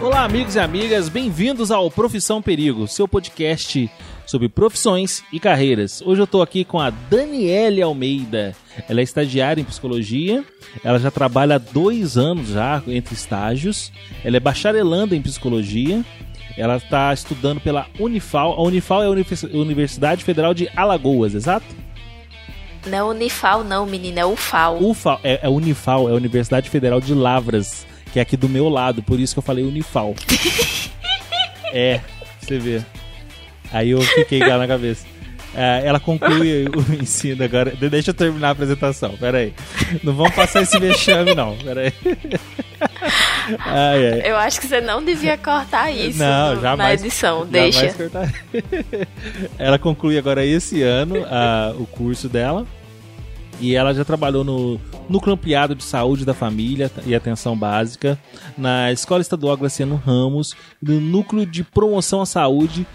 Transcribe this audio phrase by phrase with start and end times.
[0.00, 3.90] Olá, amigos e amigas, bem-vindos ao Profissão Perigo, seu podcast
[4.26, 6.00] sobre profissões e carreiras.
[6.00, 8.56] Hoje eu estou aqui com a Daniele Almeida.
[8.88, 10.44] Ela é estagiária em psicologia,
[10.82, 13.92] ela já trabalha há dois anos já entre estágios,
[14.24, 16.04] ela é bacharelanda em psicologia,
[16.56, 18.52] ela está estudando pela Unifal.
[18.52, 21.66] A Unifal é a Universidade Federal de Alagoas, exato?
[22.86, 24.82] Não é Unifal, não, menina, é UFAL.
[24.82, 28.68] UFAL, é, é Unifal, é a Universidade Federal de Lavras, que é aqui do meu
[28.68, 30.14] lado, por isso que eu falei Unifal.
[31.72, 32.00] é,
[32.40, 32.82] você vê.
[33.72, 35.06] Aí eu fiquei lá na cabeça.
[35.56, 37.72] É, ela conclui o ensino agora.
[37.76, 39.54] Deixa eu terminar a apresentação, peraí.
[40.02, 41.92] Não vamos passar esse vexame, não, peraí.
[43.60, 44.22] Ai, ai.
[44.24, 47.94] Eu acho que você não devia cortar isso não, no, jamais, na edição, deixa.
[49.58, 52.66] Ela conclui agora esse ano a, o curso dela.
[53.60, 58.18] E ela já trabalhou no Núcleo Ampliado de Saúde da Família e Atenção Básica,
[58.56, 62.86] na Escola Estadual Graciano Ramos, no Núcleo de Promoção à Saúde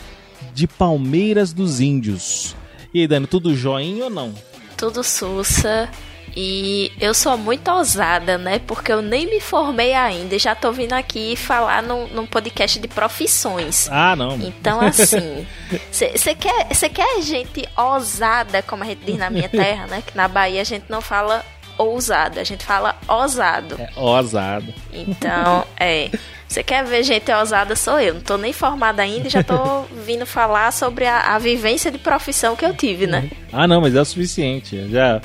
[0.54, 2.56] de Palmeiras dos Índios.
[2.94, 4.34] E aí, Dani, tudo joinha ou não?
[4.78, 5.90] Tudo sussa.
[6.36, 8.60] E eu sou muito ousada, né?
[8.60, 12.80] Porque eu nem me formei ainda e já tô vindo aqui falar num, num podcast
[12.80, 13.88] de profissões.
[13.92, 14.36] Ah, não.
[14.36, 15.46] Então, assim,
[15.92, 20.04] você quer, quer gente ousada, como a gente diz na minha terra, né?
[20.06, 21.44] Que na Bahia a gente não fala
[21.78, 23.76] ousado, a gente fala ousado.
[23.80, 24.74] É, ousado.
[24.94, 26.10] Então, é.
[26.48, 28.16] Você quer ver gente ousada, sou eu.
[28.16, 32.00] Não tô nem formada ainda e já tô vindo falar sobre a, a, vivência de
[32.00, 33.30] profissão que eu tive, né?
[33.54, 34.90] Ah, não, mas é o suficiente.
[34.90, 35.22] Já,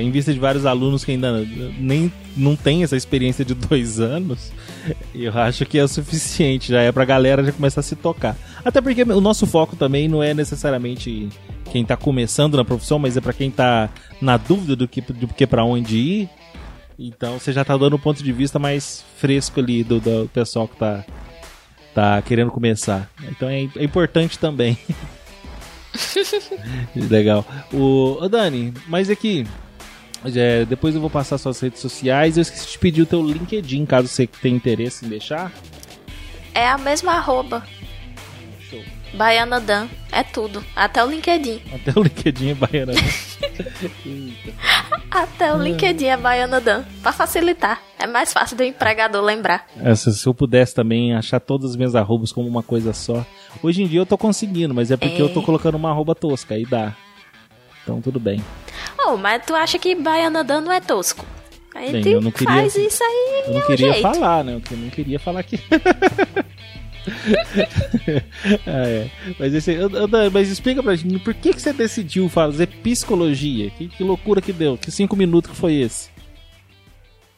[0.00, 1.46] em vista de vários alunos que ainda
[1.78, 4.52] nem não tem essa experiência de dois anos,
[5.14, 6.72] eu acho que é o suficiente.
[6.72, 8.36] Já é pra galera já começar a se tocar.
[8.64, 11.28] Até porque o nosso foco também não é necessariamente
[11.72, 13.90] quem tá começando na profissão, mas é para quem tá
[14.20, 16.30] na dúvida do que, do que para onde ir
[16.98, 20.66] então você já tá dando um ponto de vista mais fresco ali do, do pessoal
[20.66, 21.04] que tá,
[21.94, 23.10] tá querendo começar.
[23.30, 24.78] Então é, é importante também.
[26.94, 27.44] Legal.
[27.72, 29.46] O, o Dani, mas aqui.
[30.34, 32.36] É, depois eu vou passar suas redes sociais.
[32.36, 35.52] Eu esqueci de pedir o teu LinkedIn, caso você tenha interesse em deixar.
[36.54, 37.62] É a mesma arroba.
[39.16, 39.88] Baiana Dan.
[40.12, 40.62] É tudo.
[40.74, 41.62] Até o LinkedIn.
[41.74, 43.00] Até o LinkedIn é Baiana Dan.
[45.10, 46.84] Até o LinkedIn é Baiana Dan.
[47.02, 47.80] Pra facilitar.
[47.98, 49.66] É mais fácil do empregador lembrar.
[49.80, 53.24] É, se eu pudesse também achar todas as minhas arrobas como uma coisa só.
[53.62, 55.22] Hoje em dia eu tô conseguindo, mas é porque é.
[55.22, 56.54] eu tô colocando uma arroba tosca.
[56.54, 56.94] Aí dá.
[57.82, 58.44] Então tudo bem.
[59.06, 61.24] Oh, mas tu acha que Baiana Dan não é tosco?
[61.74, 63.44] Bem, eu não queria, faz isso aí.
[63.48, 64.02] Eu não queria jeito.
[64.02, 64.62] falar, né?
[64.70, 65.60] Eu não queria falar que.
[68.66, 69.10] ah, é.
[69.38, 69.76] Mas, esse,
[70.32, 73.70] mas explica pra gente, por que, que você decidiu fazer psicologia?
[73.70, 74.76] Que, que loucura que deu?
[74.76, 76.10] Que cinco minutos que foi esse?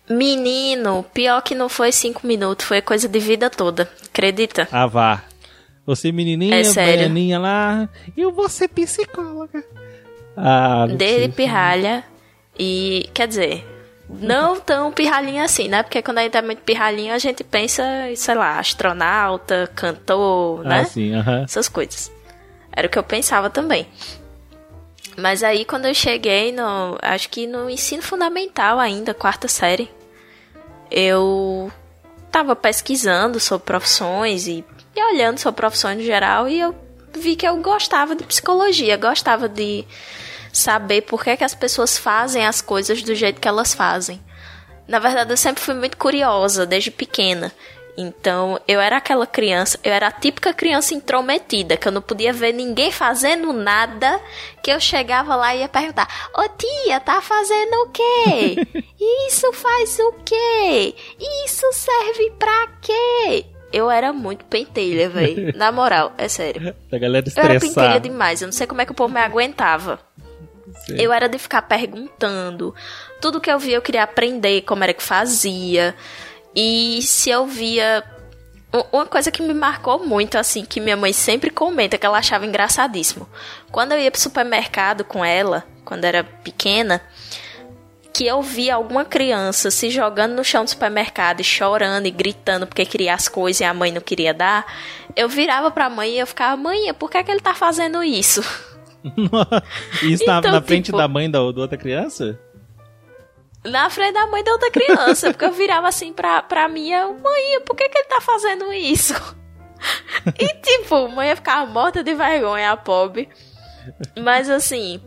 [0.08, 3.90] Menino, pior que não foi cinco minutos, foi coisa de vida toda.
[4.06, 4.66] Acredita?
[4.72, 5.22] Ah, vá.
[5.84, 9.64] Você menininha, é lá, eu vou ser psicóloga.
[10.36, 12.04] Ah, Desde pirralha.
[12.58, 13.64] E, quer dizer,
[14.08, 15.82] não tão pirralhinha assim, né?
[15.82, 17.84] Porque quando a gente é muito pirralhinha, a gente pensa,
[18.16, 20.84] sei lá, astronauta, cantor, ah, né?
[20.84, 21.44] Sim, uh -huh.
[21.44, 22.10] Essas coisas.
[22.72, 23.86] Era o que eu pensava também.
[25.16, 26.96] Mas aí quando eu cheguei no.
[27.02, 29.90] Acho que no ensino fundamental ainda, quarta série,
[30.90, 31.70] eu
[32.30, 34.64] tava pesquisando sobre profissões e,
[34.94, 36.74] e olhando sobre profissões no geral e eu
[37.12, 39.84] vi que eu gostava de psicologia, gostava de
[40.52, 44.20] saber por que, que as pessoas fazem as coisas do jeito que elas fazem.
[44.86, 47.52] Na verdade, eu sempre fui muito curiosa desde pequena.
[48.00, 52.32] Então, eu era aquela criança, eu era a típica criança intrometida, que eu não podia
[52.32, 54.20] ver ninguém fazendo nada,
[54.62, 58.84] que eu chegava lá e ia perguntar: Ô tia, tá fazendo o quê?
[59.26, 60.94] Isso faz o quê?
[61.44, 63.44] Isso serve pra quê?
[63.72, 65.52] Eu era muito pentelha, velho.
[65.58, 66.72] Na moral, é sério.
[66.92, 67.52] A galera estressada.
[67.52, 69.98] Eu era pentelha demais, eu não sei como é que o povo me aguentava.
[70.88, 72.74] Eu era de ficar perguntando.
[73.20, 75.94] Tudo que eu via eu queria aprender como era que fazia.
[76.54, 78.02] E se eu via
[78.92, 82.46] uma coisa que me marcou muito, assim, que minha mãe sempre comenta, que ela achava
[82.46, 83.28] engraçadíssimo.
[83.70, 87.00] Quando eu ia pro supermercado com ela, quando era pequena,
[88.12, 92.66] que eu via alguma criança se jogando no chão do supermercado e chorando e gritando
[92.66, 94.66] porque queria as coisas e a mãe não queria dar,
[95.14, 98.02] eu virava pra mãe e eu ficava, mãe, por que, é que ele tá fazendo
[98.02, 98.42] isso?
[100.02, 102.38] Isso então, na, na frente tipo, da mãe da, da outra criança?
[103.64, 105.30] Na frente da mãe da outra criança.
[105.30, 109.14] porque eu virava assim pra, pra minha mãe, por que, que ele tá fazendo isso?
[110.38, 113.28] e tipo, mãe ia ficar morta de vergonha, a pobre.
[114.16, 115.00] Mas assim,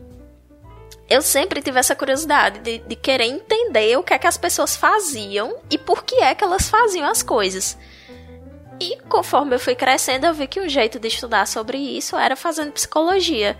[1.08, 4.74] eu sempre tive essa curiosidade de, de querer entender o que é que as pessoas
[4.74, 7.78] faziam e por que é que elas faziam as coisas.
[8.80, 12.34] E conforme eu fui crescendo, eu vi que um jeito de estudar sobre isso era
[12.34, 13.56] fazendo psicologia.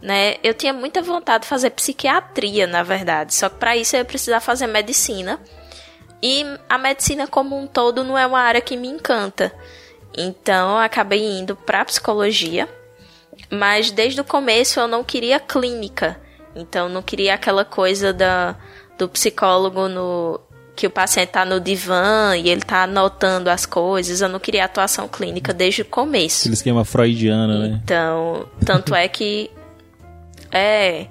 [0.00, 0.36] Né?
[0.42, 4.04] Eu tinha muita vontade de fazer psiquiatria, na verdade, só que para isso eu ia
[4.04, 5.40] precisar fazer medicina.
[6.22, 9.52] E a medicina como um todo não é uma área que me encanta.
[10.16, 12.68] Então eu acabei indo para psicologia,
[13.50, 16.20] mas desde o começo eu não queria clínica.
[16.54, 18.56] Então não queria aquela coisa da,
[18.98, 20.40] do psicólogo no
[20.80, 24.22] que o paciente tá no divã e ele tá anotando as coisas.
[24.22, 26.40] Eu não queria atuação clínica desde o começo.
[26.40, 27.80] Aquele esquema freudiano, né?
[27.84, 29.50] Então, tanto é que
[30.50, 31.06] é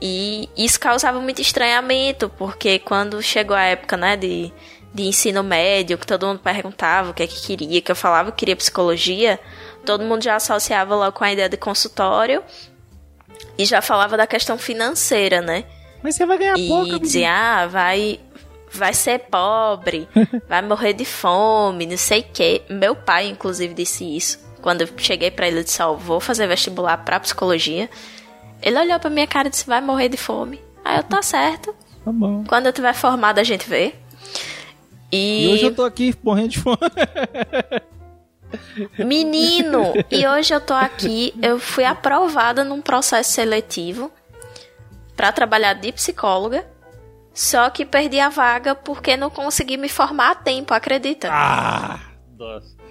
[0.00, 4.50] e isso causava muito estranhamento, porque quando chegou a época, né, de,
[4.92, 8.32] de ensino médio, que todo mundo perguntava o que é que queria, que eu falava
[8.32, 9.38] que queria psicologia,
[9.84, 12.42] todo mundo já associava logo com a ideia de consultório
[13.58, 15.64] e já falava da questão financeira, né?
[16.02, 16.96] Mas você vai ganhar e pouco.
[16.96, 18.18] E dizia, ah, vai,
[18.72, 20.08] vai ser pobre,
[20.48, 22.62] vai morrer de fome, não sei o quê.
[22.68, 24.38] Meu pai, inclusive, disse isso.
[24.60, 27.90] Quando eu cheguei para ele, e disse, ó, oh, vou fazer vestibular pra psicologia.
[28.62, 30.60] Ele olhou pra minha cara e disse, vai morrer de fome.
[30.84, 31.74] Aí eu, tá certo.
[32.04, 32.44] Tá bom.
[32.44, 33.94] Quando eu tiver formada, a gente vê.
[35.10, 35.46] E...
[35.46, 36.78] e hoje eu tô aqui morrendo de fome.
[38.98, 39.92] Menino!
[40.10, 44.10] E hoje eu tô aqui, eu fui aprovada num processo seletivo
[45.16, 46.66] para trabalhar de psicóloga,
[47.34, 51.28] só que perdi a vaga porque não consegui me formar a tempo, acredita?
[51.30, 51.98] Ah!
[52.38, 52.82] Nossa.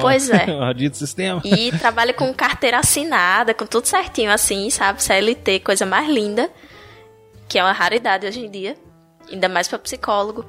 [0.00, 0.46] Pois é.
[0.54, 1.42] Maldito sistema.
[1.44, 5.02] E trabalho com carteira assinada, com tudo certinho assim, sabe?
[5.02, 6.50] CLT, coisa mais linda,
[7.48, 8.76] que é uma raridade hoje em dia,
[9.30, 10.44] ainda mais para psicólogo.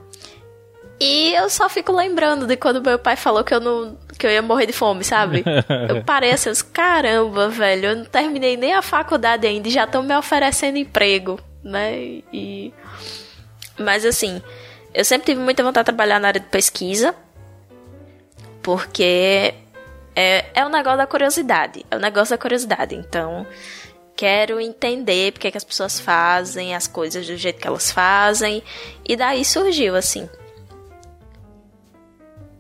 [1.00, 4.32] E eu só fico lembrando de quando meu pai falou que eu não que eu
[4.32, 5.44] ia morrer de fome, sabe?
[5.90, 10.02] Eu parei assim, caramba, velho, eu não terminei nem a faculdade ainda e já estão
[10.02, 12.22] me oferecendo emprego, né?
[12.32, 12.72] E
[13.78, 14.42] mas assim,
[14.94, 17.14] eu sempre tive muita vontade de trabalhar na área de pesquisa,
[18.62, 19.54] porque
[20.16, 22.96] é, é um negócio da curiosidade, é um negócio da curiosidade.
[22.96, 23.46] Então,
[24.16, 28.64] quero entender porque que as pessoas fazem as coisas do jeito que elas fazem,
[29.04, 30.30] e daí surgiu assim.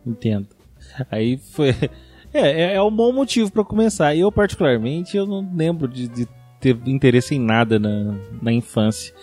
[0.05, 0.49] Entendo.
[1.09, 1.73] Aí foi.
[2.37, 4.13] É, é, é um bom motivo para começar.
[4.13, 6.27] Eu, particularmente, eu não lembro de, de,
[6.59, 9.13] ter interesse em nada na, na infância.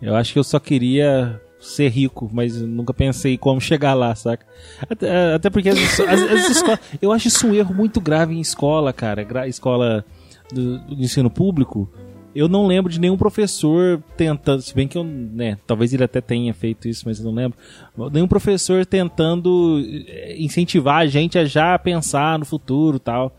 [0.00, 4.46] Eu acho que eu só queria ser rico, mas nunca pensei como chegar lá, saca?
[4.88, 8.40] Até, até porque as, as, as escolas, eu acho isso um erro muito grave em
[8.40, 9.48] escola, cara.
[9.48, 10.04] Escola
[10.52, 11.90] do, do ensino público
[12.38, 16.20] eu não lembro de nenhum professor tentando, se bem que eu, né, talvez ele até
[16.20, 17.58] tenha feito isso, mas eu não lembro.
[18.12, 23.34] Nenhum professor tentando eh, incentivar a gente a já pensar no futuro tal.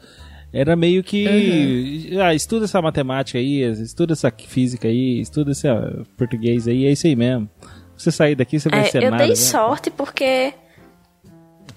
[0.51, 2.09] Era meio que.
[2.11, 2.21] Uhum.
[2.21, 6.91] Ah, estuda essa matemática aí, estuda essa física aí, estuda esse ó, português aí, é
[6.91, 7.49] isso aí mesmo.
[7.95, 9.23] Você sair daqui, você vai é, ser eu nada.
[9.23, 9.35] Eu dei né?
[9.35, 10.53] sorte porque.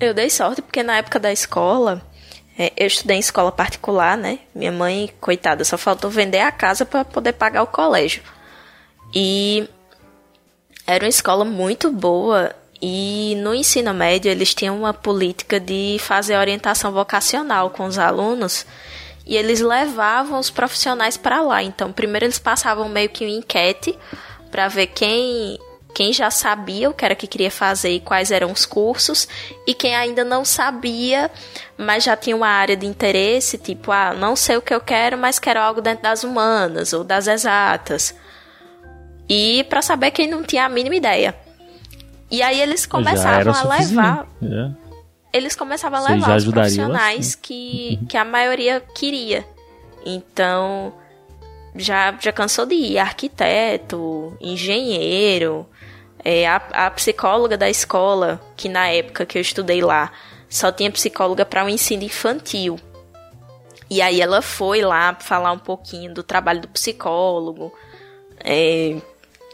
[0.00, 2.02] Eu dei sorte porque na época da escola
[2.58, 4.38] é, eu estudei em escola particular, né?
[4.54, 8.22] Minha mãe, coitada, só faltou vender a casa para poder pagar o colégio.
[9.14, 9.68] E
[10.86, 16.37] era uma escola muito boa e no ensino médio eles tinham uma política de fazer
[16.37, 18.66] orientação vocacional com os alunos
[19.25, 21.62] e eles levavam os profissionais para lá.
[21.62, 23.97] Então, primeiro eles passavam meio que uma enquete
[24.50, 25.59] para ver quem
[25.95, 29.28] quem já sabia o que era que queria fazer e quais eram os cursos,
[29.66, 31.30] e quem ainda não sabia,
[31.76, 35.18] mas já tinha uma área de interesse, tipo, ah, não sei o que eu quero,
[35.18, 38.14] mas quero algo dentro das humanas ou das exatas.
[39.28, 41.35] E para saber quem não tinha a mínima ideia.
[42.32, 44.26] E aí eles começavam a levar.
[44.42, 44.70] É.
[45.34, 49.44] Eles começavam a levar os profissionais que, que a maioria queria.
[50.04, 50.94] Então,
[51.76, 55.66] já, já cansou de ir arquiteto, engenheiro,
[56.24, 60.10] é, a, a psicóloga da escola, que na época que eu estudei lá,
[60.48, 62.80] só tinha psicóloga para o um ensino infantil.
[63.90, 67.70] E aí ela foi lá falar um pouquinho do trabalho do psicólogo.
[68.42, 68.96] É,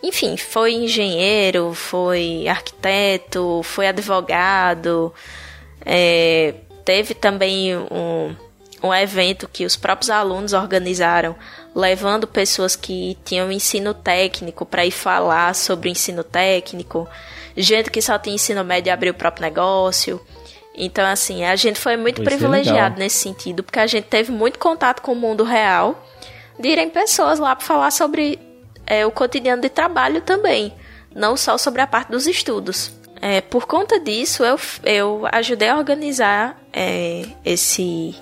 [0.03, 5.13] enfim, foi engenheiro, foi arquiteto, foi advogado.
[5.85, 8.35] É, teve também um,
[8.83, 11.35] um evento que os próprios alunos organizaram
[11.75, 17.09] levando pessoas que tinham ensino técnico para ir falar sobre o ensino técnico,
[17.57, 20.21] gente que só tinha ensino médio e abriu o próprio negócio.
[20.75, 25.03] Então, assim, a gente foi muito privilegiado nesse sentido, porque a gente teve muito contato
[25.03, 26.07] com o mundo real,
[26.59, 28.39] de irem pessoas lá para falar sobre
[28.89, 30.73] é, o cotidiano de trabalho também,
[31.15, 32.91] não só sobre a parte dos estudos.
[33.21, 38.15] É, por conta disso, eu, eu ajudei a organizar é, esse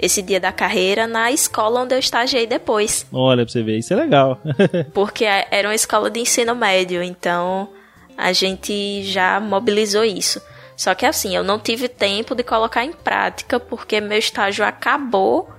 [0.00, 3.04] esse dia da carreira na escola onde eu estagiei depois.
[3.12, 4.40] Olha, pra você ver, isso é legal.
[4.94, 7.68] porque é, era uma escola de ensino médio, então
[8.16, 10.40] a gente já mobilizou isso.
[10.76, 15.50] Só que assim, eu não tive tempo de colocar em prática porque meu estágio acabou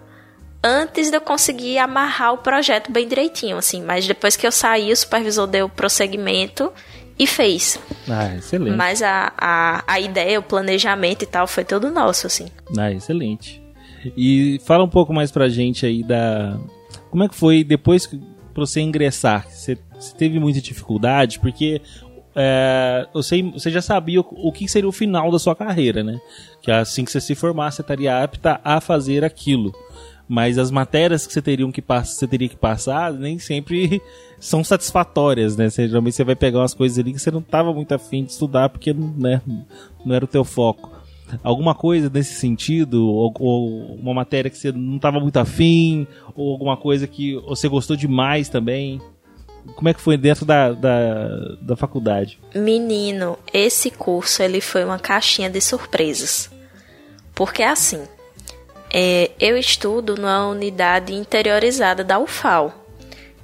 [0.64, 3.82] antes de eu conseguir amarrar o projeto bem direitinho, assim.
[3.82, 6.72] Mas depois que eu saí, o supervisor deu prosseguimento
[7.18, 7.80] e fez.
[8.10, 8.76] Ah, excelente.
[8.76, 12.48] Mas a, a, a ideia, o planejamento e tal foi todo nosso, assim.
[12.78, 13.62] Ah, excelente.
[14.16, 16.58] E fala um pouco mais pra gente aí da.
[17.10, 18.18] Como é que foi depois pra
[18.56, 19.48] você ingressar?
[19.50, 21.40] Você, você teve muita dificuldade?
[21.40, 21.82] Porque
[22.36, 26.20] é, você, você já sabia o, o, que seria o final da sua carreira, né?
[26.62, 29.74] Que assim que você se formar, você estaria apta a fazer aquilo.
[30.30, 34.00] Mas as matérias que você, teriam que você teria que passar nem sempre
[34.40, 35.72] são satisfatórias, né?
[35.72, 38.32] Você, geralmente você vai pegar umas coisas ali que você não estava muito afim de
[38.32, 39.42] estudar porque né,
[40.06, 40.92] não era o teu foco.
[41.44, 46.06] Alguma coisa nesse sentido, ou, ou uma matéria que você não estava muito afim,
[46.36, 49.02] ou alguma coisa que você gostou demais também?
[49.76, 52.40] Como é que foi dentro da, da, da faculdade?
[52.54, 56.52] Menino, esse curso ele foi uma caixinha de surpresas.
[57.34, 58.04] Porque assim,
[58.92, 62.74] é, eu estudo na unidade interiorizada da UFAL.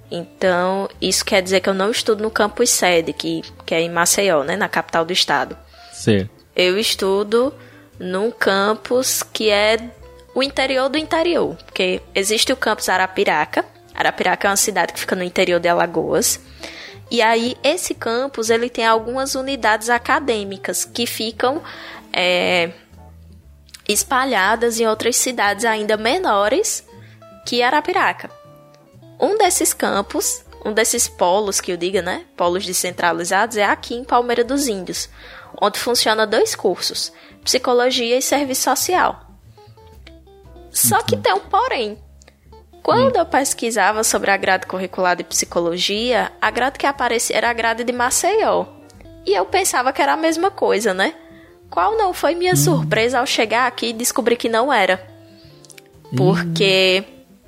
[0.09, 3.89] Então, isso quer dizer que eu não estudo no campus sede, que, que é em
[3.89, 5.57] Maceió, né, na capital do estado.
[5.91, 6.29] Certo.
[6.55, 7.53] Eu estudo
[7.99, 9.77] num campus que é
[10.33, 13.65] o interior do interior, porque existe o campus Arapiraca.
[13.93, 16.39] Arapiraca é uma cidade que fica no interior de Alagoas.
[17.09, 21.61] E aí, esse campus, ele tem algumas unidades acadêmicas que ficam
[22.11, 22.71] é,
[23.87, 26.83] espalhadas em outras cidades ainda menores
[27.45, 28.29] que Arapiraca.
[29.19, 32.25] Um desses campos, um desses polos que eu diga, né?
[32.35, 35.07] Polos descentralizados, é aqui em Palmeira dos Índios,
[35.61, 37.13] onde funciona dois cursos:
[37.43, 39.21] psicologia e serviço social.
[40.71, 41.97] Só que tem um porém.
[42.83, 47.53] Quando eu pesquisava sobre a grade curricular de psicologia, a grade que aparecia era a
[47.53, 48.65] grade de Maceió.
[49.25, 51.15] E eu pensava que era a mesma coisa, né?
[51.75, 52.55] Qual não foi minha hum.
[52.55, 55.05] surpresa ao chegar aqui e descobrir que não era?
[56.15, 57.03] Porque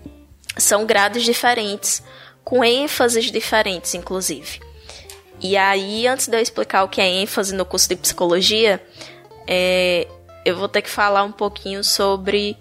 [0.06, 0.10] hum.
[0.58, 2.04] são grades diferentes,
[2.44, 4.60] com ênfases diferentes, inclusive.
[5.40, 8.84] E aí, antes de eu explicar o que é ênfase no curso de psicologia,
[9.48, 10.06] é,
[10.44, 12.58] eu vou ter que falar um pouquinho sobre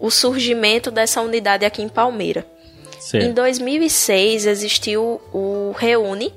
[0.00, 2.44] o surgimento dessa unidade aqui em Palmeira.
[2.98, 3.18] Sim.
[3.18, 6.34] Em 2006 existiu o Reúne,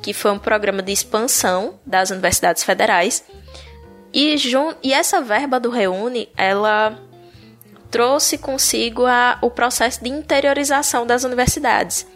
[0.00, 3.22] que foi um programa de expansão das universidades federais.
[4.12, 4.36] E,
[4.82, 6.98] e essa verba do Reúne, ela
[7.90, 12.06] trouxe consigo a, o processo de interiorização das universidades.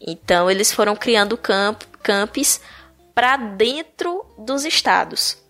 [0.00, 2.60] Então, eles foram criando camp, campos
[3.14, 5.40] para dentro dos estados.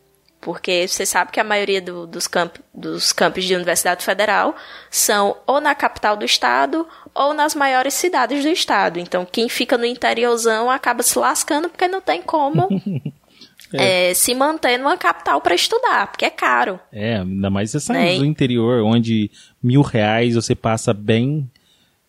[0.40, 4.56] Porque você sabe que a maioria do, dos, camp, dos campos de Universidade Federal
[4.90, 8.99] são ou na capital do estado ou nas maiores cidades do estado.
[8.99, 12.68] Então, quem fica no interiorzão acaba se lascando porque não tem como
[13.74, 14.10] é.
[14.10, 16.78] É, se manter numa capital para estudar, porque é caro.
[16.92, 18.18] É, ainda mais você saindo né?
[18.18, 19.30] do interior, onde
[19.62, 21.48] mil reais você passa bem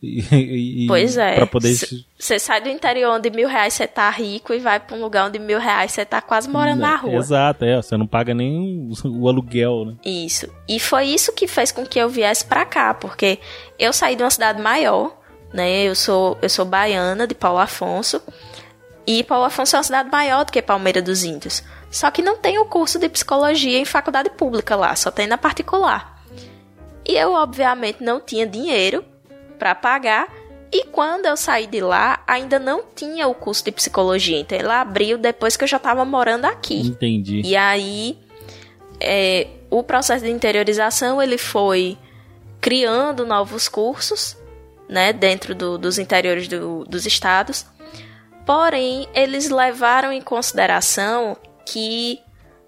[0.05, 1.35] e, pois é.
[1.35, 1.73] Pra poder.
[2.19, 5.27] Você sai do interior onde mil reais você tá rico e vai pra um lugar
[5.27, 7.15] onde mil reais você tá quase morando na rua.
[7.15, 7.77] Exato, é.
[7.77, 9.95] Você não paga nem o, o aluguel, né?
[10.03, 10.49] Isso.
[10.67, 13.39] E foi isso que fez com que eu viesse pra cá, porque
[13.79, 15.17] eu saí de uma cidade maior,
[15.53, 15.83] né?
[15.83, 18.21] Eu sou, eu sou baiana de Paulo Afonso.
[19.05, 21.63] E Paulo Afonso é uma cidade maior do que Palmeira dos Índios.
[21.91, 25.37] Só que não tem o curso de psicologia em faculdade pública lá, só tem na
[25.37, 26.23] particular.
[27.05, 29.03] E eu, obviamente, não tinha dinheiro
[29.59, 30.27] para pagar.
[30.71, 34.39] E quando eu saí de lá, ainda não tinha o curso de psicologia.
[34.39, 36.79] Então ele abriu depois que eu já estava morando aqui.
[36.79, 37.41] Entendi.
[37.45, 38.17] E aí,
[38.99, 41.97] é, o processo de interiorização ele foi
[42.59, 44.37] criando novos cursos,
[44.87, 47.65] né, dentro do, dos interiores do, dos estados.
[48.45, 52.19] Porém, eles levaram em consideração que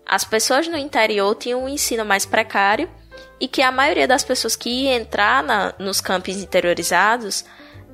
[0.06, 2.90] as pessoas no interior tinham um ensino mais precário
[3.40, 7.44] e que a maioria das pessoas que ia entrar na, nos campos interiorizados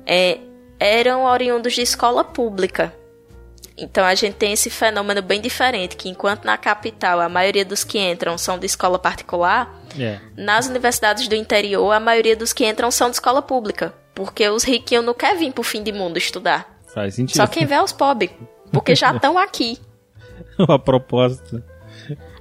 [0.06, 0.38] é,
[0.78, 2.94] eram oriundos de escola pública.
[3.76, 7.82] Então a gente tem esse fenômeno bem diferente, que enquanto na capital a maioria dos
[7.82, 10.20] que entram são de escola particular, é.
[10.36, 14.62] nas universidades do interior a maioria dos que entram são de escola pública, porque os
[14.62, 16.71] riquinhos não querem vir pro fim de mundo estudar.
[16.92, 17.36] Faz sentido.
[17.36, 18.30] Só quem vê é os pobres,
[18.70, 19.78] porque já estão aqui.
[20.58, 21.64] Uma proposta.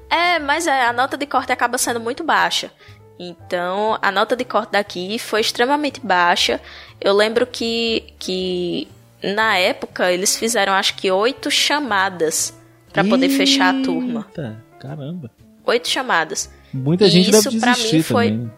[0.09, 2.69] É, mas é, a nota de corte acaba sendo muito baixa.
[3.17, 6.59] Então, a nota de corte daqui foi extremamente baixa.
[6.99, 8.87] Eu lembro que, que
[9.23, 12.53] na época eles fizeram acho que oito chamadas
[12.91, 14.27] para poder fechar a turma.
[14.79, 15.31] Caramba.
[15.65, 16.51] Oito chamadas.
[16.73, 18.51] Muita e gente isso deve desistir mim foi também.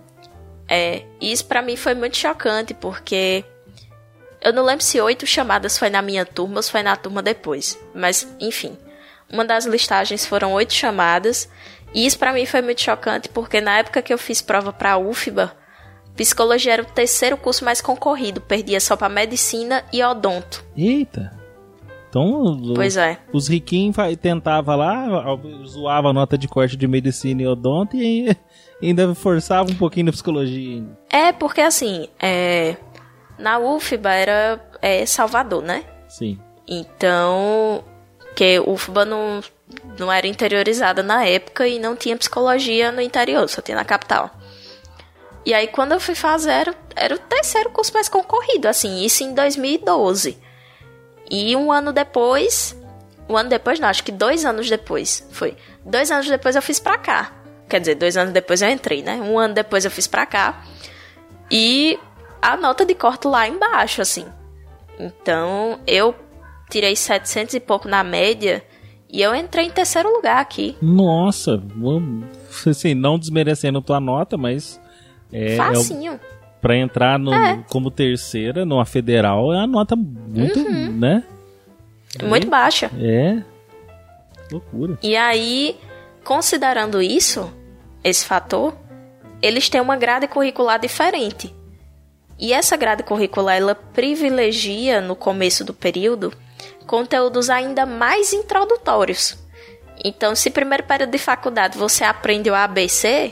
[0.68, 3.44] É, isso para mim foi muito chocante, porque
[4.44, 7.22] eu não lembro se oito chamadas foi na minha turma ou se foi na turma
[7.22, 7.80] depois.
[7.96, 8.78] Mas, enfim,
[9.32, 11.50] uma das listagens foram oito chamadas.
[11.94, 14.98] E isso para mim foi muito chocante, porque na época que eu fiz prova pra
[14.98, 15.56] UFBA,
[16.16, 20.66] psicologia era o terceiro curso mais concorrido, perdia só para medicina e odonto.
[20.76, 21.32] Eita!
[22.10, 23.18] Então, pois é.
[23.32, 25.08] os riquinhos tentavam lá,
[25.66, 28.38] zoava a nota de corte de medicina e odonto e
[28.82, 30.84] ainda forçava um pouquinho na psicologia.
[31.10, 32.76] É, porque assim, é,
[33.38, 35.84] na UFBA era é, Salvador, né?
[36.08, 36.40] Sim.
[36.68, 37.84] Então,
[38.36, 39.42] que UFBA não,
[39.98, 44.32] não era interiorizada na época e não tinha psicologia no interior, só tinha na capital.
[45.46, 49.24] E aí, quando eu fui fazer, era, era o terceiro curso mais concorrido, assim, isso
[49.24, 50.38] em 2012.
[51.30, 52.76] E um ano depois.
[53.28, 55.28] Um ano depois, não, acho que dois anos depois.
[55.32, 55.58] Foi.
[55.86, 57.34] Dois anos depois eu fiz pra cá.
[57.68, 59.16] Quer dizer, dois anos depois eu entrei, né?
[59.16, 60.64] Um ano depois eu fiz pra cá.
[61.50, 62.00] E
[62.44, 64.26] a nota de corte lá embaixo, assim.
[65.00, 66.14] Então, eu
[66.70, 68.64] tirei 700 e pouco na média.
[69.10, 70.76] E eu entrei em terceiro lugar aqui.
[70.82, 71.62] Nossa,
[72.68, 74.80] assim, não desmerecendo tua nota, mas.
[75.32, 76.14] É, Facinho.
[76.14, 77.64] É Pra entrar no, é.
[77.70, 80.94] como terceira numa federal é uma nota muito, uhum.
[80.94, 81.24] né?
[82.24, 82.90] Muito baixa.
[82.98, 83.44] É.
[84.50, 84.98] Loucura.
[85.04, 85.76] E aí,
[86.24, 87.52] considerando isso,
[88.02, 88.74] esse fator,
[89.42, 91.54] eles têm uma grade curricular diferente.
[92.44, 96.34] E essa grade curricular ela privilegia no começo do período
[96.86, 99.38] conteúdos ainda mais introdutórios.
[100.04, 103.32] Então, se primeiro período de faculdade você aprende o ABC,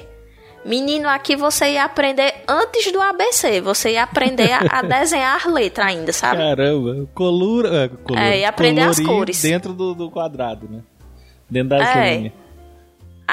[0.63, 3.59] Menino, aqui você ia aprender antes do ABC.
[3.59, 6.37] Você ia aprender a, a desenhar letra ainda, sabe?
[6.37, 7.89] Caramba, colura.
[8.03, 9.41] colura é, ia aprender as cores.
[9.41, 10.81] Dentro do, do quadrado, né?
[11.49, 12.15] Dentro das é.
[12.15, 12.33] linhas.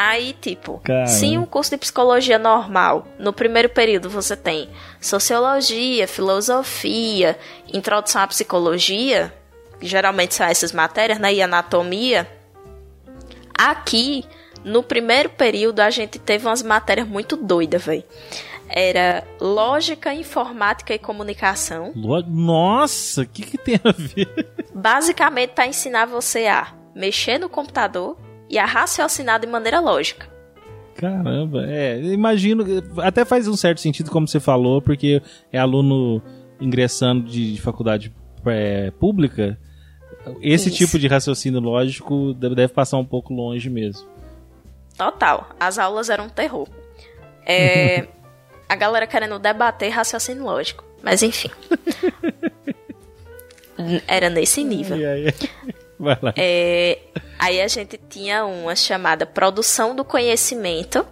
[0.00, 1.08] Aí, tipo, Caramba.
[1.08, 7.36] se um curso de psicologia normal, no primeiro período você tem sociologia, filosofia,
[7.74, 9.34] introdução à psicologia,
[9.82, 11.34] geralmente são essas matérias, né?
[11.34, 12.30] E anatomia.
[13.58, 14.24] Aqui
[14.64, 18.04] no primeiro período, a gente teve umas matérias muito doidas, velho.
[18.68, 21.92] Era lógica, informática e comunicação.
[22.28, 24.48] Nossa, o que, que tem a ver?
[24.72, 28.16] Basicamente, para ensinar você a mexer no computador
[28.48, 30.26] e a raciocinar de maneira lógica.
[30.94, 32.64] Caramba, é, imagino,
[32.98, 36.20] até faz um certo sentido como você falou, porque é aluno
[36.60, 38.12] ingressando de, de faculdade
[38.44, 39.56] é, pública,
[40.40, 40.78] esse Isso.
[40.78, 44.06] tipo de raciocínio lógico deve passar um pouco longe mesmo.
[44.96, 45.48] Total.
[45.58, 46.68] As aulas eram um terror.
[47.46, 48.08] É,
[48.68, 50.84] a galera querendo debater raciocínio lógico.
[51.02, 51.50] Mas enfim.
[54.08, 54.98] Era nesse nível.
[56.00, 56.32] Vai lá.
[56.36, 56.98] É,
[57.38, 61.04] aí a gente tinha uma chamada Produção do Conhecimento.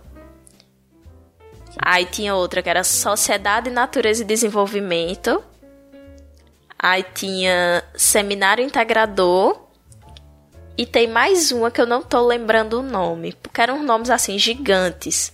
[1.79, 5.43] Aí tinha outra que era Sociedade, Natureza e Desenvolvimento.
[6.79, 9.67] Aí tinha Seminário Integrador.
[10.79, 14.39] E tem mais uma que eu não tô lembrando o nome, porque eram nomes assim
[14.39, 15.33] gigantes.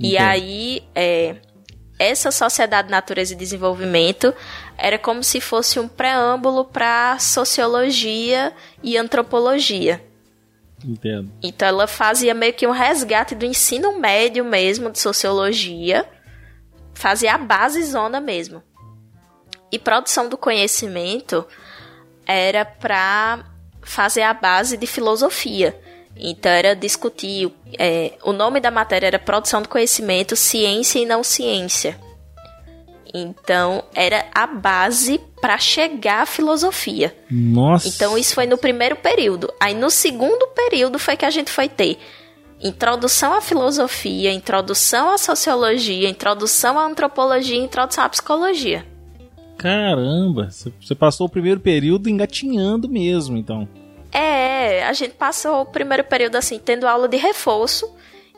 [0.00, 1.36] E aí, é,
[2.02, 4.34] essa Sociedade Natureza e Desenvolvimento
[4.76, 10.04] era como se fosse um preâmbulo para sociologia e antropologia.
[10.84, 11.30] Entendo.
[11.40, 16.04] Então ela fazia meio que um resgate do ensino médio mesmo de sociologia,
[16.92, 18.60] fazia a base zona mesmo.
[19.70, 21.46] E produção do conhecimento
[22.26, 23.44] era para
[23.80, 25.80] fazer a base de filosofia.
[26.16, 27.50] Então era discutir.
[27.78, 31.98] É, o nome da matéria era Produção do Conhecimento, Ciência e Não Ciência.
[33.14, 37.14] Então era a base para chegar à filosofia.
[37.30, 37.88] Nossa.
[37.88, 39.52] Então isso foi no primeiro período.
[39.60, 41.98] Aí no segundo período foi que a gente foi ter
[42.62, 48.86] introdução à filosofia, introdução à sociologia, introdução à antropologia, introdução à psicologia.
[49.58, 53.68] Caramba, você passou o primeiro período engatinhando mesmo, então.
[54.12, 57.90] É, a gente passou o primeiro período assim, tendo aula de reforço,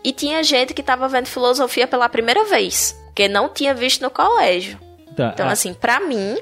[0.02, 4.10] e tinha gente que estava vendo filosofia pela primeira vez, que não tinha visto no
[4.10, 4.78] colégio.
[5.16, 6.36] Tá, então, assim, para mim,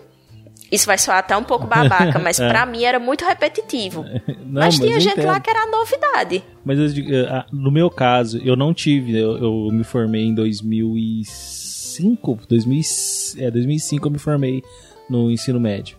[0.71, 2.49] isso vai soar até um pouco babaca, mas é.
[2.49, 4.05] para mim era muito repetitivo.
[4.45, 5.29] Não, mas tinha mas gente entendo.
[5.29, 6.45] lá que era novidade.
[6.65, 11.63] Mas eu, eh, no meu caso, eu não tive, eu, eu me formei em 2006
[11.93, 12.81] 2005, 2000,
[13.39, 14.63] é, 2005 eu me formei
[15.09, 15.97] no ensino médio.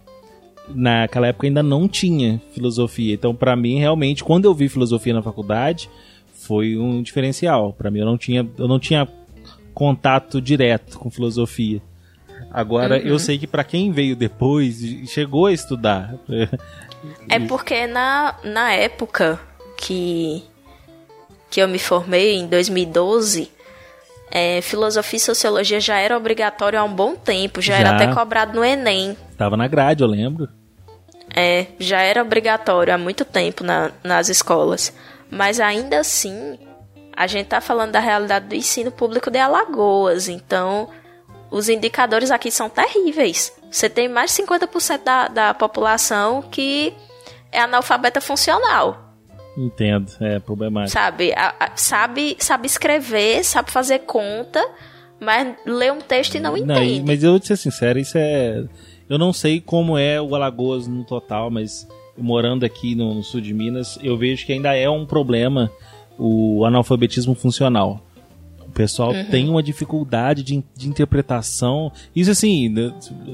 [0.68, 3.14] Naquela época ainda não tinha filosofia.
[3.14, 5.90] Então, para mim, realmente, quando eu vi filosofia na faculdade,
[6.34, 7.74] foi um diferencial.
[7.74, 9.08] Para mim, eu não tinha, eu não tinha
[9.74, 11.82] contato direto com filosofia.
[12.52, 13.08] Agora, uhum.
[13.08, 16.16] eu sei que para quem veio depois, chegou a estudar.
[17.28, 19.40] É porque na, na época
[19.76, 20.44] que,
[21.50, 23.52] que eu me formei, em 2012,
[24.36, 27.80] é, filosofia e sociologia já era obrigatório há um bom tempo, já, já.
[27.82, 29.16] era até cobrado no Enem.
[29.30, 30.50] Estava na grade, eu lembro.
[31.36, 34.92] É, já era obrigatório há muito tempo na, nas escolas.
[35.30, 36.58] Mas ainda assim,
[37.16, 40.28] a gente está falando da realidade do ensino público de Alagoas.
[40.28, 40.90] Então,
[41.52, 43.54] os indicadores aqui são terríveis.
[43.70, 46.92] Você tem mais de 50% da, da população que
[47.52, 49.03] é analfabeta funcional.
[49.58, 50.94] Entendo, é problemático.
[50.94, 54.64] Sabe, a, a, sabe, sabe escrever, sabe fazer conta,
[55.20, 57.04] mas lê um texto e não, não entende.
[57.06, 58.64] Mas eu vou ser sincero, isso é.
[59.08, 61.88] Eu não sei como é o Alagoas no total, mas
[62.18, 65.72] morando aqui no, no sul de Minas, eu vejo que ainda é um problema
[66.18, 68.02] o analfabetismo funcional.
[68.62, 69.26] O pessoal uhum.
[69.26, 71.92] tem uma dificuldade de, de interpretação.
[72.16, 72.74] Isso assim,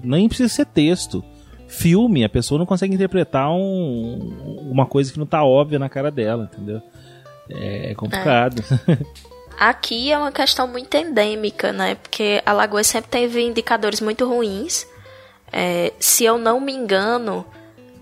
[0.04, 1.24] nem precisa ser texto
[1.70, 6.12] filme, a pessoa não consegue interpretar um, uma coisa que não tá óbvia na cara
[6.12, 6.82] dela, entendeu?
[7.50, 8.62] É complicado.
[8.88, 8.98] É.
[9.60, 11.96] Aqui é uma questão muito endêmica, né?
[11.96, 14.88] Porque a Lagoa sempre teve indicadores muito ruins.
[15.52, 17.46] É, se eu não me engano,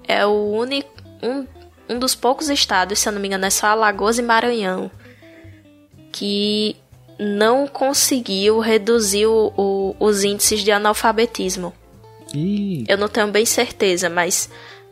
[0.08, 0.90] é o único.
[1.24, 1.48] Um,
[1.90, 4.92] um dos poucos estados, se eu não me engano, é só Alagoas e Maranhão,
[6.12, 6.76] que
[7.18, 11.74] não conseguiu reduzir o, o, os índices de analfabetismo.
[12.34, 12.86] Ih.
[12.88, 14.50] Eu não tenho bem certeza, mas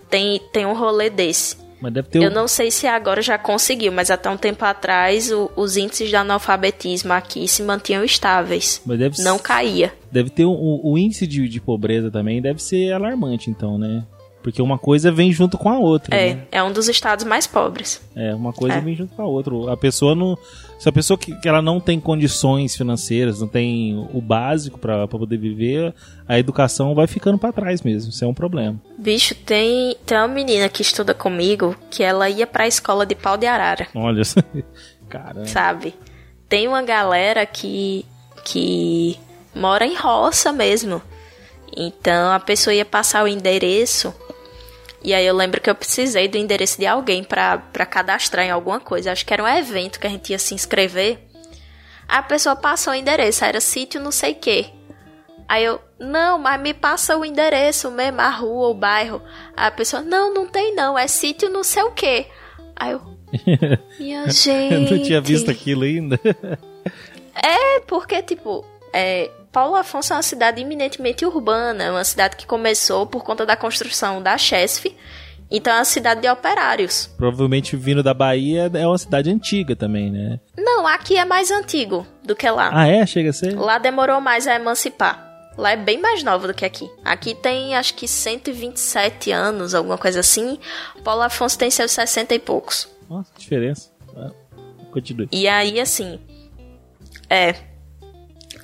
[0.09, 1.57] tem, tem um rolê desse.
[1.81, 5.31] Mas deve ter Eu não sei se agora já conseguiu, mas até um tempo atrás
[5.31, 8.81] o, os índices de analfabetismo aqui se mantinham estáveis.
[8.85, 9.93] Mas deve não caía.
[10.11, 14.03] Deve ter um, o índice de, de pobreza também deve ser alarmante, então, né?
[14.45, 16.15] Porque uma coisa vem junto com a outra.
[16.15, 16.47] É, né?
[16.51, 17.99] é um dos estados mais pobres.
[18.15, 18.79] É, uma coisa é.
[18.79, 19.73] vem junto com a outra.
[19.73, 20.37] A pessoa não.
[20.77, 25.07] Se a pessoa que, que ela não tem condições financeiras, não tem o básico para
[25.07, 25.95] poder viver,
[26.27, 28.11] a educação vai ficando para trás mesmo.
[28.11, 28.79] Isso é um problema.
[28.99, 33.37] Bicho, tem, tem uma menina que estuda comigo que ela ia pra escola de pau
[33.37, 33.87] de arara.
[33.95, 34.21] Olha,
[35.09, 35.47] caramba.
[35.47, 35.95] Sabe?
[36.47, 38.05] Tem uma galera que.
[38.43, 39.17] que
[39.55, 41.01] mora em roça mesmo.
[41.75, 44.13] Então a pessoa ia passar o endereço
[45.05, 48.79] e aí eu lembro que eu precisei do endereço de alguém para cadastrar em alguma
[48.79, 49.11] coisa.
[49.11, 51.19] Acho que era um evento que a gente ia se inscrever.
[52.07, 54.65] Aí a pessoa passou o endereço, era sítio não sei que.
[55.47, 59.21] Aí eu, não, mas me passa o endereço mesmo, a rua, o bairro.
[59.55, 62.25] Aí a pessoa, não, não tem não, é sítio não sei o que.
[62.75, 63.01] Aí eu,
[63.99, 64.73] minha gente.
[64.73, 66.19] eu não tinha visto aquilo ainda.
[67.35, 72.45] é, porque, tipo, é, Paulo Afonso é uma cidade eminentemente urbana, é uma cidade que
[72.45, 74.93] começou por conta da construção da Chesf,
[75.49, 77.09] então é uma cidade de operários.
[77.15, 80.41] Provavelmente vindo da Bahia é uma cidade antiga também, né?
[80.57, 82.69] Não, aqui é mais antigo do que lá.
[82.73, 83.05] Ah, é?
[83.05, 83.57] Chega a ser?
[83.57, 85.23] Lá demorou mais a emancipar.
[85.57, 86.91] Lá é bem mais nova do que aqui.
[87.05, 90.59] Aqui tem acho que 127 anos, alguma coisa assim.
[91.01, 92.89] Paulo Afonso tem seus 60 e poucos.
[93.09, 93.89] Nossa, que diferença.
[94.17, 94.31] Ah,
[94.91, 95.29] continue.
[95.31, 96.19] E aí, assim.
[97.29, 97.55] É.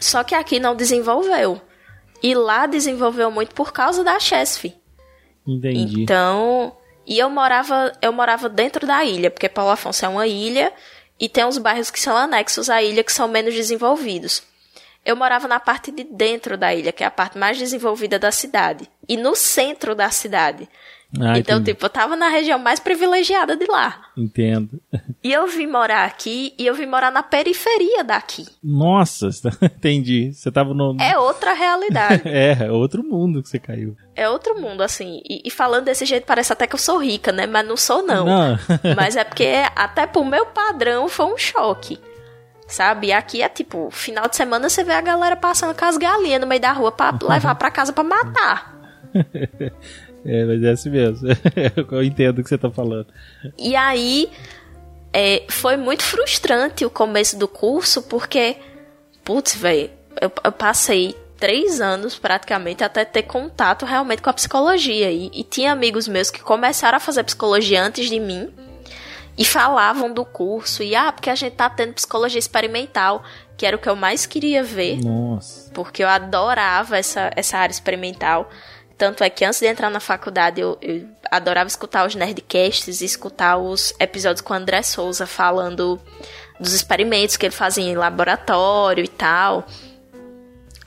[0.01, 1.61] Só que aqui não desenvolveu.
[2.21, 4.73] E lá desenvolveu muito por causa da Chesf.
[5.47, 6.01] Entendi.
[6.01, 10.73] Então, e eu morava, eu morava dentro da ilha, porque Paulo Afonso é uma ilha
[11.19, 14.43] e tem uns bairros que são anexos à ilha que são menos desenvolvidos.
[15.03, 18.31] Eu morava na parte de dentro da ilha, que é a parte mais desenvolvida da
[18.31, 20.69] cidade, e no centro da cidade.
[21.19, 21.74] Ah, então, entendi.
[21.74, 24.02] tipo, eu tava na região mais privilegiada de lá.
[24.15, 24.82] Entendo.
[25.21, 28.45] E eu vim morar aqui e eu vim morar na periferia daqui.
[28.63, 29.30] Nossa,
[29.62, 30.32] entendi.
[30.32, 30.95] Você tava no.
[31.02, 32.21] É outra realidade.
[32.30, 33.95] é, é outro mundo que você caiu.
[34.15, 35.21] É outro mundo, assim.
[35.30, 37.45] E, e, falando desse jeito, parece até que eu sou rica, né?
[37.45, 38.26] Mas não sou, não.
[38.26, 38.60] não.
[38.95, 42.00] Mas é porque, até pro meu padrão, foi um choque.
[42.67, 43.12] Sabe?
[43.12, 46.47] Aqui é tipo, final de semana você vê a galera passando com as galinhas no
[46.47, 48.80] meio da rua pra levar pra casa pra matar.
[50.25, 51.27] É, mas é assim mesmo.
[51.91, 53.07] Eu entendo o que você tá falando.
[53.57, 54.29] E aí,
[55.13, 58.57] é, foi muito frustrante o começo do curso, porque,
[59.23, 65.12] putz, velho, eu, eu, passei três anos praticamente até ter contato realmente com a psicologia.
[65.12, 68.49] E, e tinha amigos meus que começaram a fazer psicologia antes de mim
[69.38, 70.84] e falavam do curso.
[70.84, 73.23] E, ah, porque a gente tá tendo psicologia experimental,
[73.57, 75.03] que era o que eu mais queria ver.
[75.03, 75.71] Nossa.
[75.73, 78.49] Porque eu adorava essa, essa área experimental.
[79.01, 83.05] Tanto é que antes de entrar na faculdade eu, eu adorava escutar os Nerdcasts e
[83.05, 85.99] escutar os episódios com o André Souza falando
[86.59, 89.65] dos experimentos que ele fazia em laboratório e tal.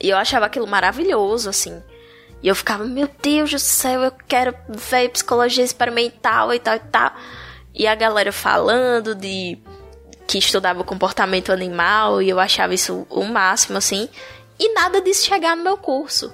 [0.00, 1.82] E eu achava aquilo maravilhoso, assim.
[2.40, 6.80] E eu ficava, meu Deus do céu, eu quero ver psicologia experimental e tal e
[6.92, 7.12] tal.
[7.74, 9.58] E a galera falando de
[10.28, 14.08] que estudava o comportamento animal e eu achava isso o máximo, assim.
[14.56, 16.32] E nada disso chegar no meu curso.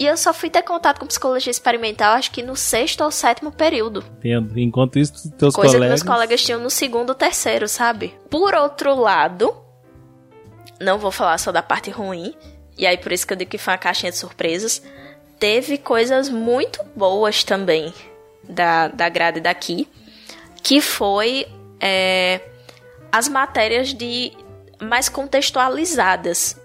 [0.00, 3.52] E eu só fui ter contato com psicologia experimental, acho que no sexto ou sétimo
[3.52, 4.02] período.
[4.16, 4.58] Entendo.
[4.58, 6.00] Enquanto isso, teus Coisa colegas...
[6.00, 8.14] que meus colegas tinham no segundo ou terceiro, sabe?
[8.30, 9.54] Por outro lado,
[10.80, 12.34] não vou falar só da parte ruim,
[12.78, 14.82] e aí por isso que eu digo que foi uma caixinha de surpresas.
[15.38, 17.92] Teve coisas muito boas também
[18.48, 19.86] da, da grade daqui,
[20.62, 21.46] que foi
[21.78, 22.40] é,
[23.12, 24.32] as matérias de
[24.80, 26.59] mais contextualizadas.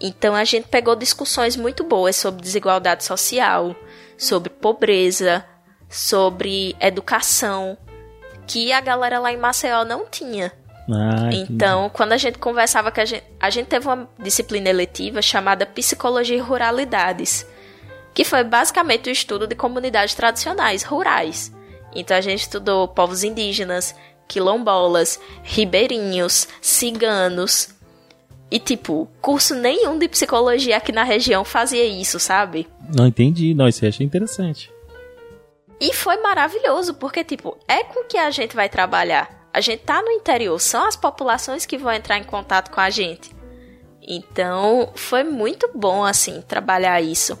[0.00, 3.74] Então a gente pegou discussões muito boas sobre desigualdade social,
[4.16, 5.44] sobre pobreza,
[5.88, 7.78] sobre educação,
[8.46, 10.52] que a galera lá em Maceió não tinha.
[10.88, 15.20] Ah, então, quando a gente conversava que a gente, a gente teve uma disciplina eletiva
[15.20, 17.44] chamada Psicologia e Ruralidades,
[18.14, 21.52] que foi basicamente o estudo de comunidades tradicionais, rurais.
[21.94, 23.94] Então a gente estudou povos indígenas,
[24.28, 27.74] quilombolas, ribeirinhos, ciganos.
[28.50, 32.68] E tipo, curso nenhum de psicologia aqui na região fazia isso, sabe?
[32.94, 34.72] Não entendi, não, isso eu achei interessante.
[35.80, 39.48] E foi maravilhoso, porque tipo, é com que a gente vai trabalhar.
[39.52, 42.90] A gente tá no interior, são as populações que vão entrar em contato com a
[42.90, 43.34] gente.
[44.06, 47.38] Então, foi muito bom, assim, trabalhar isso.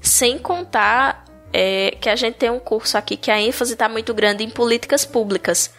[0.00, 4.12] Sem contar é, que a gente tem um curso aqui que a ênfase está muito
[4.12, 5.72] grande em políticas públicas.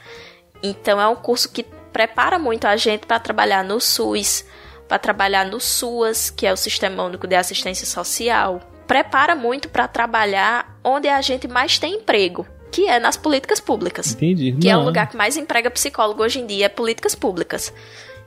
[0.63, 4.45] Então, é um curso que prepara muito a gente para trabalhar no SUS,
[4.88, 8.60] para trabalhar no SUAS, que é o Sistema Único de Assistência Social.
[8.88, 14.13] Prepara muito para trabalhar onde a gente mais tem emprego, que é nas políticas públicas.
[14.13, 14.51] Entendi.
[14.54, 14.73] Que Não.
[14.73, 17.73] é o lugar que mais emprega psicólogo hoje em dia, é políticas públicas.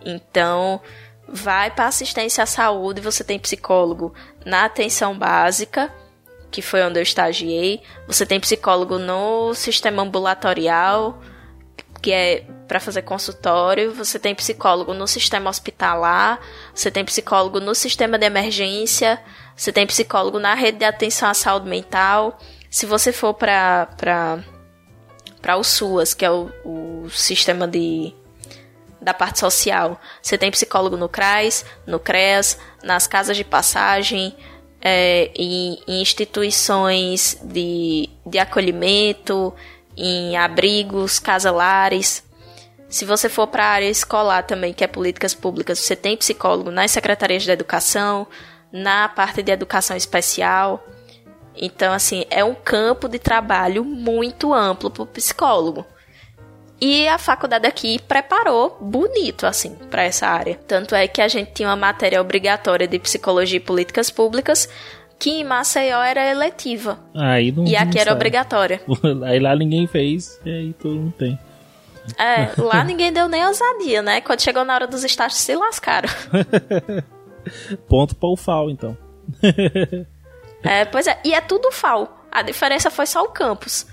[0.05, 0.81] Então,
[1.29, 5.93] vai para assistência à saúde, você tem psicólogo na atenção básica,
[6.51, 7.83] que foi onde eu estagiei.
[8.07, 11.21] Você tem psicólogo no sistema ambulatorial,
[12.01, 13.93] que é para fazer consultório.
[13.95, 16.41] Você tem psicólogo no sistema hospitalar.
[16.75, 19.21] Você tem psicólogo no sistema de emergência.
[19.57, 22.39] Você tem psicólogo na rede de atenção à saúde mental.
[22.71, 23.89] Se você for para
[25.41, 28.15] para o SUAS, que é o, o sistema de
[28.99, 34.35] da parte social, você tem psicólogo no CRAS, no CREAS, nas casas de passagem,
[34.81, 39.53] é, em, em, instituições de, de acolhimento,
[39.95, 42.24] em abrigos, casalares.
[42.95, 46.71] Se você for para a área escolar também, que é políticas públicas, você tem psicólogo
[46.71, 48.25] nas secretarias de educação,
[48.73, 50.81] na parte de educação especial.
[51.61, 55.85] Então, assim, é um campo de trabalho muito amplo para o psicólogo.
[56.81, 60.55] E a faculdade aqui preparou bonito, assim, para essa área.
[60.55, 64.69] Tanto é que a gente tinha uma matéria obrigatória de psicologia e políticas públicas,
[65.19, 67.01] que em Maceió era eletiva.
[67.13, 68.81] Aí não, e aqui não era obrigatória.
[69.27, 71.37] Aí lá ninguém fez, e aí todo mundo tem.
[72.19, 74.21] É, lá ninguém deu nem ousadia, né?
[74.21, 76.09] Quando chegou na hora dos estágios, se lascaram.
[77.89, 78.97] Ponto para o FAO, então.
[80.67, 82.09] É, pois é, e é tudo FAO.
[82.33, 83.87] A diferença foi só o campus.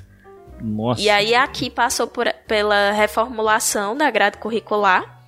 [0.61, 1.01] Nossa.
[1.01, 5.21] E aí aqui passou por, pela reformulação da grade curricular,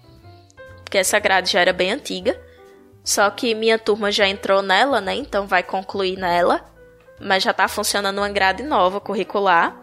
[0.77, 2.39] porque essa grade já era bem antiga.
[3.03, 5.15] Só que minha turma já entrou nela, né?
[5.15, 6.63] Então vai concluir nela.
[7.19, 9.75] Mas já tá funcionando uma grade nova curricular.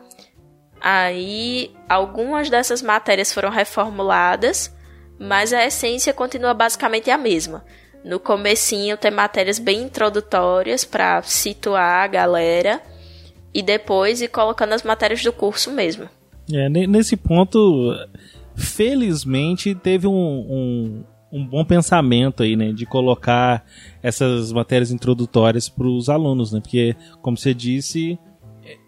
[0.81, 4.75] Aí algumas dessas matérias foram reformuladas,
[5.19, 7.65] mas a essência continua basicamente a mesma.
[8.05, 12.81] No comecinho tem matérias bem introdutórias para situar a galera
[13.53, 16.09] e depois ir colocando as matérias do curso mesmo.
[16.51, 17.95] É, nesse ponto,
[18.57, 23.65] felizmente teve um, um, um bom pensamento aí, né, de colocar
[24.03, 28.19] essas matérias introdutórias para os alunos, né, porque, como você disse,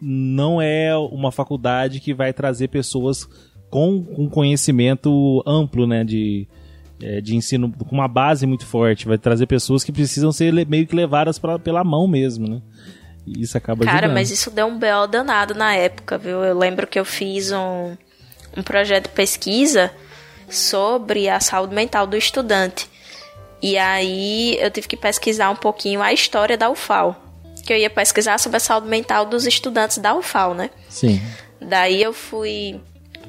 [0.00, 3.28] não é uma faculdade que vai trazer pessoas
[3.70, 6.46] com um conhecimento amplo, né, de,
[7.02, 9.08] é, de ensino com uma base muito forte.
[9.08, 12.60] Vai trazer pessoas que precisam ser meio que levadas pra, pela mão mesmo, né?
[13.26, 14.14] E isso acaba Cara, ajudando.
[14.14, 15.06] mas isso deu um B.O.
[15.06, 16.42] danado na época, viu?
[16.42, 17.96] Eu lembro que eu fiz um,
[18.56, 19.90] um projeto de pesquisa
[20.50, 22.90] sobre a saúde mental do estudante.
[23.62, 27.21] E aí eu tive que pesquisar um pouquinho a história da UFAL.
[27.64, 30.70] Que eu ia pesquisar sobre a saúde mental dos estudantes da UFAL, né?
[30.88, 31.20] Sim.
[31.60, 32.80] Daí eu fui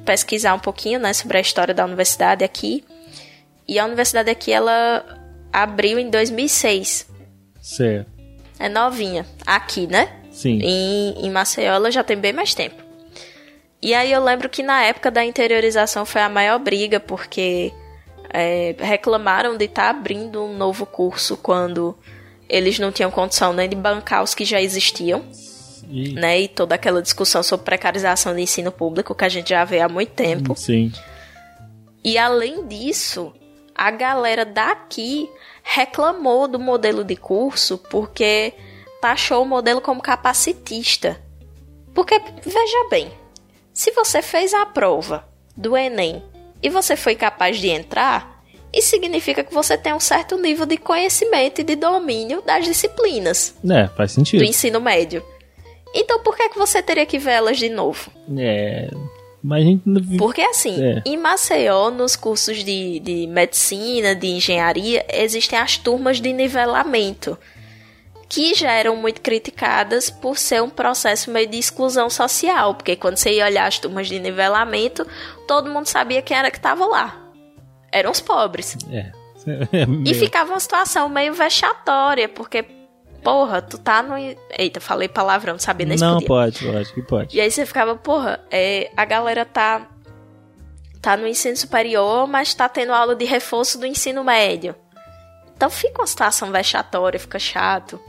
[0.05, 2.83] pesquisar um pouquinho, né, sobre a história da universidade aqui.
[3.67, 5.05] E a universidade aqui, ela
[5.51, 7.07] abriu em 2006.
[7.61, 8.11] Certo.
[8.59, 9.25] É novinha.
[9.45, 10.11] Aqui, né?
[10.31, 10.59] Sim.
[10.61, 12.83] Em, em Maceió, ela já tem bem mais tempo.
[13.81, 17.71] E aí eu lembro que na época da interiorização foi a maior briga, porque
[18.33, 21.95] é, reclamaram de estar tá abrindo um novo curso quando
[22.53, 25.25] eles não tinham condição nem de bancar os que já existiam.
[25.89, 26.13] E...
[26.13, 26.41] Né?
[26.41, 29.89] E toda aquela discussão sobre precarização do ensino público que a gente já vê há
[29.89, 30.55] muito tempo.
[30.55, 30.91] Sim.
[32.03, 33.33] E além disso,
[33.73, 35.27] a galera daqui
[35.63, 38.53] reclamou do modelo de curso porque
[39.01, 41.19] taxou o modelo como capacitista.
[41.91, 43.11] Porque, veja bem,
[43.73, 46.23] se você fez a prova do Enem
[46.61, 48.32] e você foi capaz de entrar,
[48.73, 53.55] Isso significa que você tem um certo nível de conhecimento e de domínio das disciplinas.
[53.69, 54.39] É, faz sentido.
[54.39, 55.23] Do ensino médio.
[55.93, 58.11] Então por que, que você teria que ver elas de novo?
[58.37, 58.89] É.
[59.43, 60.17] Mas a gente não...
[60.17, 61.01] Porque assim, é.
[61.05, 67.37] em Maceió, nos cursos de, de medicina, de engenharia, existem as turmas de nivelamento
[68.33, 73.15] que já eram muito criticadas por ser um processo meio de exclusão social, porque quando
[73.15, 75.05] você ia olhar as turmas de nivelamento,
[75.47, 77.22] todo mundo sabia quem era que estava lá.
[77.93, 78.75] Eram os pobres.
[78.91, 79.11] É.
[80.05, 82.63] E ficava uma situação meio vexatória, porque,
[83.21, 84.15] porra, tu tá no.
[84.57, 87.35] Eita, falei palavrão, não sabia nem Não, pode, lógico que pode.
[87.35, 89.85] E aí você ficava, porra, é, a galera tá.
[91.01, 94.73] tá no ensino superior, mas tá tendo aula de reforço do ensino médio.
[95.55, 97.99] Então fica uma situação vexatória, fica chato.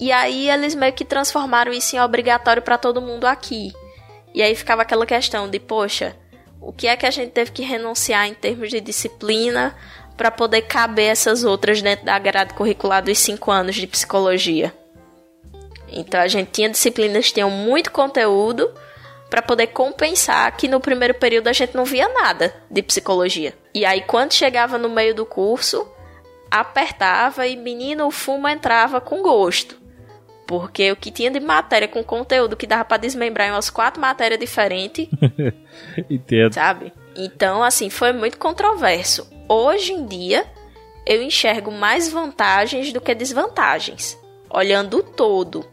[0.00, 3.72] E aí eles meio que transformaram isso em obrigatório para todo mundo aqui.
[4.34, 6.16] E aí ficava aquela questão de, poxa,
[6.62, 9.76] o que é que a gente teve que renunciar em termos de disciplina
[10.16, 14.72] para poder caber essas outras dentro da grade curricular dos cinco anos de psicologia?
[15.88, 18.72] Então a gente tinha disciplinas que tinham muito conteúdo
[19.28, 23.52] para poder compensar que no primeiro período a gente não via nada de psicologia.
[23.74, 25.86] E aí quando chegava no meio do curso,
[26.48, 29.81] apertava e menino o fumo entrava com gosto.
[30.52, 33.98] Porque o que tinha de matéria com conteúdo que dava para desmembrar em umas quatro
[33.98, 35.08] matérias diferentes.
[36.10, 36.52] Entendo.
[36.52, 36.92] Sabe?
[37.16, 39.26] Então, assim, foi muito controverso.
[39.48, 40.44] Hoje em dia,
[41.06, 44.18] eu enxergo mais vantagens do que desvantagens.
[44.50, 45.64] Olhando o todo,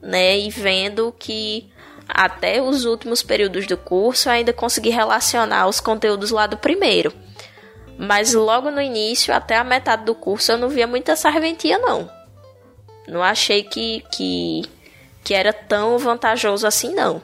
[0.00, 0.38] né?
[0.38, 1.70] E vendo que
[2.08, 7.12] até os últimos períodos do curso eu ainda consegui relacionar os conteúdos lá do primeiro.
[7.98, 12.21] Mas logo no início, até a metade do curso, eu não via muita serventia, não.
[13.06, 14.62] Não achei que, que,
[15.24, 17.22] que era tão vantajoso assim, não.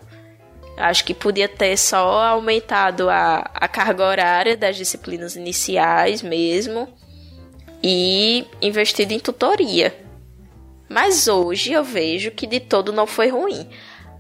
[0.77, 6.89] Acho que podia ter só aumentado a, a carga horária das disciplinas iniciais mesmo
[7.83, 9.95] e investido em tutoria.
[10.89, 13.69] Mas hoje eu vejo que de todo não foi ruim.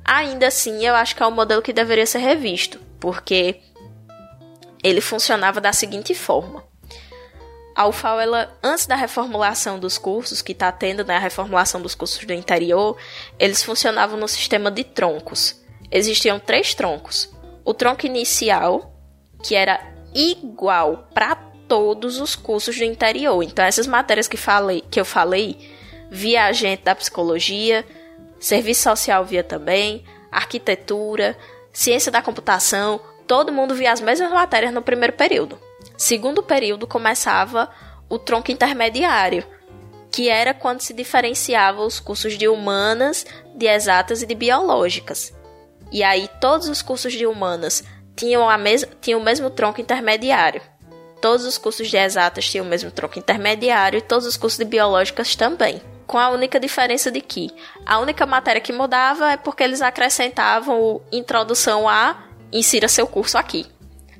[0.04, 3.60] Ainda assim, eu acho que é um modelo que deveria ser revisto, porque
[4.82, 6.67] ele funcionava da seguinte forma.
[7.78, 11.94] A UFAL, ela, antes da reformulação dos cursos, que está tendo né, a reformulação dos
[11.94, 12.96] cursos do interior,
[13.38, 15.62] eles funcionavam no sistema de troncos.
[15.88, 17.32] Existiam três troncos.
[17.64, 18.92] O tronco inicial,
[19.44, 19.80] que era
[20.12, 21.36] igual para
[21.68, 23.44] todos os cursos do interior.
[23.44, 25.56] Então, essas matérias que, falei, que eu falei,
[26.10, 27.86] via agente da psicologia,
[28.40, 31.38] serviço social via também, arquitetura,
[31.72, 35.67] ciência da computação, todo mundo via as mesmas matérias no primeiro período.
[35.98, 37.68] Segundo período começava
[38.08, 39.44] o tronco intermediário,
[40.12, 45.34] que era quando se diferenciava os cursos de humanas, de exatas e de biológicas.
[45.90, 47.82] E aí todos os cursos de humanas
[48.14, 50.62] tinham, a mes tinham o mesmo tronco intermediário.
[51.20, 54.64] Todos os cursos de exatas tinham o mesmo tronco intermediário e todos os cursos de
[54.64, 55.82] biológicas também.
[56.06, 57.50] Com a única diferença de que
[57.84, 63.66] a única matéria que mudava é porque eles acrescentavam introdução a insira seu curso aqui.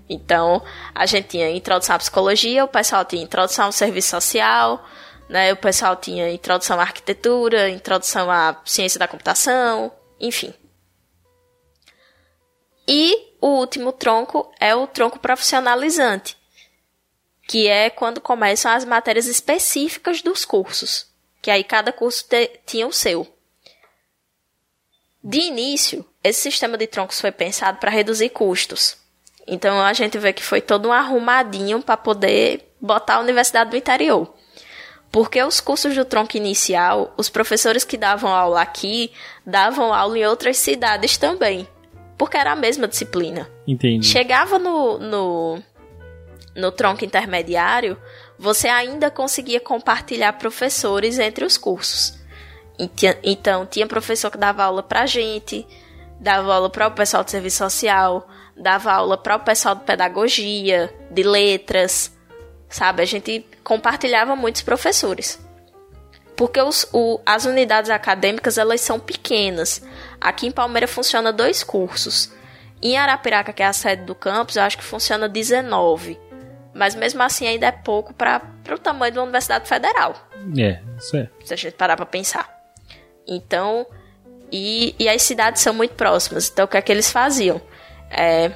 [0.09, 4.85] Então, a gente tinha introdução à psicologia, o pessoal tinha introdução ao serviço social,
[5.29, 5.53] né?
[5.53, 10.55] O pessoal tinha introdução à arquitetura, introdução à ciência da computação, enfim.
[12.87, 16.37] E o último tronco é o tronco profissionalizante,
[17.47, 21.07] que é quando começam as matérias específicas dos cursos,
[21.43, 22.25] que aí cada curso
[22.65, 23.27] tinha o seu.
[25.23, 28.98] De início, esse sistema de troncos foi pensado para reduzir custos.
[29.49, 33.77] Então a gente vê que foi todo um arrumadinho para poder botar a universidade do
[33.77, 34.33] interior.
[35.11, 39.11] Porque os cursos do tronco inicial, os professores que davam aula aqui
[39.45, 41.67] davam aula em outras cidades também.
[42.19, 43.49] Porque era a mesma disciplina.
[43.67, 44.07] Entendi.
[44.07, 45.63] Chegava no, no,
[46.55, 47.97] no tronco intermediário,
[48.39, 52.19] você ainda conseguia compartilhar professores entre os cursos.
[53.25, 55.67] Então, tinha professor que dava aula pra gente,
[56.21, 58.29] dava aula para o pessoal de serviço social,
[58.59, 62.17] dava aula para o pessoal de pedagogia, de letras,
[62.69, 63.03] sabe?
[63.03, 65.39] A gente compartilhava muitos professores.
[66.37, 69.83] Porque os, o, as unidades acadêmicas elas são pequenas.
[70.21, 72.33] Aqui em Palmeiras funciona dois cursos.
[72.81, 76.19] Em Arapiraca, que é a sede do campus, eu acho que funciona 19.
[76.73, 78.41] Mas mesmo assim ainda é pouco para
[78.71, 80.15] o tamanho de uma universidade federal.
[80.57, 81.29] É, isso é.
[81.45, 82.57] Se a gente parar para pensar.
[83.27, 83.85] Então,
[84.53, 86.49] e, e as cidades são muito próximas.
[86.49, 87.61] Então, o que é que eles faziam?
[88.11, 88.53] É,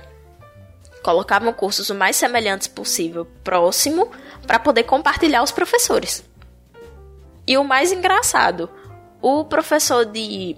[1.02, 4.10] colocavam cursos o mais semelhantes possível próximo
[4.46, 6.24] para poder compartilhar os professores.
[7.46, 8.70] E o mais engraçado,
[9.20, 10.56] o professor de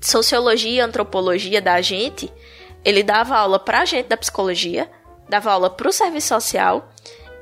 [0.00, 2.32] sociologia e antropologia da gente,
[2.84, 4.90] ele dava aula para a gente da psicologia,
[5.28, 6.90] dava aula para o serviço social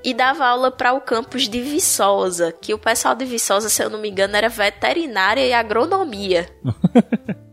[0.03, 3.89] e dava aula para o campus de Viçosa, que o pessoal de Viçosa, se eu
[3.89, 6.49] não me engano, era veterinária e agronomia.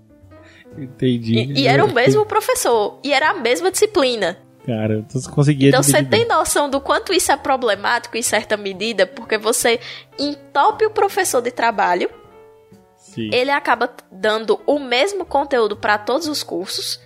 [0.78, 1.34] Entendi.
[1.34, 4.38] E, e, era o mesmo professor, e era a mesma disciplina.
[4.66, 8.56] Cara, então você conseguia Então você tem noção do quanto isso é problemático em certa
[8.56, 9.80] medida, porque você
[10.20, 12.10] entope o professor de trabalho,
[12.98, 13.30] Sim.
[13.34, 17.00] ele acaba dando o mesmo conteúdo para todos os cursos,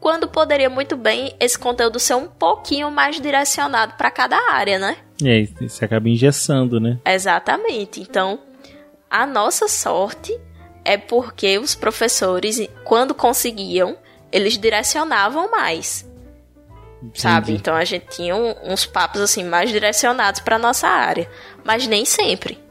[0.00, 4.96] quando poderia muito bem esse conteúdo ser um pouquinho mais direcionado para cada área, né?
[5.24, 6.98] É, você acaba engessando, né?
[7.06, 8.00] Exatamente.
[8.00, 8.40] Então,
[9.08, 10.38] a nossa sorte
[10.86, 13.96] é porque os professores, quando conseguiam,
[14.30, 16.08] eles direcionavam mais.
[17.02, 17.20] Entendi.
[17.20, 17.52] Sabe?
[17.52, 21.28] Então a gente tinha uns papos assim mais direcionados para nossa área,
[21.64, 22.64] mas nem sempre.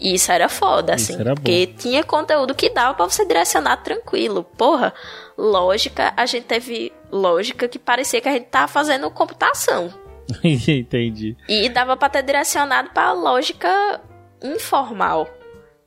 [0.00, 1.18] E isso era foda, assim.
[1.18, 4.42] Era porque tinha conteúdo que dava pra você direcionar tranquilo.
[4.42, 4.92] Porra,
[5.38, 9.94] lógica, a gente teve lógica que parecia que a gente tava fazendo computação.
[10.42, 11.36] Entendi.
[11.48, 14.00] E dava pra ter direcionado pra lógica
[14.42, 15.28] informal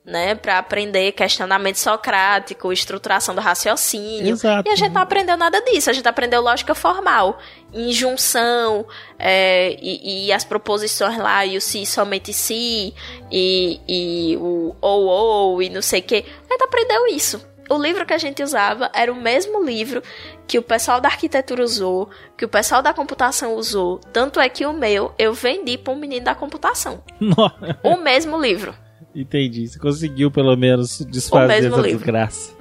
[0.06, 4.34] né, para aprender questionamento socrático, estruturação do raciocínio.
[4.34, 4.68] Exato.
[4.68, 7.40] E a gente não aprendeu nada disso, a gente aprendeu lógica formal,
[7.74, 8.86] injunção,
[9.18, 12.94] é, e, e, as proposições lá, e o se, somente se,
[13.32, 16.24] e, e o ou, ou, e não sei o que.
[16.48, 17.44] A gente aprendeu isso.
[17.68, 20.00] O livro que a gente usava era o mesmo livro
[20.46, 23.98] que o pessoal da arquitetura usou, que o pessoal da computação usou.
[24.12, 27.02] Tanto é que o meu eu vendi para um menino da computação.
[27.82, 28.72] o mesmo livro.
[29.16, 29.66] Entendi.
[29.66, 31.82] Você conseguiu pelo menos desfazer essa livro.
[31.84, 32.54] desgraça.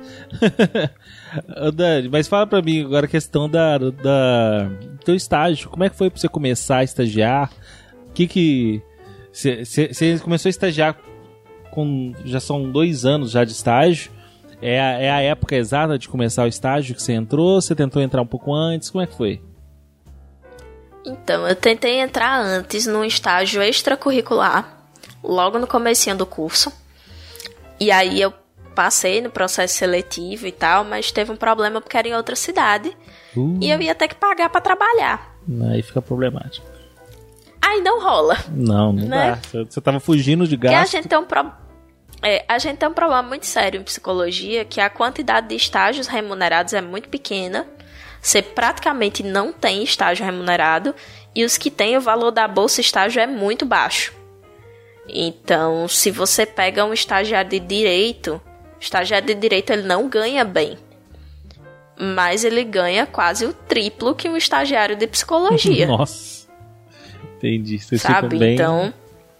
[1.74, 5.70] Dani, mas fala pra mim agora a questão da, da do teu estágio.
[5.70, 7.51] Como é que foi pra você começar a estagiar?
[8.08, 8.82] O que que.
[9.34, 10.97] Você começou a estagiar
[11.72, 12.14] com.
[12.24, 14.10] Já são dois anos já de estágio.
[14.62, 17.62] É a, é a época exata de começar o estágio que você entrou?
[17.62, 18.89] Você tentou entrar um pouco antes?
[18.89, 19.41] Como é que foi?
[21.06, 24.74] Então, eu tentei entrar antes num estágio extracurricular
[25.28, 26.71] logo no comecinho do curso.
[27.80, 28.34] E aí eu
[28.76, 32.95] passei no processo seletivo e tal, mas teve um problema porque era em outra cidade.
[33.36, 33.57] Uh.
[33.61, 35.36] E eu ia ter que pagar para trabalhar.
[35.71, 36.65] Aí fica problemático.
[37.61, 38.38] Aí não rola.
[38.51, 39.39] Não, não né?
[39.51, 39.63] dá.
[39.63, 40.76] Você tava fugindo de gasto.
[40.76, 41.65] Porque a gente tem um problema.
[42.21, 46.07] É, a gente tem um problema muito sério em psicologia, que a quantidade de estágios
[46.07, 47.67] remunerados é muito pequena.
[48.21, 50.95] Você praticamente não tem estágio remunerado.
[51.36, 54.13] E os que têm, o valor da bolsa estágio é muito baixo.
[55.08, 58.41] Então, se você pega um estagiário de direito,
[58.80, 60.78] estagiário de direito ele não ganha bem.
[61.97, 65.88] Mas ele ganha quase o triplo que um estagiário de psicologia.
[65.88, 66.47] Nossa.
[67.38, 67.80] Entendi.
[67.80, 68.38] Você Sabe?
[68.38, 68.93] Bem, então.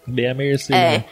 [0.06, 0.72] Bem a mercê.
[0.72, 0.98] É.
[0.98, 1.04] Né?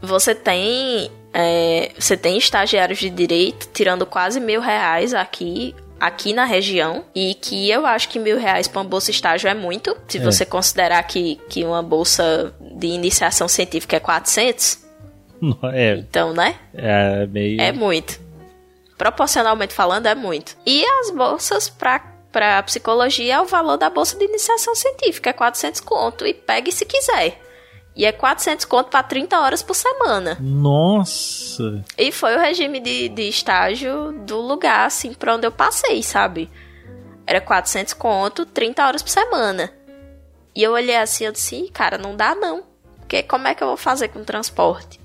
[0.00, 1.10] Você tem.
[1.32, 7.34] É, você tem estagiários de direito tirando quase mil reais aqui aqui na região e
[7.34, 9.96] que eu acho que mil reais para uma bolsa estágio é muito.
[10.08, 10.20] Se é.
[10.20, 14.84] você considerar que, que uma bolsa de iniciação científica é 400.
[15.74, 15.96] É.
[15.96, 16.56] Então, né?
[16.74, 17.60] É meio.
[17.60, 18.20] É muito.
[18.96, 20.56] Proporcionalmente falando, é muito.
[20.64, 25.32] E as bolsas para para psicologia é o valor da bolsa de iniciação científica, é
[25.32, 27.40] 400 conto e pegue se quiser.
[27.96, 30.36] E é 400 conto para 30 horas por semana.
[30.38, 31.82] Nossa!
[31.96, 36.50] E foi o regime de, de estágio do lugar, assim, pra onde eu passei, sabe?
[37.26, 39.72] Era 400 conto, 30 horas por semana.
[40.54, 42.64] E eu olhei assim, eu disse, cara, não dá não.
[43.00, 45.00] Porque como é que eu vou fazer com transporte?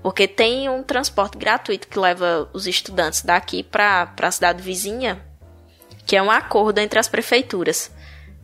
[0.00, 5.20] Porque tem um transporte gratuito que leva os estudantes daqui para a cidade vizinha,
[6.06, 7.90] que é um acordo entre as prefeituras.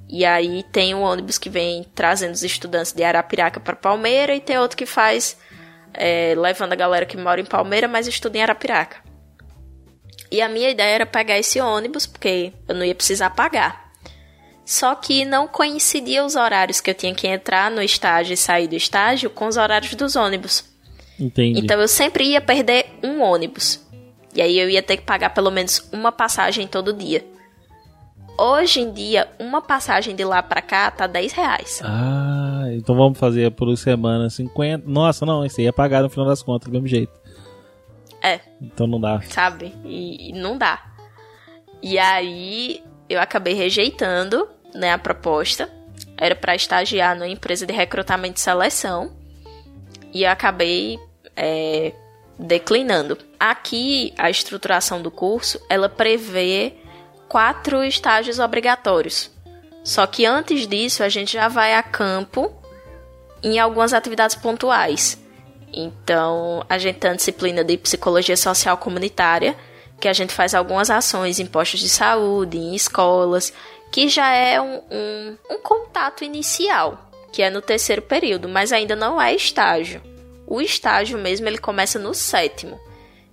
[0.09, 4.41] E aí tem um ônibus que vem trazendo os estudantes de Arapiraca para Palmeira e
[4.41, 5.37] tem outro que faz
[5.95, 8.99] é, levando a galera que mora em Palmeira, mas estuda em Arapiraca.
[10.31, 13.93] E a minha ideia era pegar esse ônibus, porque eu não ia precisar pagar.
[14.65, 18.67] Só que não coincidia os horários que eu tinha que entrar no estágio e sair
[18.67, 20.65] do estágio com os horários dos ônibus.
[21.21, 21.61] Entendi.
[21.61, 23.81] Então eu sempre ia perder um ônibus.
[24.35, 27.25] E aí eu ia ter que pagar pelo menos uma passagem todo dia.
[28.37, 31.81] Hoje em dia, uma passagem de lá pra cá tá 10 reais.
[31.85, 34.89] Ah, então vamos fazer por semana 50.
[34.89, 37.13] Nossa, não, isso aí ia pagar no final das contas do mesmo jeito.
[38.21, 38.41] É.
[38.61, 39.21] Então não dá.
[39.23, 39.73] Sabe?
[39.85, 40.83] E, e não dá.
[41.81, 45.71] E aí eu acabei rejeitando, né, a proposta.
[46.17, 49.13] Era para estagiar numa empresa de recrutamento e seleção.
[50.13, 50.99] E eu acabei
[51.37, 51.93] é,
[52.39, 53.17] declinando.
[53.39, 56.75] Aqui, a estruturação do curso, ela prevê
[57.35, 59.29] quatro estágios obrigatórios.
[59.83, 62.55] Só que antes disso, a gente já vai a campo
[63.43, 65.19] em algumas atividades pontuais.
[65.73, 69.57] Então, a gente tem a disciplina de psicologia social comunitária,
[70.01, 73.53] que a gente faz algumas ações em postos de saúde, em escolas,
[73.91, 78.95] que já é um, um, um contato inicial que é no terceiro período, mas ainda
[78.95, 80.01] não é estágio.
[80.47, 82.79] O estágio mesmo ele começa no sétimo.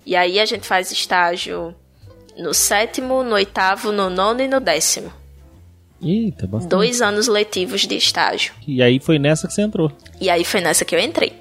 [0.04, 1.72] E aí a gente faz estágio
[2.38, 5.12] no sétimo, no oitavo, no nono e no décimo.
[6.02, 6.70] Eita, bastante.
[6.70, 8.52] Dois anos letivos de estágio.
[8.66, 9.92] E aí foi nessa que você entrou.
[10.20, 11.32] E aí foi nessa que eu entrei.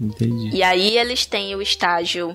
[0.00, 0.56] Entendi.
[0.56, 2.34] E aí eles têm o estágio,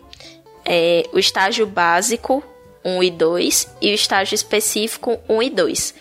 [0.63, 2.43] é, o estágio básico
[2.83, 5.95] 1 e 2 e o estágio específico 1 e 2.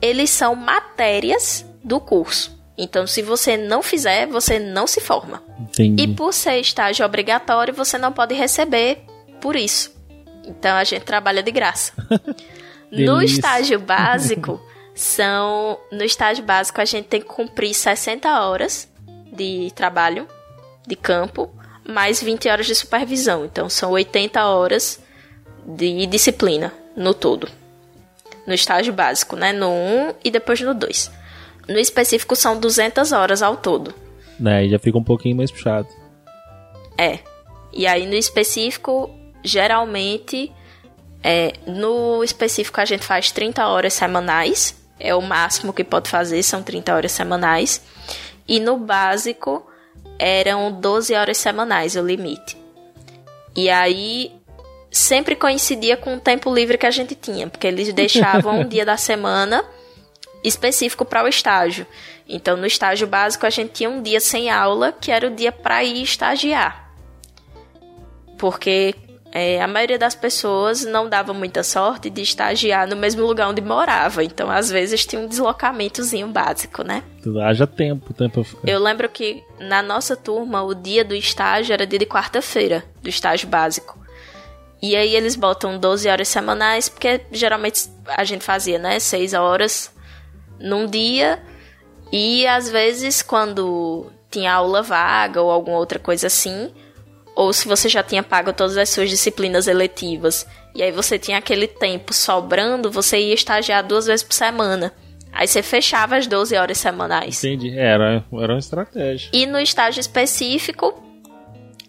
[0.00, 2.56] Eles são matérias do curso.
[2.78, 5.42] Então, se você não fizer, você não se forma.
[5.58, 6.02] Entendi.
[6.02, 8.98] E por ser estágio obrigatório, você não pode receber
[9.40, 9.95] por isso.
[10.46, 11.92] Então, a gente trabalha de graça.
[12.90, 14.60] no estágio básico,
[14.94, 15.78] são.
[15.92, 18.88] No estágio básico, a gente tem que cumprir 60 horas
[19.32, 20.26] de trabalho
[20.86, 21.50] de campo,
[21.86, 23.44] mais 20 horas de supervisão.
[23.44, 25.00] Então, são 80 horas
[25.66, 27.48] de disciplina no todo.
[28.46, 29.52] No estágio básico, né?
[29.52, 31.10] No 1 e depois no 2.
[31.68, 33.92] No específico, são 200 horas ao todo.
[34.38, 35.88] Né, já fica um pouquinho mais puxado.
[36.96, 37.18] É.
[37.72, 39.10] E aí no específico,
[39.42, 40.52] geralmente,
[41.22, 44.76] é, no específico a gente faz 30 horas semanais.
[44.98, 47.82] É o máximo que pode fazer, são 30 horas semanais.
[48.48, 49.66] E no básico
[50.18, 52.56] eram 12 horas semanais o limite.
[53.54, 54.32] E aí
[54.90, 58.84] sempre coincidia com o tempo livre que a gente tinha, porque eles deixavam um dia
[58.84, 59.64] da semana
[60.42, 61.86] específico para o estágio.
[62.28, 65.52] Então, no estágio básico, a gente tinha um dia sem aula, que era o dia
[65.52, 66.92] para ir estagiar.
[68.38, 68.94] Porque
[69.38, 73.60] é, a maioria das pessoas não dava muita sorte de estagiar no mesmo lugar onde
[73.60, 74.24] morava.
[74.24, 77.02] Então, às vezes, tinha um deslocamentozinho básico, né?
[77.44, 78.66] Haja tempo, tempo ficar.
[78.66, 83.10] Eu lembro que na nossa turma, o dia do estágio era dia de quarta-feira, do
[83.10, 83.98] estágio básico.
[84.80, 88.98] E aí eles botam 12 horas semanais, porque geralmente a gente fazia, né?
[88.98, 89.94] 6 horas
[90.58, 91.42] num dia.
[92.10, 96.72] E às vezes, quando tinha aula vaga ou alguma outra coisa assim,
[97.36, 101.36] ou se você já tinha pago todas as suas disciplinas eletivas, e aí você tinha
[101.36, 104.90] aquele tempo sobrando, você ia estagiar duas vezes por semana.
[105.30, 107.44] Aí você fechava as 12 horas semanais.
[107.44, 107.78] Entendi.
[107.78, 109.28] Era, era uma estratégia.
[109.34, 110.94] E no estágio específico,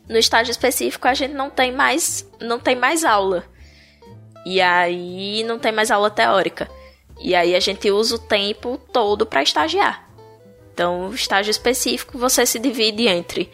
[0.09, 3.45] no estágio específico a gente não tem mais, não tem mais aula.
[4.45, 6.69] E aí não tem mais aula teórica.
[7.21, 10.09] E aí a gente usa o tempo todo para estagiar.
[10.73, 13.49] Então, o estágio específico você se divide entre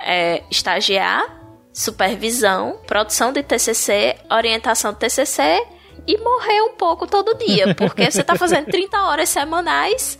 [0.00, 1.24] é, estagiar,
[1.72, 5.64] supervisão, produção de TCC, orientação de TCC
[6.06, 10.18] e morrer um pouco todo dia, porque você está fazendo 30 horas semanais.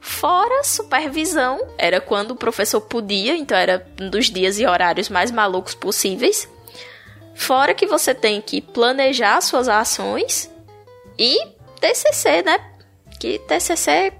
[0.00, 5.32] Fora supervisão, era quando o professor podia, então era um dos dias e horários mais
[5.32, 6.48] malucos possíveis.
[7.34, 10.50] Fora que você tem que planejar suas ações
[11.18, 11.36] e
[11.80, 12.58] TCC, né?
[13.18, 14.12] Que TCC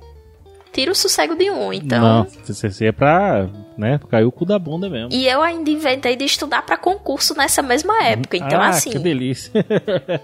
[0.73, 2.01] tira o sossego de um, então.
[2.01, 5.13] Não, TCC é pra, né, cair o cu da bunda mesmo.
[5.13, 8.91] E eu ainda inventei de estudar para concurso nessa mesma época, então ah, assim.
[8.91, 9.53] que delícia.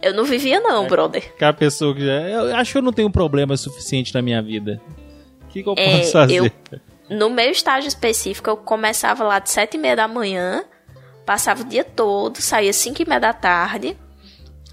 [0.00, 1.24] eu não vivia não, brother.
[1.34, 2.12] Aquela pessoa que já...
[2.28, 4.80] Eu acho que eu não tenho problema suficiente na minha vida.
[5.44, 6.36] O que, que eu É, posso fazer?
[6.70, 10.62] eu- No meu estágio específico, eu começava lá de sete e meia da manhã,
[11.24, 13.96] passava o dia todo, saía cinco e meia da tarde,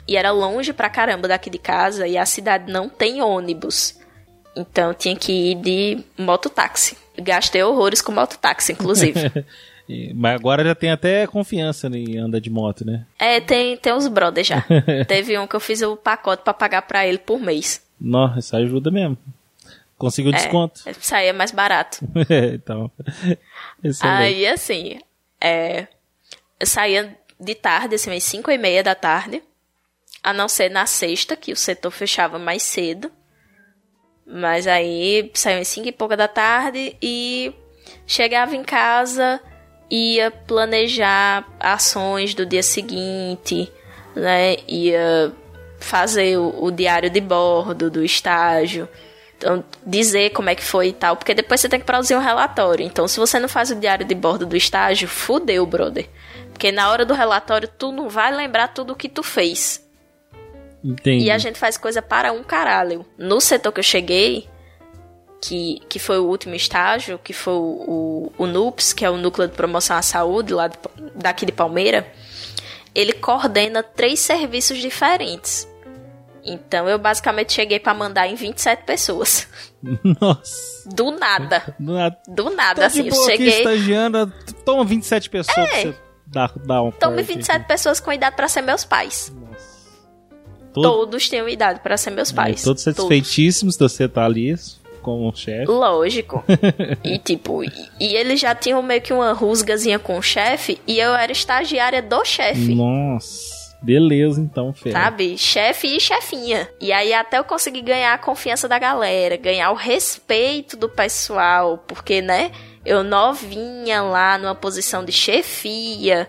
[0.07, 3.97] e era longe pra caramba daqui de casa, e a cidade não tem ônibus.
[4.55, 6.97] Então eu tinha que ir de mototáxi.
[7.17, 9.19] Gastei horrores com mototáxi, inclusive.
[10.15, 13.05] Mas agora já tem até confiança em andar de moto, né?
[13.19, 14.65] é, tem, tem uns brothers já.
[15.07, 17.85] Teve um que eu fiz o pacote pra pagar pra ele por mês.
[18.01, 19.17] Nossa, isso ajuda mesmo.
[19.97, 20.81] Conseguiu desconto.
[20.85, 21.99] É, saía mais barato.
[22.53, 22.91] então,
[23.83, 24.17] excelente.
[24.17, 24.99] Aí, assim,
[25.39, 25.87] é,
[26.59, 29.41] eu saía de tarde, assim, às 5 e meia da tarde,
[30.21, 33.11] a não ser na sexta, que o setor fechava mais cedo.
[34.25, 37.53] Mas aí saía às 5 e pouca da tarde e
[38.07, 39.39] chegava em casa,
[39.89, 43.71] ia planejar ações do dia seguinte,
[44.15, 44.57] né?
[44.67, 45.31] Ia
[45.79, 48.89] fazer o, o diário de bordo do estágio.
[49.37, 52.19] Então, dizer como é que foi e tal, porque depois você tem que produzir um
[52.19, 52.85] relatório.
[52.85, 56.09] Então, se você não faz o diário de bordo do estágio, fudeu, brother.
[56.51, 59.84] Porque na hora do relatório, tu não vai lembrar tudo o que tu fez.
[60.85, 61.25] Entendi.
[61.25, 63.03] E a gente faz coisa para um caralho.
[63.17, 64.47] No setor que eu cheguei,
[65.41, 69.17] que, que foi o último estágio, que foi o, o, o NUPS, que é o
[69.17, 70.77] Núcleo de Promoção à Saúde, lá de-
[71.15, 72.07] daqui de Palmeira,
[72.93, 75.67] ele coordena três serviços diferentes.
[76.47, 79.47] Então eu basicamente cheguei para mandar em 27 pessoas.
[80.21, 80.87] Nossa.
[80.87, 81.75] Do nada.
[81.79, 83.01] Não é- Do nada, Tô assim.
[83.03, 83.57] de Eu boa aqui cheguei.
[83.57, 84.31] estagiando,
[84.63, 85.65] toma 27 pessoas É.
[85.67, 85.95] pra você
[86.27, 89.31] dar, dar um Tome corte 27 pessoas com idade para ser meus pais.
[89.35, 89.44] aqui.
[90.75, 92.61] Todo- Todos tinham idade para ser meus pais.
[92.63, 94.55] Todos satisfeitíssimos de você estar ali
[95.01, 95.65] como chefe.
[95.67, 96.43] Lógico.
[97.03, 100.99] e tipo, e, e eles já tinham meio que uma rusgazinha com o chefe e
[100.99, 102.75] eu era estagiária do chefe.
[102.75, 103.65] Nossa.
[103.81, 104.91] Beleza, então, Fê.
[104.91, 105.37] Sabe?
[105.37, 106.67] Chefe e chefinha.
[106.81, 111.77] E aí até eu consegui ganhar a confiança da galera, ganhar o respeito do pessoal,
[111.87, 112.51] porque, né,
[112.83, 116.27] eu novinha lá numa posição de chefia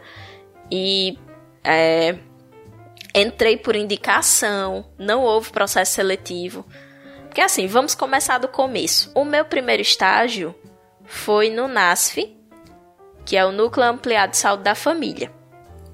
[0.71, 1.17] e
[1.65, 2.17] é,
[3.17, 6.67] entrei por indicação, não houve processo seletivo.
[7.23, 9.11] Porque assim, vamos começar do começo.
[9.15, 10.55] O meu primeiro estágio
[11.05, 12.37] foi no NASF,
[13.25, 15.33] que é o Núcleo Ampliado de Saúde da Família.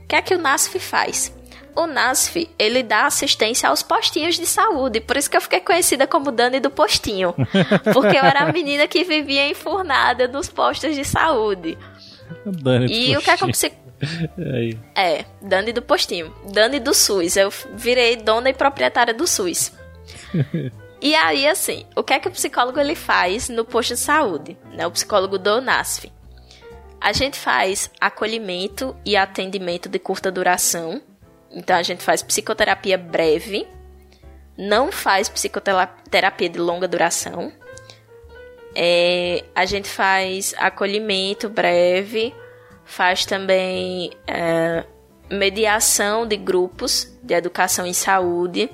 [0.02, 1.34] O que é que o NASF faz?
[1.74, 6.06] O NASF, ele dá assistência aos postinhos de saúde, por isso que eu fiquei conhecida
[6.06, 7.34] como Dani do Postinho.
[7.94, 11.78] Porque eu era a menina que vivia enfurnada nos postos de saúde.
[12.44, 13.48] Dani do e o que é que eu
[14.55, 14.78] Aí.
[14.94, 16.34] É, Dani do Postinho.
[16.53, 17.36] Dani do SUS.
[17.36, 19.72] Eu virei dona e proprietária do SUS.
[21.00, 24.57] e aí, assim, o que é que o psicólogo ele faz no posto de saúde?
[24.72, 24.86] Né?
[24.86, 26.12] O psicólogo do NASF.
[27.00, 31.03] A gente faz acolhimento e atendimento de curta duração.
[31.50, 33.66] Então, a gente faz psicoterapia breve.
[34.57, 37.53] Não faz psicoterapia de longa duração.
[38.74, 42.34] É, a gente faz acolhimento breve
[42.93, 44.84] faz também é,
[45.30, 48.70] mediação de grupos de educação em saúde,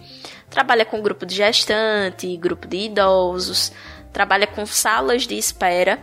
[0.50, 3.70] trabalha com grupo de gestante, grupo de idosos,
[4.12, 6.00] trabalha com salas de espera.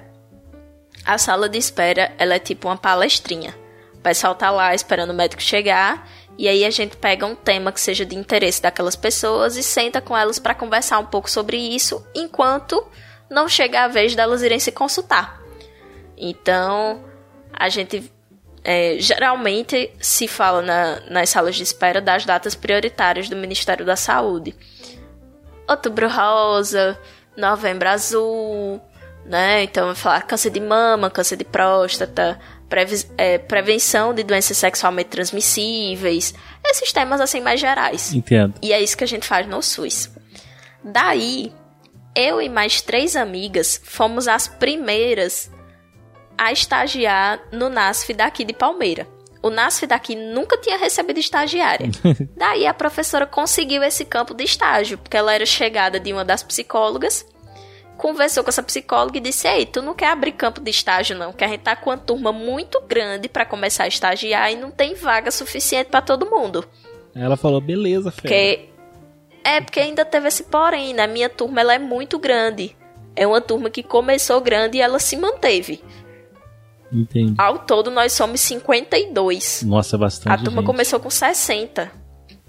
[1.06, 3.54] A sala de espera ela é tipo uma palestrinha.
[3.94, 6.08] O pessoal tá lá esperando o médico chegar
[6.38, 10.00] e aí a gente pega um tema que seja de interesse daquelas pessoas e senta
[10.00, 12.82] com elas para conversar um pouco sobre isso, enquanto
[13.30, 15.42] não chega a vez delas irem se consultar.
[16.18, 17.04] Então,
[17.58, 18.12] a gente
[18.64, 23.96] é, geralmente se fala na, nas salas de espera das datas prioritárias do Ministério da
[23.96, 24.56] Saúde.
[25.68, 27.00] Outubro rosa,
[27.38, 28.82] novembro azul,
[29.26, 29.64] né?
[29.64, 35.10] Então, vai falar câncer de mama, câncer de próstata, previ é, prevenção de doenças sexualmente
[35.10, 36.34] transmissíveis,
[36.66, 38.14] esses temas assim mais gerais.
[38.14, 38.56] Entendo.
[38.62, 40.10] E é isso que a gente faz no SUS.
[40.84, 41.52] Daí,
[42.16, 45.52] eu e mais três amigas fomos as primeiras
[46.38, 49.08] a estagiar no NASF daqui de Palmeira.
[49.42, 51.88] O NASF daqui nunca tinha recebido estagiária.
[52.36, 56.42] Daí a professora conseguiu esse campo de estágio, porque ela era chegada de uma das
[56.42, 57.26] psicólogas,
[57.98, 61.32] conversou com essa psicóloga e disse: Ei, tu não quer abrir campo de estágio, não?
[61.32, 64.72] Que a gente tá com uma turma muito grande para começar a estagiar e não
[64.72, 66.66] tem vaga suficiente para todo mundo.
[67.16, 68.22] Ela falou: beleza, fé.
[68.22, 68.70] Porque...
[69.44, 71.06] É, porque ainda teve esse porém, né?
[71.06, 72.76] Minha turma ela é muito grande.
[73.16, 75.84] É uma turma que começou grande e ela se manteve.
[76.96, 77.36] Entendi.
[77.38, 79.64] Ao todo, nós somos 52.
[79.66, 80.34] Nossa, é bastante.
[80.34, 80.68] A turma gente.
[80.68, 81.92] começou com 60.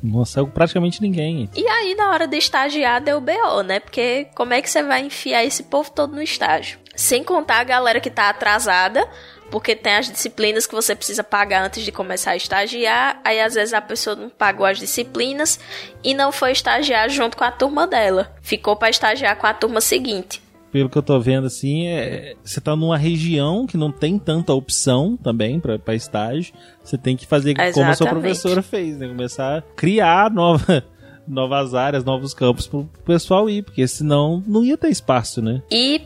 [0.02, 1.50] Nossa, é praticamente ninguém.
[1.54, 3.80] E aí, na hora de estagiar, deu BO, né?
[3.80, 6.78] Porque como é que você vai enfiar esse povo todo no estágio?
[6.94, 9.08] Sem contar a galera que tá atrasada,
[9.50, 13.20] porque tem as disciplinas que você precisa pagar antes de começar a estagiar.
[13.24, 15.58] Aí, às vezes, a pessoa não pagou as disciplinas
[16.04, 18.34] e não foi estagiar junto com a turma dela.
[18.42, 20.45] Ficou para estagiar com a turma seguinte
[20.76, 24.52] pelo que eu tô vendo, assim, é, você tá numa região que não tem tanta
[24.52, 26.52] opção também para estágio.
[26.84, 27.74] Você tem que fazer Exatamente.
[27.74, 29.08] como a sua professora fez, né?
[29.08, 30.84] Começar a criar nova,
[31.26, 35.62] novas áreas, novos campos pro pessoal ir, porque senão não ia ter espaço, né?
[35.70, 36.02] E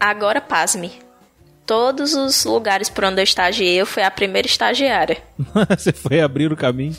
[0.00, 0.90] agora, pasme,
[1.68, 5.18] todos os lugares por onde eu estagiei, eu fui a primeira estagiária.
[5.68, 6.96] Você foi abrir o caminho?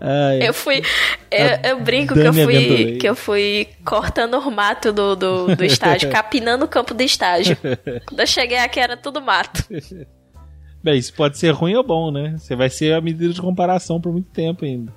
[0.00, 0.82] Ai, eu fui.
[1.30, 5.64] Eu, eu brinco que eu fui, que eu fui cortando o mato do, do, do
[5.64, 7.58] estágio, capinando o campo de estágio.
[8.06, 9.62] Quando eu cheguei aqui era tudo mato.
[10.82, 12.36] Bem, isso pode ser ruim ou bom, né?
[12.38, 14.92] Você vai ser a medida de comparação por muito tempo ainda.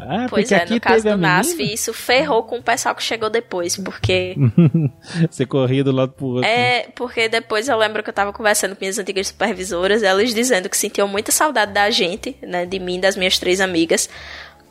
[0.00, 3.76] Ah, pois é, no caso do NASF, isso ferrou com o pessoal que chegou depois,
[3.76, 4.34] porque.
[5.30, 6.48] Você corria do lado pro outro.
[6.48, 10.68] É, porque depois eu lembro que eu tava conversando com minhas antigas supervisoras, elas dizendo
[10.68, 14.08] que sentiam muita saudade da gente, né, de mim, das minhas três amigas,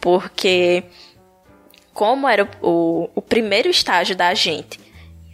[0.01, 0.83] porque
[1.93, 4.79] como era o, o primeiro estágio da gente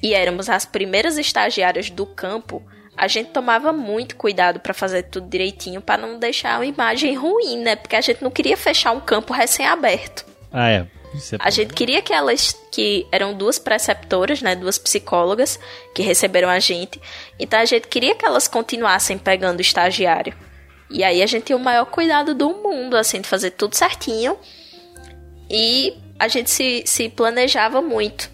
[0.01, 2.61] e éramos as primeiras estagiárias do campo,
[2.97, 7.57] a gente tomava muito cuidado para fazer tudo direitinho, para não deixar uma imagem ruim,
[7.57, 7.75] né?
[7.75, 10.25] Porque a gente não queria fechar um campo recém-aberto.
[10.51, 10.75] Ah, é.
[10.75, 10.87] é
[11.39, 15.59] a gente queria que elas, que eram duas preceptoras, né, duas psicólogas
[15.93, 17.01] que receberam a gente,
[17.39, 20.33] então a gente queria que elas continuassem pegando estagiário.
[20.89, 24.37] E aí a gente tinha o maior cuidado do mundo, assim, de fazer tudo certinho.
[25.49, 28.29] E a gente se, se planejava muito.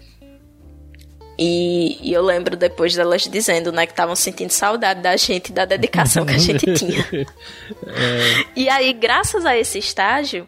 [1.44, 5.64] E, e, eu lembro depois delas dizendo, né, que estavam sentindo saudade da gente, da
[5.64, 7.04] dedicação que a gente tinha.
[7.12, 7.26] é.
[8.54, 10.46] E aí, graças a esse estágio,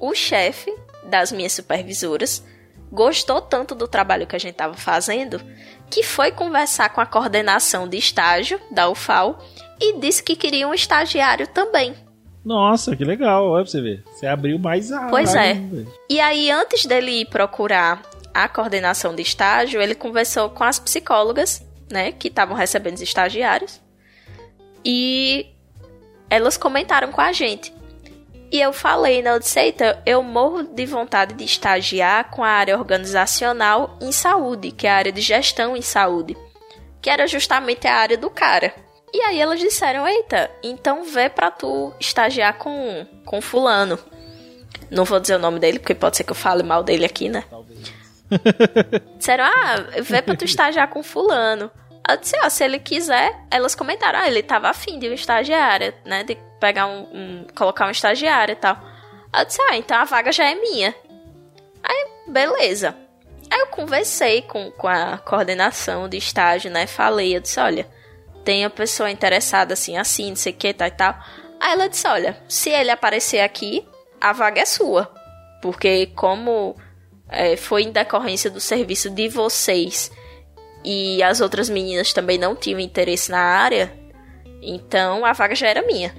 [0.00, 2.42] o chefe das minhas supervisoras
[2.90, 5.42] gostou tanto do trabalho que a gente estava fazendo
[5.90, 9.38] que foi conversar com a coordenação de estágio da UFAL
[9.78, 11.94] e disse que queria um estagiário também.
[12.42, 14.02] Nossa, que legal, olha pra você ver.
[14.06, 15.08] Você abriu mais a.
[15.08, 15.60] Pois é.
[16.08, 18.02] E aí, antes dele ir procurar
[18.44, 21.60] a coordenação de estágio, ele conversou com as psicólogas,
[21.90, 23.80] né, que estavam recebendo os estagiários.
[24.84, 25.46] E
[26.30, 27.72] elas comentaram com a gente.
[28.52, 33.98] E eu falei na Odisseita, eu morro de vontade de estagiar com a área organizacional
[34.00, 36.36] em saúde, que é a área de gestão em saúde,
[37.02, 38.72] que era justamente a área do cara.
[39.12, 43.98] E aí elas disseram, eita, então vê pra tu estagiar com, com fulano.
[44.90, 47.28] Não vou dizer o nome dele, porque pode ser que eu fale mal dele aqui,
[47.28, 47.44] né?
[47.50, 47.97] Talvez.
[49.16, 51.70] disseram, ah, vê pra tu estagiar com fulano.
[52.08, 55.92] Eu disse, ó, se ele quiser, elas comentaram, ah, ele tava afim de um estagiário,
[56.04, 56.24] né?
[56.24, 58.78] De pegar um, um, colocar um estagiário e tal.
[59.36, 60.94] Eu disse, ah, então a vaga já é minha.
[61.82, 62.96] Aí, beleza.
[63.50, 66.86] Aí eu conversei com, com a coordenação de estágio, né?
[66.86, 67.86] Falei, eu disse, olha,
[68.44, 71.18] tem a pessoa interessada assim, assim, não sei o que, tal e tal.
[71.60, 73.86] Aí ela disse, olha, se ele aparecer aqui,
[74.20, 75.12] a vaga é sua.
[75.60, 76.76] Porque como
[77.28, 80.10] é, foi em decorrência do serviço de vocês
[80.84, 83.92] e as outras meninas também não tinham interesse na área,
[84.62, 86.14] então a vaga já era minha.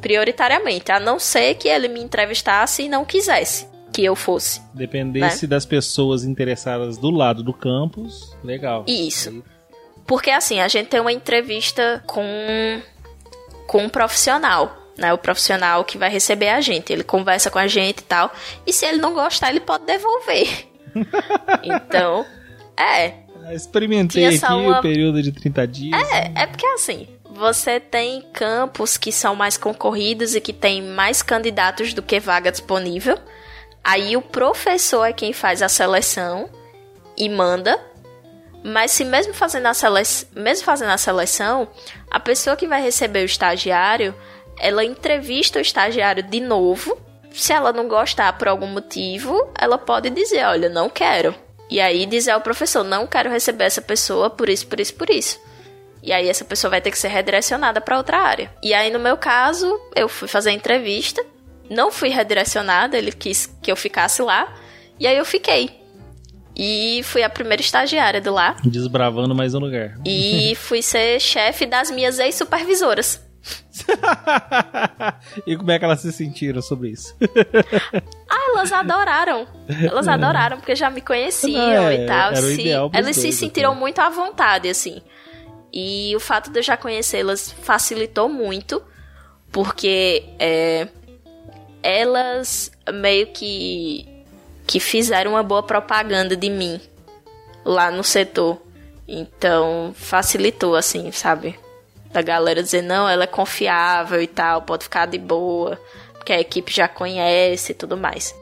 [0.00, 4.62] Prioritariamente, a não ser que ele me entrevistasse e não quisesse que eu fosse.
[4.72, 5.50] Dependesse né?
[5.50, 8.84] das pessoas interessadas do lado do campus, legal.
[8.86, 9.42] Isso.
[10.06, 12.80] Porque assim, a gente tem uma entrevista com,
[13.66, 14.74] com um profissional.
[14.98, 16.92] Né, o profissional que vai receber a gente.
[16.92, 18.32] Ele conversa com a gente e tal.
[18.66, 20.66] E se ele não gostar, ele pode devolver.
[21.62, 22.26] então,
[22.76, 23.14] é.
[23.54, 24.80] Experimentei aqui uma...
[24.80, 26.10] o período de 30 dias.
[26.10, 27.06] É, é porque assim,
[27.38, 32.50] você tem campos que são mais concorridos e que tem mais candidatos do que vaga
[32.50, 33.16] disponível.
[33.82, 36.50] Aí o professor é quem faz a seleção
[37.16, 37.78] e manda.
[38.64, 40.02] Mas se mesmo fazendo a, sele...
[40.34, 41.68] mesmo fazendo a seleção,
[42.10, 44.14] a pessoa que vai receber o estagiário,
[44.60, 46.98] ela entrevista o estagiário de novo.
[47.32, 51.34] Se ela não gostar por algum motivo, ela pode dizer, olha, não quero.
[51.70, 55.10] E aí dizer ao professor, não quero receber essa pessoa por isso, por isso, por
[55.10, 55.38] isso.
[56.02, 58.50] E aí essa pessoa vai ter que ser redirecionada para outra área.
[58.62, 61.24] E aí no meu caso, eu fui fazer a entrevista,
[61.68, 64.54] não fui redirecionada, ele quis que eu ficasse lá,
[64.98, 65.78] e aí eu fiquei.
[66.56, 68.56] E fui a primeira estagiária do lá.
[68.64, 69.96] Desbravando mais um lugar.
[70.04, 73.27] E fui ser chefe das minhas ex-supervisoras.
[75.46, 77.14] e como é que elas se sentiram sobre isso?
[78.28, 79.46] ah, elas adoraram.
[79.82, 82.34] Elas adoraram, porque já me conheciam é, e tal.
[82.36, 83.80] Se, elas se sentiram assim.
[83.80, 85.00] muito à vontade, assim.
[85.72, 88.82] E o fato de eu já conhecê-las facilitou muito,
[89.52, 90.88] porque é,
[91.82, 94.06] elas meio que,
[94.66, 96.80] que fizeram uma boa propaganda de mim
[97.64, 98.60] lá no setor.
[99.06, 101.58] Então facilitou, assim, sabe?
[102.12, 105.78] Da galera dizer, não, ela é confiável e tal, pode ficar de boa,
[106.14, 108.34] porque a equipe já conhece e tudo mais.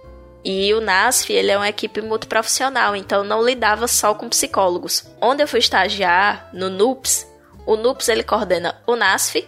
[0.44, 5.04] E o NASF, ele é uma equipe multiprofissional, então não lidava só com psicólogos.
[5.20, 7.26] Onde eu fui estagiar, no NUPS,
[7.66, 9.44] o NUPS ele coordena o NASF,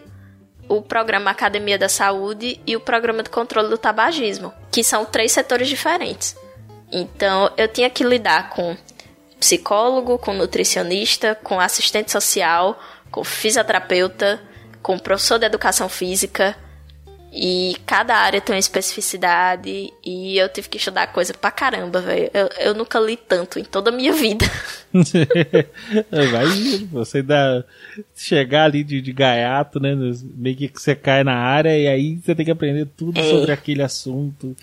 [0.68, 5.30] o programa Academia da Saúde e o programa de controle do tabagismo, que são três
[5.30, 6.36] setores diferentes.
[6.90, 8.76] Então, eu tinha que lidar com
[9.38, 12.78] psicólogo, com nutricionista, com assistente social,
[13.10, 14.40] com fisioterapeuta,
[14.82, 16.56] com professor de educação física,
[17.32, 22.30] e cada área tem uma especificidade e eu tive que estudar coisa pra caramba, velho.
[22.32, 24.46] Eu, eu nunca li tanto em toda a minha vida.
[26.10, 27.62] Vai, você dá
[28.16, 29.94] chegar ali de, de gaiato, né?
[30.34, 33.24] Meio que você cai na área e aí você tem que aprender tudo é.
[33.24, 34.56] sobre aquele assunto.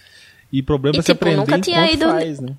[0.51, 2.55] E problema e, é tipo, aprender nunca tinha ido faz, né?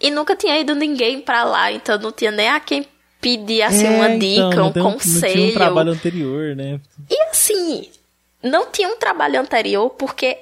[0.00, 2.86] E nunca tinha ido ninguém pra lá, então não tinha nem a quem
[3.20, 5.22] pedir assim é, uma dica, então, um conselho.
[5.22, 6.80] Não tinha um trabalho anterior, né?
[7.10, 7.90] E assim,
[8.42, 10.38] não tinha um trabalho anterior porque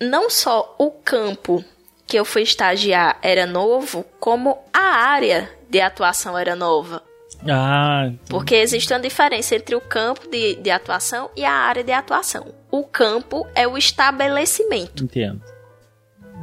[0.00, 1.64] não só o campo
[2.06, 7.02] que eu fui estagiar era novo, como a área de atuação era nova.
[7.48, 11.92] Ah, porque existe uma diferença entre o campo de, de atuação e a área de
[11.92, 12.46] atuação.
[12.70, 15.04] O campo é o estabelecimento.
[15.04, 15.42] Entendo.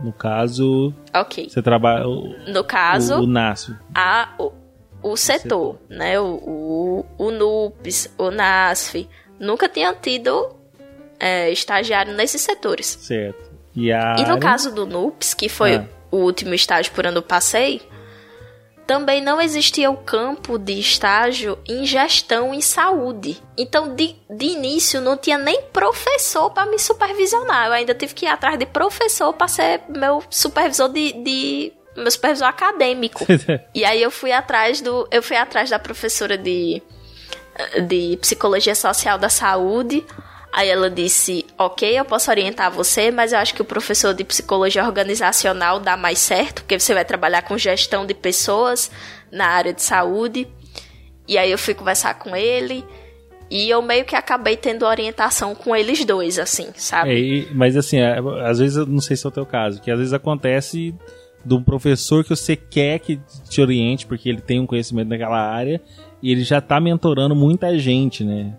[0.03, 0.93] No caso.
[1.13, 1.49] Ok.
[1.49, 2.05] Você trabalha.
[2.47, 3.15] no caso.
[3.15, 3.75] O, o NASF.
[3.95, 4.51] A, o,
[5.03, 6.19] o setor, né?
[6.19, 9.07] O, o, o NUPS, o NASF.
[9.39, 10.55] Nunca tinha tido
[11.19, 12.97] é, estagiário nesses setores.
[13.01, 13.51] Certo.
[13.75, 15.85] E, a e no caso do NUPS, que foi ah.
[16.09, 17.81] o último estágio por onde eu passei,
[18.85, 23.41] também não existia o campo de estágio em gestão em saúde.
[23.57, 27.67] Então, de, de início, não tinha nem professor para me supervisionar.
[27.67, 32.11] Eu ainda tive que ir atrás de professor para ser meu supervisor de, de meu
[32.11, 33.25] supervisor acadêmico.
[33.73, 35.07] e aí eu fui atrás do.
[35.11, 36.81] Eu fui atrás da professora de,
[37.87, 40.03] de psicologia social da saúde.
[40.51, 44.23] Aí ela disse: Ok, eu posso orientar você, mas eu acho que o professor de
[44.23, 48.91] psicologia organizacional dá mais certo, porque você vai trabalhar com gestão de pessoas
[49.31, 50.47] na área de saúde.
[51.27, 52.85] E aí eu fui conversar com ele.
[53.49, 57.41] E eu meio que acabei tendo orientação com eles dois, assim, sabe?
[57.41, 59.91] É, mas assim, é, às vezes, eu não sei se é o teu caso, que
[59.91, 60.95] às vezes acontece
[61.45, 63.19] de um professor que você quer que
[63.49, 65.81] te oriente, porque ele tem um conhecimento naquela área,
[66.21, 68.55] e ele já tá mentorando muita gente, né?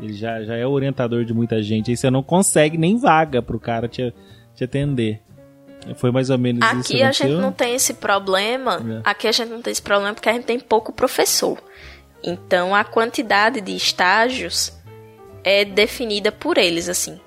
[0.00, 1.90] Ele já, já é orientador de muita gente.
[1.90, 4.12] Aí você não consegue nem vaga pro cara te,
[4.54, 5.20] te atender.
[5.96, 6.92] Foi mais ou menos Aqui isso.
[6.92, 8.80] Aqui a gente não tem esse problema.
[9.04, 9.10] É.
[9.10, 11.58] Aqui a gente não tem esse problema porque a gente tem pouco professor.
[12.22, 14.72] Então a quantidade de estágios
[15.44, 17.20] é definida por eles, assim.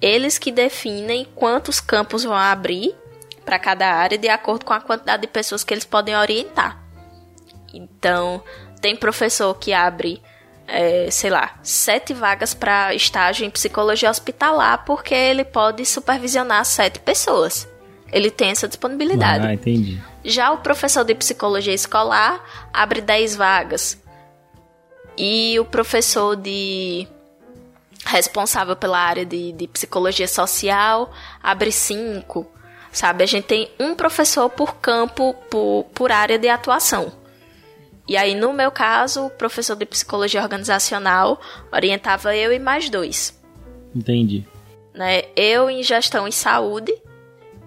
[0.00, 2.94] Eles que definem quantos campos vão abrir
[3.48, 6.78] para cada área de acordo com a quantidade de pessoas que eles podem orientar.
[7.72, 8.42] Então,
[8.78, 10.22] tem professor que abre,
[10.66, 16.98] é, sei lá, sete vagas para estágio em psicologia hospitalar porque ele pode supervisionar sete
[16.98, 17.66] pessoas.
[18.12, 19.46] Ele tem essa disponibilidade.
[19.46, 19.98] Ah, entendi.
[20.22, 23.98] Já o professor de psicologia escolar abre dez vagas.
[25.16, 27.08] E o professor de
[28.04, 31.10] responsável pela área de, de psicologia social
[31.42, 32.46] abre cinco,
[32.92, 33.24] sabe?
[33.24, 37.12] A gente tem um professor por campo, por, por área de atuação.
[38.08, 41.38] E aí, no meu caso, o professor de psicologia organizacional
[41.70, 43.38] orientava eu e mais dois.
[43.94, 44.46] Entendi.
[44.94, 45.24] Né?
[45.36, 46.94] Eu em gestão em saúde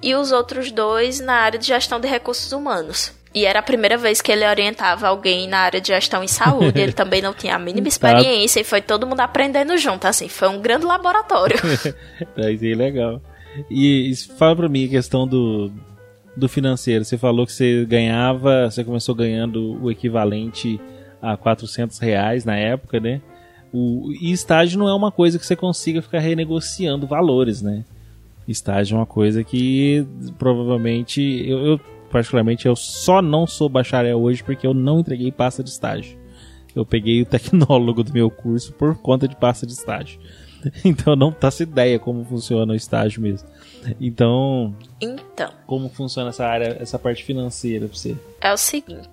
[0.01, 3.13] e os outros dois na área de gestão de recursos humanos.
[3.33, 6.81] E era a primeira vez que ele orientava alguém na área de gestão em saúde.
[6.81, 7.89] Ele também não tinha a mínima tá.
[7.89, 10.27] experiência e foi todo mundo aprendendo junto, assim.
[10.27, 11.55] Foi um grande laboratório.
[12.35, 13.21] Daí é legal.
[13.69, 15.71] E, fala pra mim a questão do,
[16.35, 17.03] do financeiro.
[17.03, 20.79] Você falou que você ganhava, você começou ganhando o equivalente
[21.21, 23.21] a 400 reais na época, né?
[23.73, 27.85] O, e estágio não é uma coisa que você consiga ficar renegociando valores, né?
[28.47, 30.05] Estágio é uma coisa que
[30.37, 31.81] provavelmente eu, eu
[32.11, 36.17] particularmente, eu só não sou bacharel hoje porque eu não entreguei pasta de estágio.
[36.75, 40.19] Eu peguei o tecnólogo do meu curso por conta de pasta de estágio.
[40.85, 43.47] Então não faço ideia como funciona o estágio mesmo.
[43.99, 44.75] Então.
[44.99, 45.51] Então.
[45.65, 48.15] Como funciona essa área, essa parte financeira pra você?
[48.39, 49.09] É o seguinte.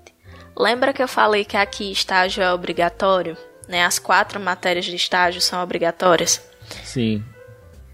[0.56, 3.36] Lembra que eu falei que aqui estágio é obrigatório?
[3.68, 3.84] Né?
[3.84, 6.42] As quatro matérias de estágio são obrigatórias?
[6.84, 7.22] Sim.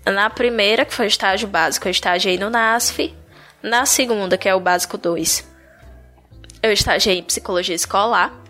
[0.05, 3.14] Na primeira, que foi o estágio básico, eu estagiei no NASF.
[3.62, 5.48] Na segunda, que é o básico 2,
[6.62, 8.43] eu estagiei em psicologia escolar.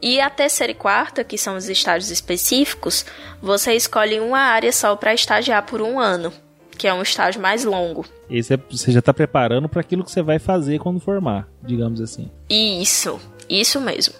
[0.00, 3.04] E a terceira e quarta, que são os estágios específicos,
[3.40, 6.32] você escolhe uma área só para estagiar por um ano,
[6.76, 8.04] que é um estágio mais longo.
[8.30, 8.40] É,
[8.70, 12.30] você já está preparando para aquilo que você vai fazer quando formar, digamos assim.
[12.50, 14.14] Isso, isso mesmo.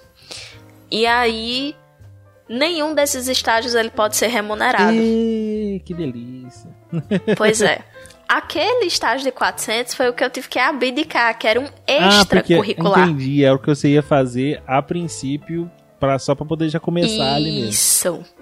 [0.90, 1.74] E aí,
[2.48, 4.96] nenhum desses estágios ele pode ser remunerado.
[4.96, 6.70] E, que delícia.
[7.36, 7.80] Pois é.
[8.28, 12.40] Aquele estágio de 400 foi o que eu tive que abdicar, que era um extra
[12.40, 13.08] ah, curricular.
[13.08, 15.70] Entendi, é o que você ia fazer a princípio,
[16.00, 17.22] pra, só para poder já começar Isso.
[17.22, 17.70] ali mesmo.
[17.70, 18.36] Isso.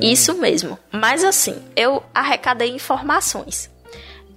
[0.00, 0.78] Isso mesmo.
[0.90, 3.70] Mas assim, eu arrecadei informações.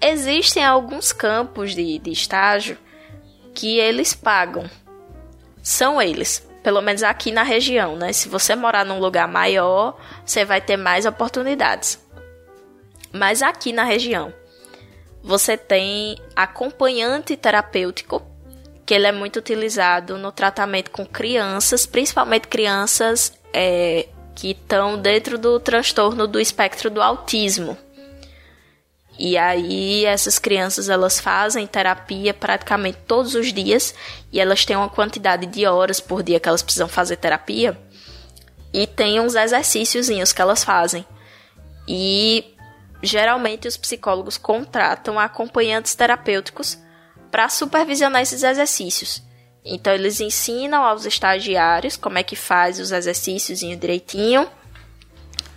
[0.01, 2.77] Existem alguns campos de, de estágio
[3.53, 4.69] que eles pagam.
[5.61, 6.47] São eles.
[6.63, 8.13] Pelo menos aqui na região, né?
[8.13, 11.99] Se você morar num lugar maior, você vai ter mais oportunidades.
[13.11, 14.33] Mas aqui na região,
[15.23, 18.21] você tem acompanhante terapêutico,
[18.85, 25.37] que ele é muito utilizado no tratamento com crianças, principalmente crianças é, que estão dentro
[25.37, 27.77] do transtorno do espectro do autismo.
[29.19, 33.93] E aí essas crianças elas fazem terapia praticamente todos os dias
[34.31, 37.77] e elas têm uma quantidade de horas por dia que elas precisam fazer terapia
[38.73, 41.05] e tem uns exercíciozinhos que elas fazem.
[41.87, 42.55] E
[43.01, 46.77] geralmente os psicólogos contratam acompanhantes terapêuticos
[47.29, 49.23] para supervisionar esses exercícios.
[49.63, 54.49] Então eles ensinam aos estagiários como é que faz os exercícios direitinho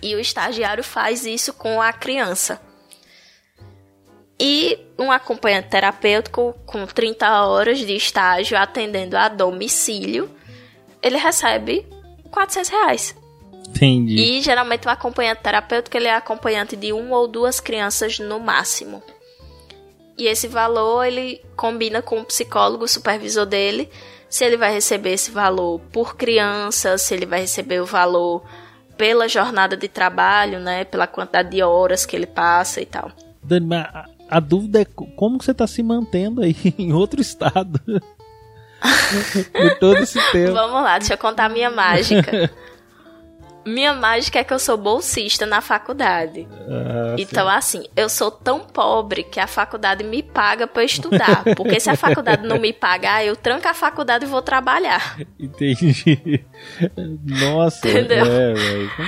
[0.01, 2.61] e o estagiário faz isso com a criança.
[4.39, 10.29] E um acompanhante terapêutico com 30 horas de estágio atendendo a domicílio,
[11.01, 11.87] ele recebe
[12.31, 13.15] 400 reais.
[13.67, 14.15] Entendi.
[14.15, 19.03] E geralmente o acompanhante terapêutico ele é acompanhante de uma ou duas crianças no máximo.
[20.17, 23.89] E esse valor ele combina com o psicólogo, o supervisor dele,
[24.29, 28.43] se ele vai receber esse valor por criança, se ele vai receber o valor
[28.97, 33.11] pela jornada de trabalho, né, pela quantidade de horas que ele passa e tal.
[33.43, 33.67] Dani,
[34.29, 37.79] a dúvida é como você tá se mantendo aí em outro estado.
[39.51, 40.53] Por todo esse tempo.
[40.53, 42.51] Vamos lá, deixa eu contar a minha mágica.
[43.65, 46.47] Minha mágica é que eu sou bolsista na faculdade.
[46.69, 51.43] Ah, então, assim, eu sou tão pobre que a faculdade me paga para estudar.
[51.57, 55.17] Porque se a faculdade não me pagar, eu tranco a faculdade e vou trabalhar.
[55.39, 56.45] Entendi.
[57.25, 58.25] Nossa, Entendeu?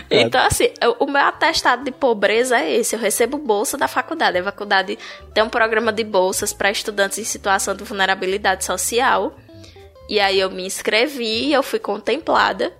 [0.10, 2.96] É, então, assim, eu, o meu atestado de pobreza é esse.
[2.96, 4.40] Eu recebo bolsa da faculdade.
[4.40, 4.98] A faculdade
[5.34, 9.36] tem um programa de bolsas para estudantes em situação de vulnerabilidade social.
[10.10, 12.74] E aí eu me inscrevi, eu fui contemplada.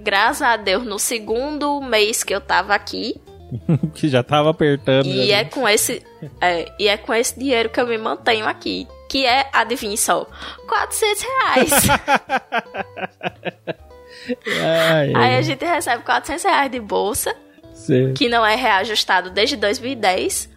[0.00, 3.20] Graças a Deus, no segundo mês que eu tava aqui.
[3.94, 5.06] que já tava apertando.
[5.06, 6.02] E é com esse.
[6.40, 8.86] É, e é com esse dinheiro que eu me mantenho aqui.
[9.08, 10.26] Que é, adivinha só,
[10.66, 11.70] 400 reais.
[14.46, 15.14] ai, ai.
[15.14, 17.36] Aí a gente recebe 400 reais de bolsa.
[17.74, 18.14] Certo.
[18.14, 20.50] Que não é reajustado desde 2010.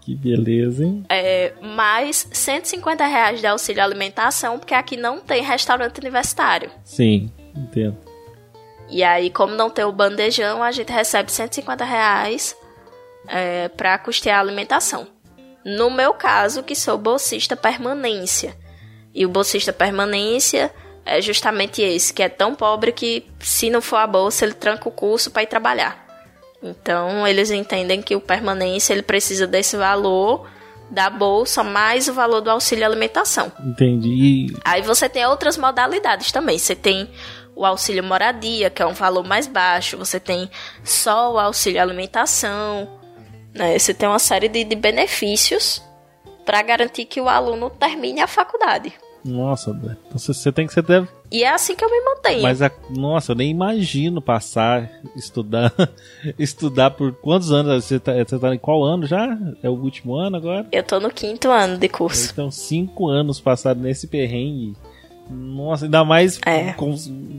[0.00, 1.04] Que beleza, hein?
[1.08, 6.70] É, mais 150 reais de auxílio alimentação, porque aqui não tem restaurante universitário.
[6.84, 8.09] Sim, entendo.
[8.90, 12.56] E aí, como não tem o bandejão, a gente recebe 150 reais
[13.28, 15.06] é, para custear a alimentação.
[15.64, 18.56] No meu caso, que sou bolsista permanência.
[19.14, 20.72] E o bolsista permanência
[21.04, 24.88] é justamente esse, que é tão pobre que se não for a bolsa, ele tranca
[24.88, 26.06] o curso para ir trabalhar.
[26.62, 30.46] Então, eles entendem que o permanência ele precisa desse valor
[30.90, 33.50] da bolsa mais o valor do auxílio alimentação.
[33.64, 34.52] Entendi.
[34.64, 36.58] Aí você tem outras modalidades também.
[36.58, 37.08] Você tem
[37.60, 40.50] o auxílio moradia, que é um valor mais baixo, você tem
[40.82, 42.88] só o auxílio alimentação,
[43.54, 43.78] né?
[43.78, 45.82] Você tem uma série de, de benefícios
[46.46, 48.94] para garantir que o aluno termine a faculdade.
[49.22, 51.06] Nossa, então você tem que ser deve...
[51.30, 52.40] E é assim que eu me mantenho.
[52.40, 55.70] Mas a, nossa, eu nem imagino passar estudar
[56.38, 59.38] estudar por quantos anos você tá, você tá em qual ano já?
[59.62, 60.66] É o último ano agora?
[60.72, 62.32] Eu tô no quinto ano de curso.
[62.32, 64.74] Então cinco anos passados nesse perrengue
[65.30, 66.72] nossa, ainda mais é.
[66.72, 66.94] com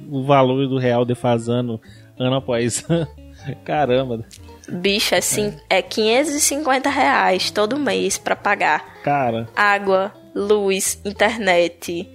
[0.09, 1.81] o valor do real defasando
[2.17, 3.07] ano após ano.
[3.65, 4.25] Caramba.
[4.69, 5.79] Bicho, assim, é.
[5.79, 9.01] é 550 reais todo mês para pagar.
[9.03, 9.49] Cara.
[9.55, 12.07] Água, luz, internet,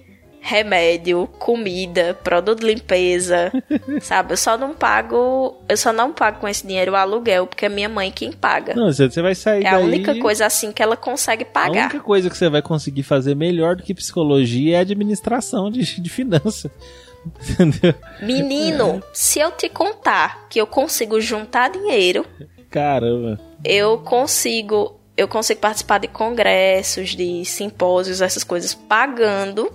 [0.47, 3.51] remédio, comida, produto de limpeza,
[4.01, 4.31] sabe?
[4.31, 7.69] Eu só não pago, eu só não pago com esse dinheiro o aluguel, porque é
[7.69, 8.73] minha mãe quem paga.
[8.73, 9.73] Não, você vai sair É daí...
[9.73, 11.67] a única coisa assim que ela consegue pagar.
[11.67, 16.01] A única coisa que você vai conseguir fazer melhor do que psicologia é administração de,
[16.01, 16.71] de finança.
[17.59, 17.93] Entendeu?
[18.21, 22.25] Menino, se eu te contar que eu consigo juntar dinheiro,
[22.69, 23.37] caramba.
[23.65, 29.69] Eu consigo eu consigo participar de congressos, de simpósios, essas coisas pagando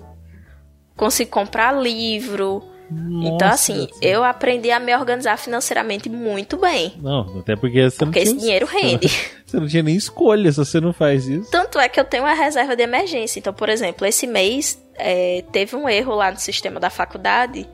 [0.96, 2.62] consigo comprar livro.
[2.90, 6.92] Nossa, então, assim, eu aprendi a me organizar financeiramente muito bem.
[7.00, 9.08] Não, até porque você porque não esse dinheiro rende.
[9.52, 11.50] Você não tinha nem escolha se você não faz isso.
[11.50, 13.38] Tanto é que eu tenho uma reserva de emergência.
[13.38, 17.68] Então, por exemplo, esse mês é, teve um erro lá no sistema da faculdade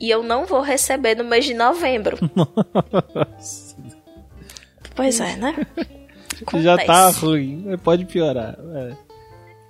[0.00, 2.16] e eu não vou receber no mês de novembro.
[2.36, 3.76] Nossa.
[4.94, 5.56] Pois é, né?
[6.58, 8.56] Já tá ruim, pode piorar.
[8.76, 8.92] É.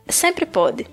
[0.08, 0.86] Sempre pode.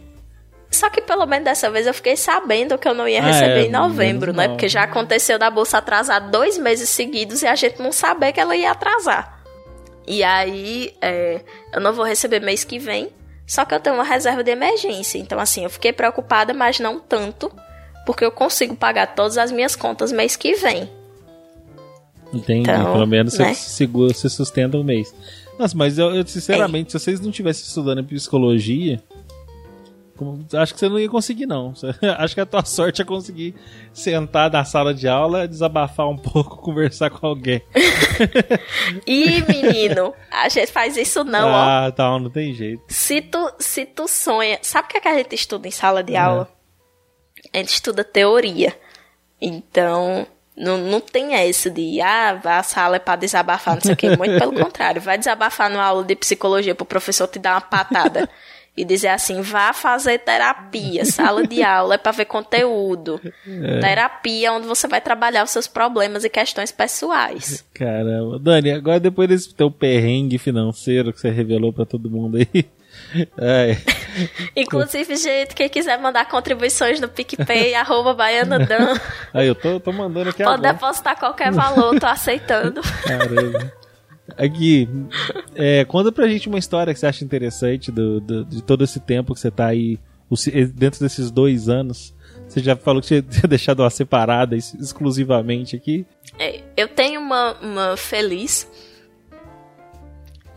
[0.72, 3.60] Só que pelo menos dessa vez eu fiquei sabendo que eu não ia receber ah,
[3.60, 4.48] é, em novembro, né?
[4.48, 8.40] Porque já aconteceu da bolsa atrasar dois meses seguidos e a gente não saber que
[8.40, 9.42] ela ia atrasar.
[10.08, 11.42] E aí, é,
[11.74, 13.10] eu não vou receber mês que vem,
[13.46, 15.20] só que eu tenho uma reserva de emergência.
[15.20, 17.52] Então, assim, eu fiquei preocupada, mas não tanto,
[18.06, 20.90] porque eu consigo pagar todas as minhas contas mês que vem.
[22.34, 22.62] Entendi.
[22.62, 23.54] Então, Pelo menos né?
[23.54, 25.14] você segura, você sustenta o mês.
[25.60, 26.92] Nossa, mas eu, eu sinceramente, é.
[26.92, 28.06] se vocês não estivessem estudando em
[30.22, 31.74] psicologia, Acho que você não ia conseguir, não.
[32.18, 33.56] Acho que a tua sorte é conseguir
[33.94, 37.62] sentar na sala de aula, desabafar um pouco, conversar com alguém.
[39.08, 41.88] Ih, menino, a gente faz isso não, ah, ó.
[41.88, 42.84] Ah, tá, não tem jeito.
[42.88, 44.60] Se tu, se tu sonha...
[44.62, 46.20] Sabe o que, é que a gente estuda em sala de é.
[46.20, 46.48] aula?
[47.54, 48.76] A gente estuda teoria.
[49.42, 53.98] Então, não, não tem essa de, ah, a sala é pra desabafar, não sei o
[53.98, 54.16] quê.
[54.16, 55.02] Muito pelo contrário.
[55.02, 58.30] Vai desabafar numa aula de psicologia pro professor te dar uma patada
[58.76, 63.20] e dizer assim: vá fazer terapia, sala de aula é para ver conteúdo.
[63.46, 63.80] É.
[63.80, 67.66] Terapia é onde você vai trabalhar os seus problemas e questões pessoais.
[67.74, 68.40] Caramba.
[68.40, 72.48] Dani, agora depois desse teu perrengue financeiro que você revelou para todo mundo aí.
[73.38, 73.78] É.
[74.56, 79.00] Inclusive, gente, quem quiser mandar contribuições no PicPay, arroba baianadan.
[79.34, 80.74] Aí, eu tô, tô mandando aqui Pode agora.
[80.74, 82.82] depositar qualquer valor, tô aceitando.
[83.06, 83.72] Caramba.
[84.38, 84.88] Aqui,
[85.56, 89.00] é, conta pra gente uma história que você acha interessante do, do, de todo esse
[89.00, 90.00] tempo que você tá aí,
[90.74, 92.14] dentro desses dois anos.
[92.48, 96.06] Você já falou que tinha deixado ela separada exclusivamente aqui.
[96.38, 98.68] É, eu tenho uma, uma feliz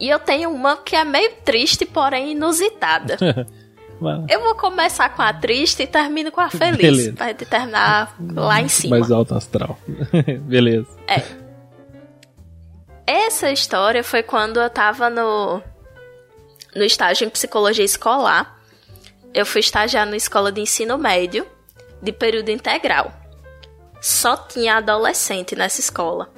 [0.01, 3.17] E eu tenho uma que é meio triste, porém inusitada.
[4.29, 6.77] eu vou começar com a triste e termino com a feliz.
[6.77, 7.13] Beleza.
[7.13, 8.99] Pra terminar lá em cima.
[8.99, 9.79] Mais alto astral.
[10.47, 10.89] Beleza.
[11.07, 11.44] É.
[13.07, 15.63] Essa história foi quando eu tava no,
[16.75, 18.59] no estágio em psicologia escolar.
[19.33, 21.47] Eu fui estagiar na escola de ensino médio,
[22.01, 23.13] de período integral.
[24.01, 26.31] Só tinha adolescente nessa escola.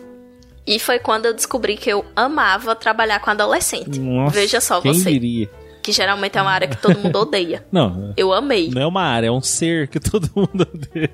[0.67, 4.01] E foi quando eu descobri que eu amava trabalhar com adolescente.
[4.01, 5.13] Nossa, Veja só quem você.
[5.13, 5.49] Diria?
[5.83, 7.65] Que geralmente é uma área que todo mundo odeia.
[7.71, 8.13] Não.
[8.17, 8.71] Eu amei.
[8.71, 11.11] Não é uma área, é um ser que todo mundo odeia.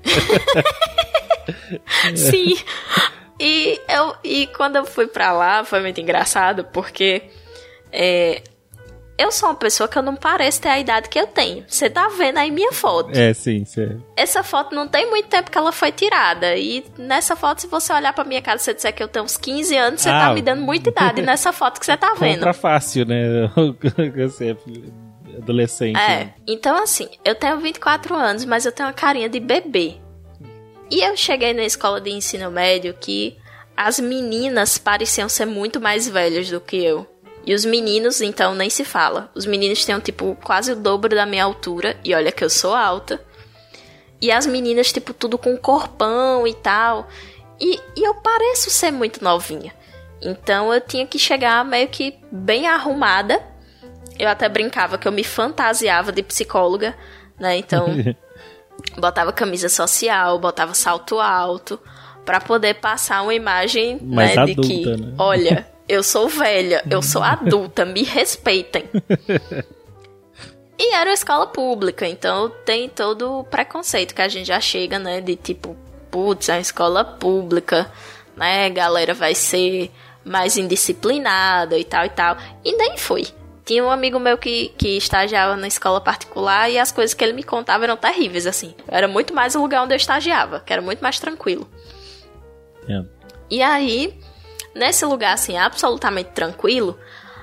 [2.16, 2.56] Sim.
[3.44, 7.22] E, eu, e quando eu fui pra lá, foi muito engraçado, porque
[7.90, 8.40] é,
[9.18, 11.64] eu sou uma pessoa que eu não pareço ter a idade que eu tenho.
[11.66, 13.10] Você tá vendo aí minha foto.
[13.18, 14.00] É, sim, sim.
[14.16, 16.56] Essa foto não tem muito tempo que ela foi tirada.
[16.56, 19.24] E nessa foto, se você olhar pra minha cara e você disser que eu tenho
[19.24, 21.96] uns 15 anos, você tá ah, tá me dando muita idade nessa foto que você
[21.96, 22.36] tá vendo.
[22.36, 23.50] Contra fácil, né?
[24.22, 25.98] Você é adolescente.
[25.98, 26.08] É.
[26.08, 26.34] Né?
[26.46, 29.96] Então, assim, eu tenho 24 anos, mas eu tenho uma carinha de bebê.
[30.92, 33.38] E eu cheguei na escola de ensino médio que
[33.74, 37.06] as meninas pareciam ser muito mais velhas do que eu.
[37.46, 39.30] E os meninos, então, nem se fala.
[39.34, 41.96] Os meninos têm, tipo, quase o dobro da minha altura.
[42.04, 43.24] E olha que eu sou alta.
[44.20, 47.08] E as meninas, tipo, tudo com corpão e tal.
[47.58, 49.72] E, e eu pareço ser muito novinha.
[50.20, 53.42] Então eu tinha que chegar meio que bem arrumada.
[54.18, 56.94] Eu até brincava que eu me fantasiava de psicóloga,
[57.40, 57.56] né?
[57.56, 57.86] Então,
[58.98, 61.78] botava camisa social, botava salto alto,
[62.24, 65.14] para poder passar uma imagem né, adulta, de que, né?
[65.18, 68.84] olha, eu sou velha, eu sou adulta, me respeitem.
[70.78, 74.98] E era uma escola pública, então tem todo o preconceito que a gente já chega,
[74.98, 75.20] né?
[75.20, 75.76] De tipo,
[76.10, 77.90] putz, é uma escola pública,
[78.36, 78.68] né?
[78.70, 79.90] Galera vai ser
[80.24, 82.36] mais indisciplinada e tal e tal.
[82.64, 83.26] E nem foi.
[83.64, 87.32] Tinha um amigo meu que, que estagiava na escola particular e as coisas que ele
[87.32, 88.74] me contava eram terríveis, assim.
[88.88, 91.68] Era muito mais o lugar onde eu estagiava, que era muito mais tranquilo.
[92.88, 93.04] É.
[93.48, 94.18] E aí,
[94.74, 96.98] nesse lugar assim, absolutamente tranquilo,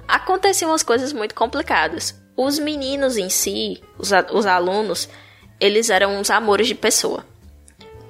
[0.07, 2.19] aconteciam umas coisas muito complicadas.
[2.35, 5.07] Os meninos em si, os, os alunos,
[5.59, 7.25] eles eram uns amores de pessoa.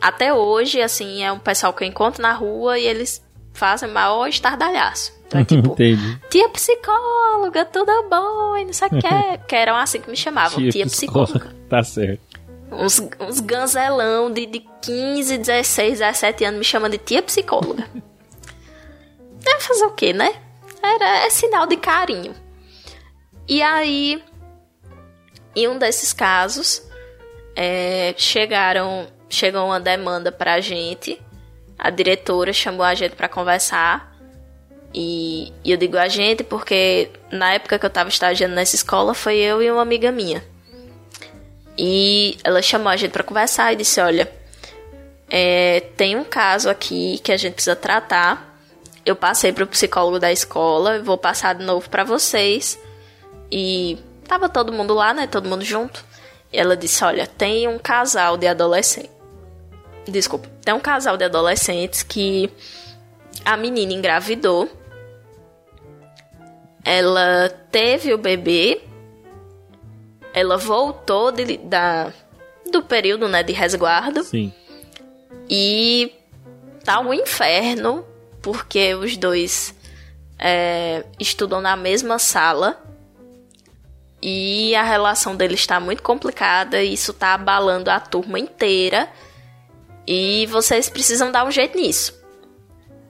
[0.02, 3.22] Até hoje, assim, é um pessoal que eu encontro na rua e eles
[3.54, 5.14] fazem maior estardalhaço.
[5.28, 6.20] Então é tipo, Entendi.
[6.30, 9.38] tia psicóloga, tudo bom, e não sei o que.
[9.40, 11.32] Porque eram assim que me chamavam, tia, tia psicóloga.
[11.40, 11.60] psicóloga.
[11.70, 12.22] Tá certo.
[12.72, 17.88] Uns, uns ganzelão de, de 15, 16, 17 anos me chamando de tia psicóloga.
[19.46, 20.34] É fazer o quê, né?
[20.82, 22.34] Era, é sinal de carinho.
[23.48, 24.24] E aí,
[25.56, 26.82] em um desses casos,
[27.56, 31.20] é, chegaram, chegou uma demanda pra gente.
[31.80, 34.14] A diretora chamou a gente para conversar.
[34.94, 39.14] E, e eu digo a gente porque na época que eu tava estagiando nessa escola
[39.14, 40.44] foi eu e uma amiga minha.
[41.78, 44.30] E ela chamou a gente para conversar e disse: Olha,
[45.30, 48.60] é, tem um caso aqui que a gente precisa tratar.
[49.06, 52.78] Eu passei pro psicólogo da escola, vou passar de novo para vocês.
[53.50, 55.26] E tava todo mundo lá, né?
[55.26, 56.04] Todo mundo junto.
[56.52, 59.19] E ela disse: Olha, tem um casal de adolescentes.
[60.10, 62.52] Desculpa, tem um casal de adolescentes que
[63.46, 64.70] a menina engravidou.
[66.84, 68.82] Ela teve o bebê
[70.34, 72.14] ela voltou de, da,
[72.72, 74.24] do período né, de resguardo.
[74.24, 74.54] Sim.
[75.50, 76.14] E
[76.84, 78.06] tá um inferno,
[78.42, 79.76] porque os dois
[80.38, 82.82] é, estudam na mesma sala.
[84.22, 89.08] E a relação deles está muito complicada, e isso tá abalando a turma inteira.
[90.12, 92.20] E vocês precisam dar um jeito nisso.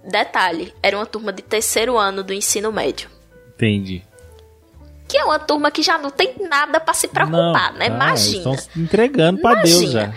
[0.03, 3.09] Detalhe, era uma turma de terceiro ano do ensino médio.
[3.55, 4.03] Entendi
[5.09, 7.85] que é uma turma que já não tem nada para se preocupar, não, né?
[7.85, 8.53] Ah, Imagina.
[8.53, 10.13] Estão entregando para Deus já.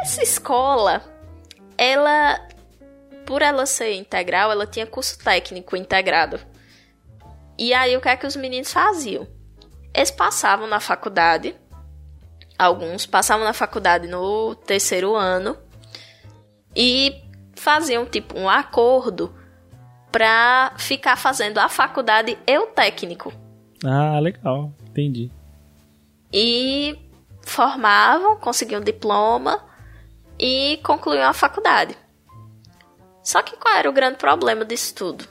[0.00, 1.02] Essa escola,
[1.76, 2.40] ela,
[3.26, 6.38] por ela ser integral, ela tinha curso técnico integrado.
[7.58, 9.26] E aí o que é que os meninos faziam?
[9.92, 11.56] Eles passavam na faculdade,
[12.58, 15.56] alguns passavam na faculdade no terceiro ano
[16.74, 17.22] e
[17.54, 19.32] faziam tipo um acordo
[20.10, 23.32] para ficar fazendo a faculdade e o técnico.
[23.84, 24.72] Ah, legal.
[24.88, 25.30] Entendi.
[26.32, 26.98] E
[27.42, 29.64] formavam, conseguiam um diploma
[30.38, 31.96] e concluíam a faculdade.
[33.22, 35.28] Só que qual era o grande problema disso tudo?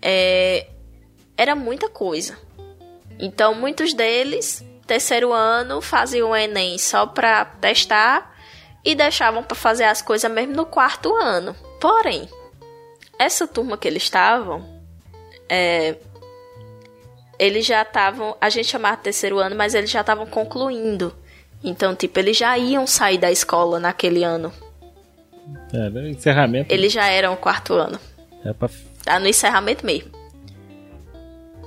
[0.00, 0.68] É,
[1.36, 2.38] era muita coisa.
[3.18, 8.36] Então, muitos deles, terceiro ano, faziam o Enem só para testar
[8.84, 11.54] e deixavam para fazer as coisas mesmo no quarto ano.
[11.80, 12.28] Porém,
[13.16, 14.68] essa turma que eles estavam
[15.48, 15.94] é,
[17.38, 18.36] eles já estavam.
[18.40, 21.14] A gente chamava terceiro ano, mas eles já estavam concluindo.
[21.62, 24.52] Então, tipo, eles já iam sair da escola naquele ano.
[25.72, 26.74] É, no encerramento.
[26.74, 28.00] Eles já eram quarto ano.
[28.44, 28.68] É pra...
[29.04, 30.10] Tá no encerramento mesmo.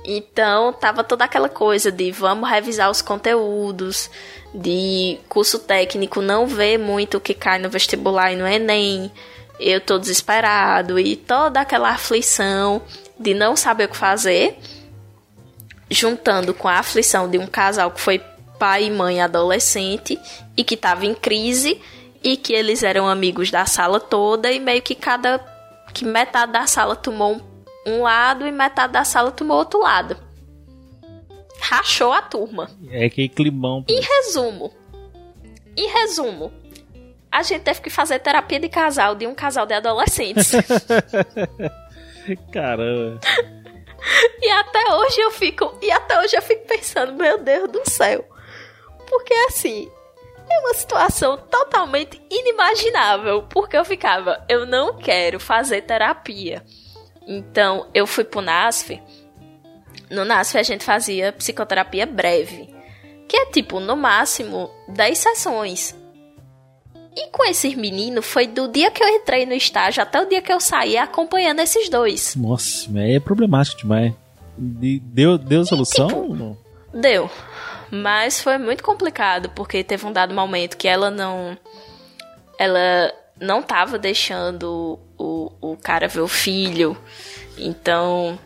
[0.04, 4.10] Então, tava toda aquela coisa de vamos revisar os conteúdos,
[4.54, 9.10] de curso técnico não ver muito o que cai no vestibular e no Enem.
[9.58, 12.82] Eu tô desesperado e toda aquela aflição
[13.18, 14.58] de não saber o que fazer,
[15.90, 18.20] juntando com a aflição de um casal que foi
[18.58, 20.18] pai e mãe adolescente
[20.56, 21.80] e que tava em crise
[22.22, 25.38] e que eles eram amigos da sala toda e meio que cada
[25.92, 27.53] que metade da sala tomou um
[27.86, 30.16] um lado e metade da sala tomou outro lado.
[31.60, 32.70] Rachou a turma.
[32.90, 33.84] É que climão.
[33.88, 34.72] Em resumo,
[35.76, 36.52] em resumo,
[37.30, 40.52] a gente teve que fazer terapia de casal de um casal de adolescentes.
[42.52, 43.20] Caramba.
[44.40, 48.24] e até hoje eu fico, e até hoje eu fico pensando, meu Deus do céu.
[49.08, 49.90] Porque assim,
[50.48, 56.64] é uma situação totalmente inimaginável, porque eu ficava, eu não quero fazer terapia
[57.26, 59.00] então, eu fui pro NASF.
[60.10, 62.68] No NASF a gente fazia psicoterapia breve,
[63.28, 65.94] que é tipo, no máximo, 10 sessões.
[67.16, 70.42] E com esses meninos, foi do dia que eu entrei no estágio até o dia
[70.42, 72.34] que eu saí acompanhando esses dois.
[72.34, 74.12] Nossa, é problemático demais.
[74.56, 76.08] Deu, deu solução?
[76.08, 76.58] Tipo,
[76.92, 77.30] deu.
[77.90, 81.56] Mas foi muito complicado, porque teve um dado momento que ela não.
[82.58, 86.96] Ela não tava deixando o, o cara ver o filho.
[87.56, 88.38] Então,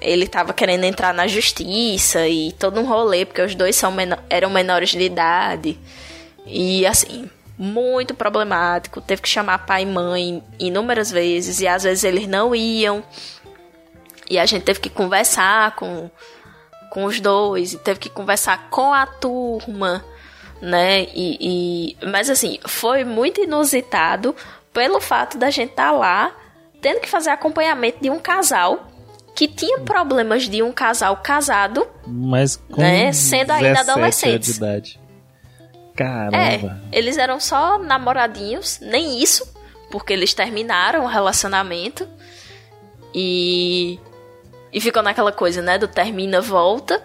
[0.00, 3.94] ele tava querendo entrar na justiça e todo um rolê, porque os dois são
[4.28, 5.78] eram menores de idade.
[6.46, 9.00] E assim, muito problemático.
[9.00, 13.02] Teve que chamar pai e mãe inúmeras vezes e às vezes eles não iam.
[14.28, 16.10] E a gente teve que conversar com,
[16.90, 20.04] com os dois, e teve que conversar com a turma,
[20.60, 21.02] né?
[21.14, 24.34] E, e, mas assim, foi muito inusitado
[24.72, 26.36] pelo fato da gente estar tá lá
[26.80, 28.88] tendo que fazer acompanhamento de um casal
[29.34, 34.52] que tinha problemas de um casal casado, mas com né, sendo ainda adolescentes.
[34.52, 35.00] De idade.
[35.96, 36.36] Caramba.
[36.36, 39.50] É, eles eram só namoradinhos, nem isso,
[39.90, 42.06] porque eles terminaram o relacionamento
[43.14, 43.98] e
[44.72, 47.02] e ficou naquela coisa, né, do termina, volta.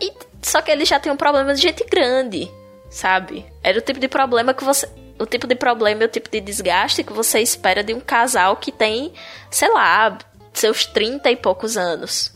[0.00, 2.48] E só que eles já tinham problemas de gente grande,
[2.88, 3.44] sabe?
[3.62, 4.88] Era o tipo de problema que você
[5.22, 8.56] o tipo de problema e o tipo de desgaste que você espera de um casal
[8.56, 9.12] que tem,
[9.50, 10.18] sei lá,
[10.52, 12.32] seus 30 e poucos anos.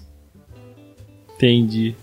[1.35, 1.97] Entendi.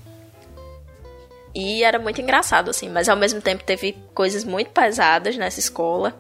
[1.56, 6.16] E era muito engraçado, assim, mas ao mesmo tempo teve coisas muito pesadas nessa escola.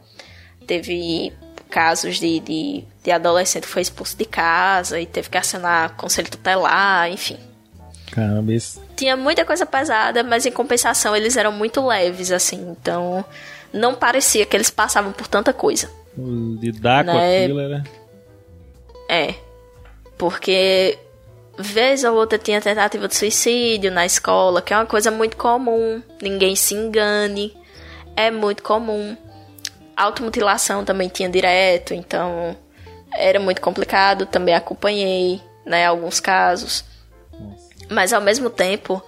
[0.65, 1.33] Teve
[1.69, 6.29] casos de, de, de adolescente que foi expulso de casa e teve que acionar conselho
[6.29, 7.37] tutelar, enfim.
[8.11, 8.79] Caramba, isso...
[8.95, 13.25] Tinha muita coisa pesada, mas em compensação eles eram muito leves, assim, então
[13.73, 15.89] não parecia que eles passavam por tanta coisa.
[16.15, 17.11] Lidar né?
[17.11, 17.83] com aquilo era.
[19.09, 19.33] É.
[20.17, 20.97] Porque
[21.57, 26.01] vez ou outra tinha tentativa de suicídio na escola, que é uma coisa muito comum.
[26.21, 27.55] Ninguém se engane.
[28.15, 29.17] É muito comum.
[29.95, 32.55] Automutilação também tinha direto, então
[33.11, 34.27] era muito complicado.
[34.27, 36.85] Também acompanhei, né, alguns casos.
[37.89, 39.03] Mas ao mesmo tempo,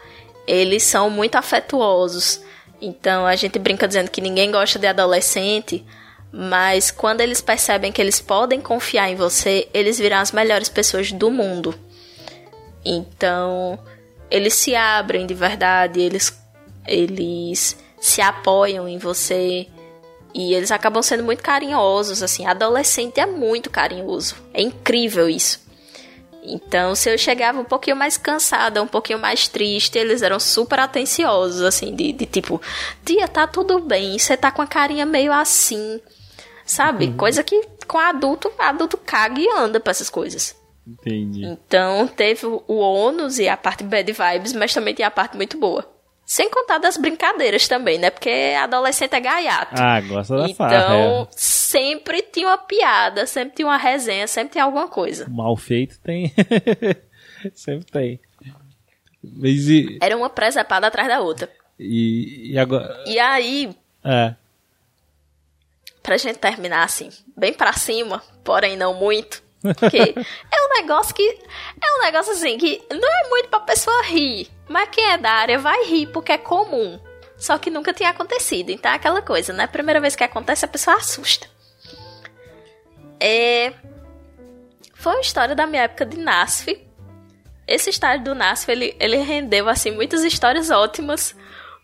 [0.48, 2.42] eles são muito afetuosos.
[2.82, 5.86] Então a gente brinca dizendo que ninguém gosta de adolescente,
[6.32, 11.12] mas quando eles percebem que eles podem confiar em você, eles viram as melhores pessoas
[11.12, 11.74] do mundo.
[12.84, 13.80] Então
[14.30, 16.38] eles se abrem de verdade, eles,
[16.86, 19.68] eles se apoiam em você
[20.34, 22.22] e eles acabam sendo muito carinhosos.
[22.22, 25.65] Assim, adolescente é muito carinhoso, é incrível isso.
[26.48, 30.80] Então, se eu chegava um pouquinho mais cansada, um pouquinho mais triste, eles eram super
[30.80, 32.62] atenciosos, assim, de, de tipo,
[33.04, 36.00] tia, tá tudo bem, você tá com a carinha meio assim,
[36.66, 37.06] sabe?
[37.08, 37.18] Uhum.
[37.18, 40.56] Coisa que com adulto, adulto caga e anda pra essas coisas.
[40.88, 41.46] Entendi.
[41.46, 45.58] Então, teve o ônus e a parte bad vibes, mas também tem a parte muito
[45.58, 45.95] boa.
[46.26, 48.10] Sem contar das brincadeiras também, né?
[48.10, 49.76] Porque adolescente é gaiato.
[49.80, 50.76] Ah, gosta da então, farra.
[50.76, 55.30] Então, sempre tinha uma piada, sempre tinha uma resenha, sempre tinha alguma coisa.
[55.30, 56.34] Mal feito tem.
[57.54, 58.20] sempre tem.
[59.24, 60.00] Mas e...
[60.02, 61.48] Era uma presepada atrás da outra.
[61.80, 63.04] E, e agora.
[63.06, 63.76] E aí.
[64.04, 64.34] É.
[66.02, 69.45] Pra gente terminar assim, bem pra cima, porém não muito.
[69.74, 71.40] Porque é um negócio que.
[71.82, 74.50] É um negócio assim que não é muito pra pessoa rir.
[74.68, 77.00] Mas quem é da área vai rir porque é comum.
[77.38, 78.70] Só que nunca tinha acontecido.
[78.70, 79.68] Então é aquela coisa, né?
[79.68, 81.48] Primeira vez que acontece, a pessoa assusta.
[83.20, 83.74] É.
[84.94, 86.84] Foi uma história da minha época de NASF.
[87.68, 91.36] esse estágio do NASF, ele, ele rendeu, assim, muitas histórias ótimas,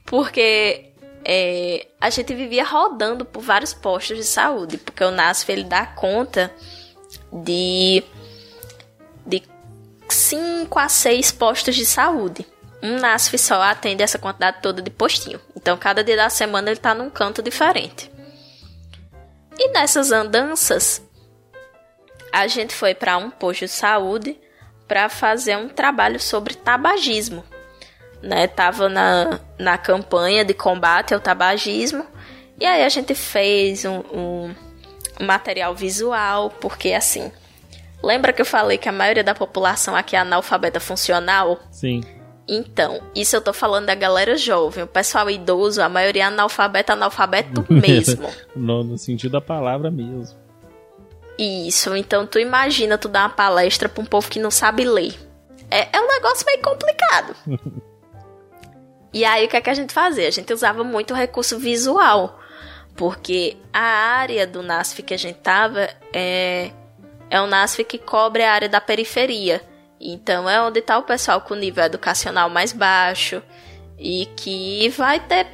[0.06, 0.92] porque
[1.24, 5.86] é, a gente vivia rodando por vários postos de saúde, porque o NASF, ele dá
[5.86, 6.52] conta
[7.32, 8.04] de,
[9.26, 9.44] de
[10.10, 12.46] 5 a 6 postos de saúde.
[12.84, 15.40] Um NASF só atende essa quantidade toda de postinho.
[15.56, 18.12] Então, cada dia da semana ele está num canto diferente.
[19.58, 21.02] E nessas andanças,
[22.32, 24.40] a gente foi para um posto de saúde
[24.88, 27.44] para fazer um trabalho sobre tabagismo.
[28.22, 28.48] Né?
[28.48, 32.06] Tava na, na campanha de combate ao tabagismo.
[32.60, 34.56] E aí a gente fez um, um
[35.22, 37.32] material visual, porque assim.
[38.04, 41.60] Lembra que eu falei que a maioria da população aqui é analfabeta funcional?
[41.70, 42.02] Sim.
[42.48, 44.84] Então, isso eu tô falando da galera jovem.
[44.84, 48.28] O pessoal idoso, a maioria é analfabeta, analfabeto mesmo.
[48.56, 50.36] no, no sentido da palavra mesmo.
[51.38, 55.16] Isso, então tu imagina tu dar uma palestra pra um povo que não sabe ler.
[55.70, 57.36] É, é um negócio meio complicado.
[59.14, 60.28] e aí o que, é que a gente fazia?
[60.28, 62.41] A gente usava muito recurso visual.
[62.96, 66.72] Porque a área do NASF que a gente tava é,
[67.30, 69.62] é um NASF que cobre a área da periferia.
[70.00, 73.42] Então é onde está o pessoal com nível educacional mais baixo
[73.98, 75.48] e que vai ter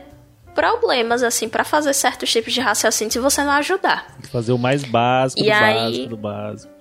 [0.55, 4.07] problemas assim para fazer certos tipos de raciocínio se você não ajudar.
[4.31, 6.73] Fazer o mais básico e do aí, básico do básico.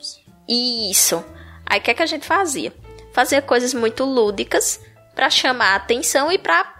[0.48, 1.24] Isso.
[1.66, 2.72] Aí o que, é que a gente fazia?
[3.12, 4.80] Fazia coisas muito lúdicas
[5.14, 6.75] para chamar a atenção e para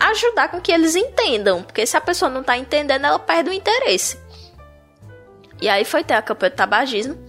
[0.00, 3.52] ajudar com que eles entendam, porque se a pessoa não tá entendendo, ela perde o
[3.52, 4.18] interesse.
[5.60, 7.22] E aí foi ter a campanha de tabagismo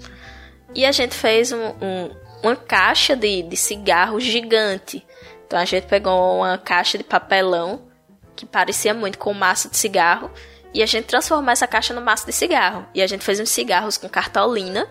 [0.73, 5.06] e a gente fez um, um, uma caixa de, de cigarro gigante.
[5.45, 7.91] Então a gente pegou uma caixa de papelão
[8.35, 10.31] que parecia muito com massa de cigarro
[10.73, 12.88] e a gente transformou essa caixa no massa de cigarro.
[12.95, 14.88] E a gente fez uns cigarros com cartolina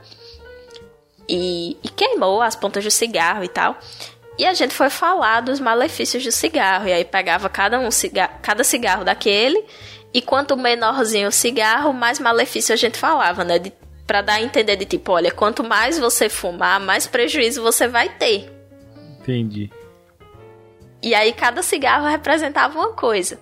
[1.26, 3.78] e, e queimou as pontas do cigarro e tal.
[4.40, 6.88] E a gente foi falar dos malefícios do cigarro.
[6.88, 9.62] E aí pegava cada um cigarro, cada cigarro daquele.
[10.14, 13.58] E quanto menorzinho o cigarro, mais malefício a gente falava, né?
[13.58, 13.70] De
[14.06, 18.08] para dar a entender de tipo, olha, quanto mais você fumar, mais prejuízo você vai
[18.08, 18.50] ter.
[19.20, 19.70] Entendi.
[21.02, 23.38] E aí cada cigarro representava uma coisa.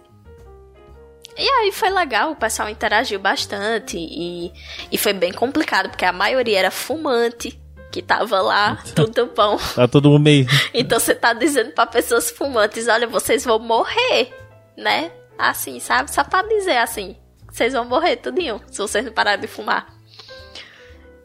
[1.37, 4.53] E aí foi legal, o pessoal interagiu bastante e,
[4.91, 7.57] e foi bem complicado, porque a maioria era fumante
[7.91, 9.59] que tava lá, tudo bom.
[9.75, 10.47] tá todo mundo meio.
[10.75, 14.33] então você tá dizendo para pessoas fumantes, olha, vocês vão morrer,
[14.77, 15.11] né?
[15.39, 16.11] Assim, sabe?
[16.13, 17.17] Só pra dizer assim,
[17.51, 19.87] vocês vão morrer tudinho, se vocês não pararem de fumar.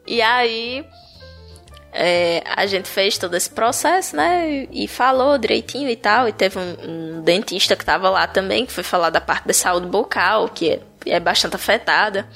[0.05, 0.85] E aí
[1.95, 4.67] é, a gente fez todo esse processo, né?
[4.71, 6.27] E, falou direitinho e tal.
[6.27, 6.77] E teve um,
[7.17, 10.71] um, dentista que tava lá também, que foi falar da parte da saúde bucal, que
[10.71, 12.27] é, é bastante afetada.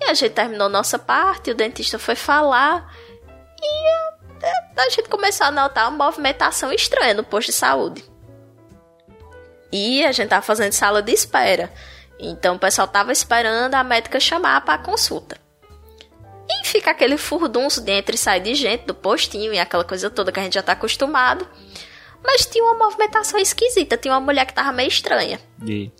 [0.00, 2.92] E a gente terminou nossa parte, o dentista foi falar.
[3.62, 3.88] E
[4.44, 8.04] a, a gente começou a notar uma movimentação estranha no posto de saúde.
[9.72, 11.72] E a gente tava fazendo sala de espera.
[12.18, 15.38] Então o pessoal tava esperando a médica chamar para consulta.
[16.48, 20.10] E fica aquele furdunço de entre e sai de gente do postinho e aquela coisa
[20.10, 21.46] toda que a gente já tá acostumado.
[22.22, 25.40] Mas tinha uma movimentação esquisita, tinha uma mulher que tava meio estranha.
[25.64, 25.90] E,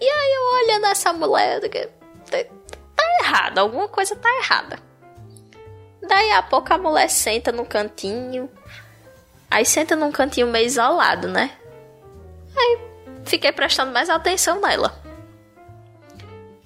[0.00, 1.90] e aí eu olhando essa mulher, eu digo,
[2.30, 2.38] tá,
[2.94, 4.78] tá errado, alguma coisa tá errada.
[6.08, 8.50] Daí a pouco a mulher senta no cantinho.
[9.50, 11.50] Aí senta num cantinho meio isolado, né?
[12.56, 12.78] Aí
[13.24, 14.94] fiquei prestando mais atenção nela.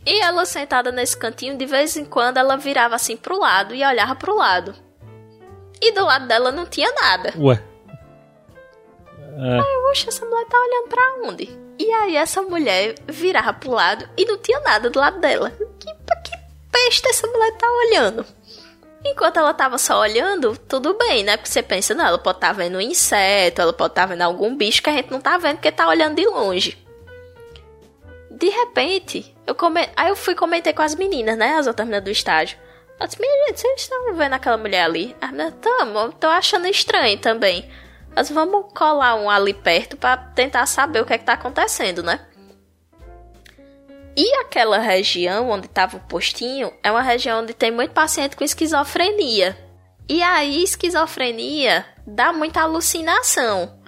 [0.07, 3.85] E ela sentada nesse cantinho, de vez em quando ela virava assim pro lado e
[3.85, 4.75] olhava pro lado.
[5.81, 7.35] E do lado dela não tinha nada.
[7.37, 7.63] Ué.
[9.39, 9.61] É.
[9.61, 11.59] Aí eu, oxe, essa mulher tá olhando pra onde?
[11.79, 15.51] E aí essa mulher virava pro lado e não tinha nada do lado dela.
[15.79, 15.93] Que,
[16.25, 16.39] que
[16.73, 18.27] peste essa mulher tá olhando?
[19.11, 21.37] Enquanto ela tava só olhando, tudo bem, né?
[21.37, 24.07] Porque você pensa, não, ela pode estar tá vendo um inseto, ela pode estar tá
[24.07, 26.77] vendo algum bicho que a gente não tá vendo porque tá olhando de longe.
[28.31, 29.89] De repente, eu come...
[29.97, 31.55] Aí eu fui comentei com as meninas, né?
[31.55, 32.59] As outras meninas do estágio.
[33.01, 35.17] Eu disse, minha gente, vocês estão vendo aquela mulher ali?
[35.21, 37.69] As meninas, tamo, tô achando estranho também.
[38.15, 42.03] Mas vamos colar um ali perto para tentar saber o que é que tá acontecendo,
[42.03, 42.21] né?
[44.21, 48.43] E aquela região onde tava o postinho é uma região onde tem muito paciente com
[48.43, 49.57] esquizofrenia.
[50.09, 53.79] E aí, esquizofrenia dá muita alucinação.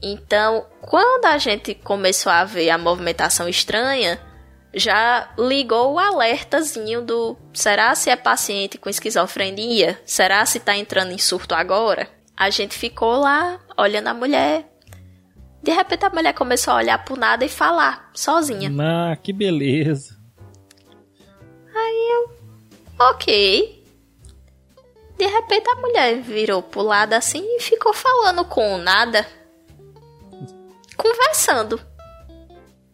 [0.00, 4.20] Então, quando a gente começou a ver a movimentação estranha,
[4.72, 10.00] já ligou o alertazinho do será se é paciente com esquizofrenia?
[10.06, 12.08] Será se tá entrando em surto agora?
[12.36, 14.69] A gente ficou lá olhando a mulher.
[15.62, 18.70] De repente a mulher começou a olhar pro nada e falar, sozinha.
[18.80, 20.16] Ah, que beleza.
[21.74, 22.30] Aí eu.
[22.98, 23.84] Ok.
[25.18, 29.26] de repente a mulher virou pro lado assim e ficou falando com nada.
[30.96, 31.80] Conversando.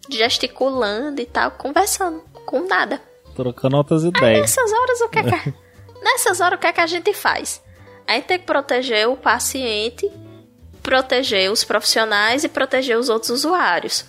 [0.09, 3.01] Gesticulando e tal, conversando com nada.
[3.35, 4.41] Trocando outras Aí ideias.
[4.41, 5.55] nessas horas o que é que,
[6.03, 7.63] nessas horas o que é que a gente faz?
[8.07, 10.09] A gente tem que proteger o paciente,
[10.87, 14.05] proteger os profissionais e proteger os outros usuários.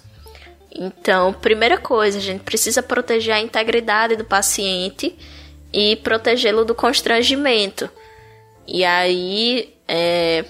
[0.71, 5.17] Então, primeira coisa, a gente precisa proteger a integridade do paciente
[5.73, 7.89] e protegê-lo do constrangimento.
[8.67, 10.45] E aí, é,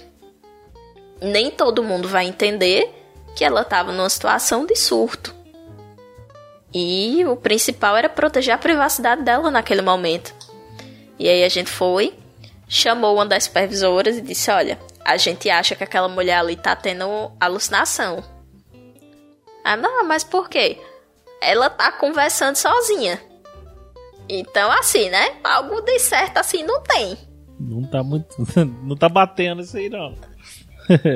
[1.22, 2.94] nem todo mundo vai entender
[3.34, 5.34] que ela estava numa situação de surto.
[6.74, 10.36] E o principal era proteger a privacidade dela naquele momento.
[11.18, 12.14] E aí a gente foi,
[12.68, 16.76] chamou uma das supervisoras e disse: Olha, a gente acha que aquela mulher ali tá
[16.76, 18.22] tendo alucinação.
[19.64, 20.78] Ah, não, mas por quê?
[21.42, 23.18] Ela tá conversando sozinha.
[24.28, 25.38] Então, assim, né?
[25.42, 27.18] Algo de certo assim não tem.
[27.58, 28.36] Não tá muito.
[28.84, 30.14] Não tá batendo isso aí, não.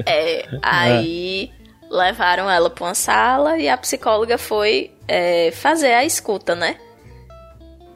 [0.07, 1.51] É, aí
[1.89, 6.79] levaram ela pra uma sala e a psicóloga foi é, fazer a escuta, né?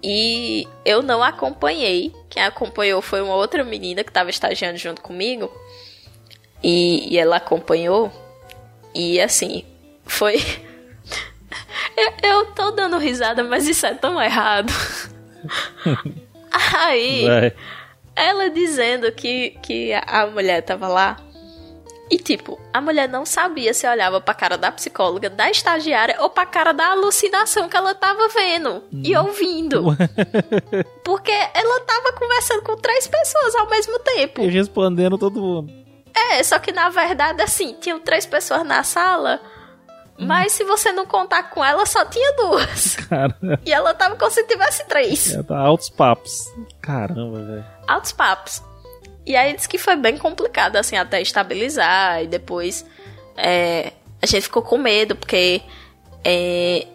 [0.04, 2.14] E eu não acompanhei.
[2.30, 5.50] Quem acompanhou foi uma outra menina que tava estagiando junto comigo.
[6.66, 8.12] E, e ela acompanhou.
[8.92, 9.64] E assim,
[10.04, 10.38] foi.
[11.96, 14.74] eu, eu tô dando risada, mas isso é tão errado.
[16.74, 17.28] Aí.
[17.28, 17.54] Vai.
[18.16, 21.18] Ela dizendo que, que a mulher tava lá.
[22.10, 26.32] E, tipo, a mulher não sabia se olhava pra cara da psicóloga, da estagiária ou
[26.32, 29.84] pra cara da alucinação que ela tava vendo e ouvindo.
[31.04, 34.42] Porque ela tava conversando com três pessoas ao mesmo tempo.
[34.42, 35.85] E respondendo todo mundo.
[36.16, 39.42] É, só que na verdade, assim, tinham três pessoas na sala.
[40.18, 42.96] Mas se você não contar com ela, só tinha duas.
[43.10, 43.36] Cara,
[43.66, 45.34] E ela tava como se tivesse três.
[45.34, 46.46] é, tá altos papos.
[46.82, 47.66] Caramba, velho.
[47.86, 48.64] altos papos.
[49.26, 52.24] E aí disse que foi bem complicado, assim, até estabilizar.
[52.24, 52.86] E depois
[53.36, 55.62] é, a gente ficou com medo, porque
[56.24, 56.88] é,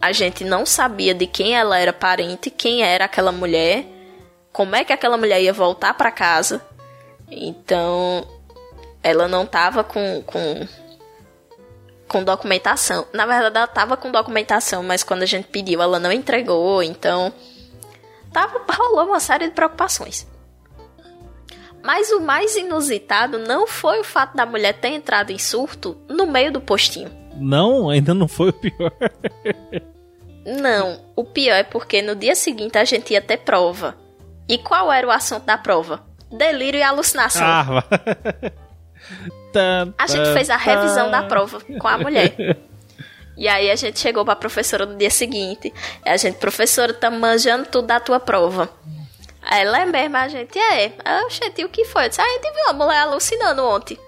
[0.00, 3.84] a gente não sabia de quem ela era parente, quem era aquela mulher,
[4.52, 6.60] como é que aquela mulher ia voltar para casa.
[7.30, 8.26] Então,
[9.02, 10.66] ela não tava com, com,
[12.08, 13.06] com documentação.
[13.12, 16.82] Na verdade, ela tava com documentação, mas quando a gente pediu, ela não entregou.
[16.82, 17.32] Então,
[18.32, 20.26] tava, rolou uma série de preocupações.
[21.82, 26.26] Mas o mais inusitado não foi o fato da mulher ter entrado em surto no
[26.26, 27.10] meio do postinho.
[27.36, 28.92] Não, ainda não foi o pior.
[30.42, 33.94] Não, o pior é porque no dia seguinte a gente ia ter prova.
[34.48, 36.02] E qual era o assunto da prova?
[36.30, 37.42] Delírio e alucinação.
[37.44, 37.84] Ah.
[39.52, 41.10] Tan, A gente tan, fez a revisão tan.
[41.10, 42.34] da prova com a mulher.
[43.36, 45.72] E aí a gente chegou pra professora no dia seguinte.
[46.04, 48.68] E a gente, professora, tá manjando tudo da tua prova.
[49.42, 50.92] Aí ela é mesmo, a gente é.
[51.04, 52.04] Ah, gente, e o que foi?
[52.04, 53.98] Eu disse, "Ah, a gente viu a mulher alucinando ontem.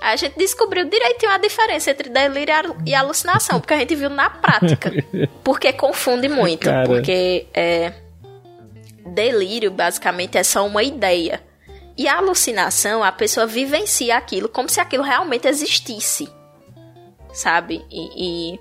[0.00, 3.94] Aí a gente descobriu direitinho a diferença entre delírio e e alucinação, porque a gente
[3.94, 4.90] viu na prática.
[5.44, 6.64] Porque confunde muito.
[6.64, 6.86] Cara.
[6.86, 7.92] Porque é,
[9.06, 11.40] delírio, basicamente, é só uma ideia.
[11.98, 16.32] E a alucinação, a pessoa vivencia aquilo como se aquilo realmente existisse.
[17.32, 17.84] Sabe?
[17.90, 18.60] E, e,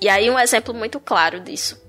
[0.00, 1.80] e aí, um exemplo muito claro disso.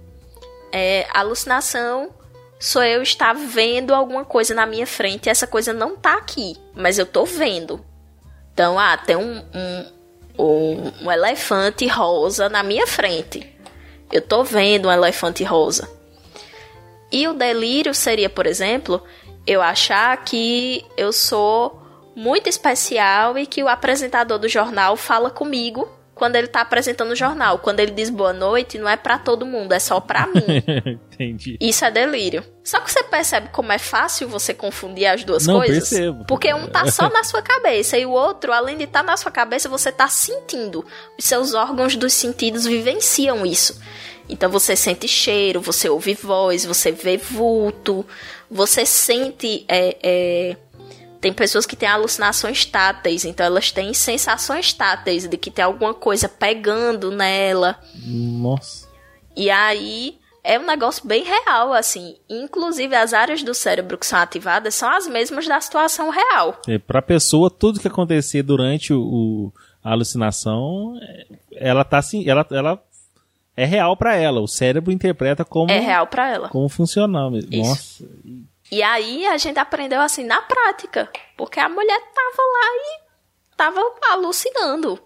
[0.72, 2.14] É, alucinação
[2.60, 6.56] sou eu estar vendo alguma coisa na minha frente e essa coisa não tá aqui,
[6.76, 7.84] mas eu tô vendo.
[8.54, 9.92] Então, ah, tem um, um,
[10.38, 13.52] um, um elefante rosa na minha frente.
[14.12, 15.90] Eu tô vendo um elefante rosa.
[17.12, 19.04] E o delírio seria, por exemplo,
[19.45, 21.82] eu achar que eu sou
[22.15, 27.15] muito especial e que o apresentador do jornal fala comigo quando ele tá apresentando o
[27.15, 27.60] jornal.
[27.60, 30.64] Quando ele diz boa noite, não é pra todo mundo, é só pra mim.
[31.11, 31.57] Entendi.
[31.60, 32.44] Isso é delírio.
[32.64, 35.90] Só que você percebe como é fácil você confundir as duas Não, coisas?
[35.90, 36.26] percebo.
[36.26, 39.18] Porque um tá só na sua cabeça e o outro, além de estar tá na
[39.18, 40.86] sua cabeça, você tá sentindo.
[41.18, 43.82] Os seus órgãos dos sentidos vivenciam isso.
[44.30, 48.06] Então você sente cheiro, você ouve voz, você vê vulto,
[48.50, 49.66] você sente.
[49.68, 50.58] é, é,
[51.20, 55.94] Tem pessoas que têm alucinações táteis, então elas têm sensações táteis de que tem alguma
[55.94, 57.80] coisa pegando nela.
[58.06, 58.88] Nossa.
[59.36, 62.16] E aí é um negócio bem real, assim.
[62.30, 66.62] Inclusive, as áreas do cérebro que são ativadas são as mesmas da situação real.
[66.68, 71.26] É, pra pessoa, tudo que acontecer durante o, o- a alucinação, é,
[71.70, 72.82] ela tá assim, ela, ela
[73.56, 74.42] é real pra ela.
[74.42, 76.50] O cérebro interpreta como, É real pra ela.
[76.50, 77.50] como funcionar mesmo.
[77.54, 78.04] Isso.
[78.04, 78.06] Nossa.
[78.72, 81.10] E aí a gente aprendeu assim na prática.
[81.38, 83.82] Porque a mulher tava lá e tava
[84.12, 85.00] alucinando.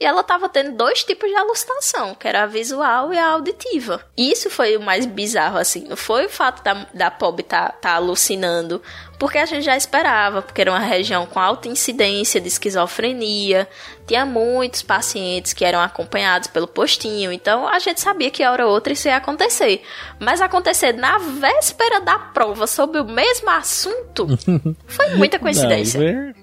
[0.00, 4.00] E ela tava tendo dois tipos de alucinação, que era a visual e a auditiva.
[4.16, 5.86] Isso foi o mais bizarro, assim.
[5.86, 8.80] Não foi o fato da, da Pob tá, tá alucinando,
[9.18, 13.68] porque a gente já esperava, porque era uma região com alta incidência de esquizofrenia,
[14.06, 18.72] tinha muitos pacientes que eram acompanhados pelo postinho, então a gente sabia que hora ou
[18.72, 19.82] outra isso ia acontecer.
[20.18, 24.26] Mas acontecer na véspera da prova sobre o mesmo assunto
[24.88, 26.00] foi muita coincidência.
[26.00, 26.39] Não,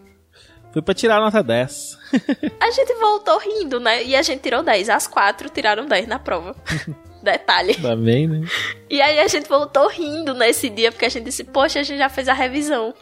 [0.77, 1.97] foi pra tirar a nota 10.
[2.59, 4.03] a gente voltou rindo, né?
[4.03, 4.89] E a gente tirou 10.
[4.89, 6.55] As quatro tiraram 10 na prova.
[7.21, 7.73] Detalhe.
[7.75, 8.47] Também, né?
[8.89, 11.97] E aí a gente voltou rindo nesse dia, porque a gente disse, poxa, a gente
[11.97, 12.93] já fez a revisão.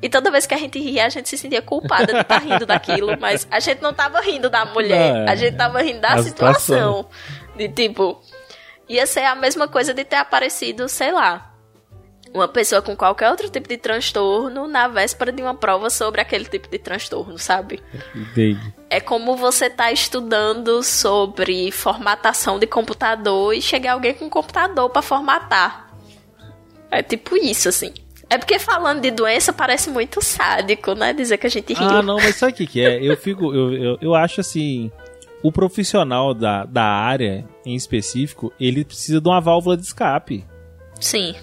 [0.00, 2.38] e toda vez que a gente ria, a gente se sentia culpada de estar tá
[2.38, 5.30] rindo daquilo, mas a gente não tava rindo da mulher, não, é.
[5.30, 7.04] a gente tava rindo da situação.
[7.04, 7.06] situação.
[7.54, 8.20] De tipo,
[8.88, 11.51] ia ser a mesma coisa de ter aparecido, sei lá,
[12.34, 16.44] uma pessoa com qualquer outro tipo de transtorno na véspera de uma prova sobre aquele
[16.44, 17.82] tipo de transtorno, sabe?
[18.14, 18.72] Entendi.
[18.88, 24.88] É como você tá estudando sobre formatação de computador e chegar alguém com um computador
[24.90, 25.92] para formatar.
[26.90, 27.92] É tipo isso, assim.
[28.28, 31.12] É porque falando de doença parece muito sádico, né?
[31.12, 31.86] Dizer que a gente riu.
[31.86, 32.98] Ah, não, mas sabe o que, que é?
[33.02, 33.54] Eu fico.
[33.54, 34.90] Eu, eu, eu acho assim.
[35.42, 40.46] O profissional da, da área em específico, ele precisa de uma válvula de escape.
[41.02, 41.34] Sim.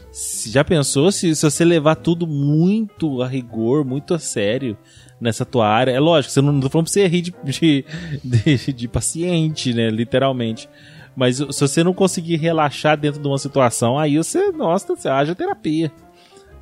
[0.48, 4.78] Já pensou se, se você levar tudo muito a rigor, muito a sério
[5.20, 5.92] nessa tua área?
[5.92, 7.86] É lógico, você não, não tô falando pra você rir de, de,
[8.24, 9.90] de, de paciente, né?
[9.90, 10.70] Literalmente.
[11.14, 15.36] Mas se você não conseguir relaxar dentro de uma situação, aí você, nossa, você haja
[15.36, 15.92] terapia.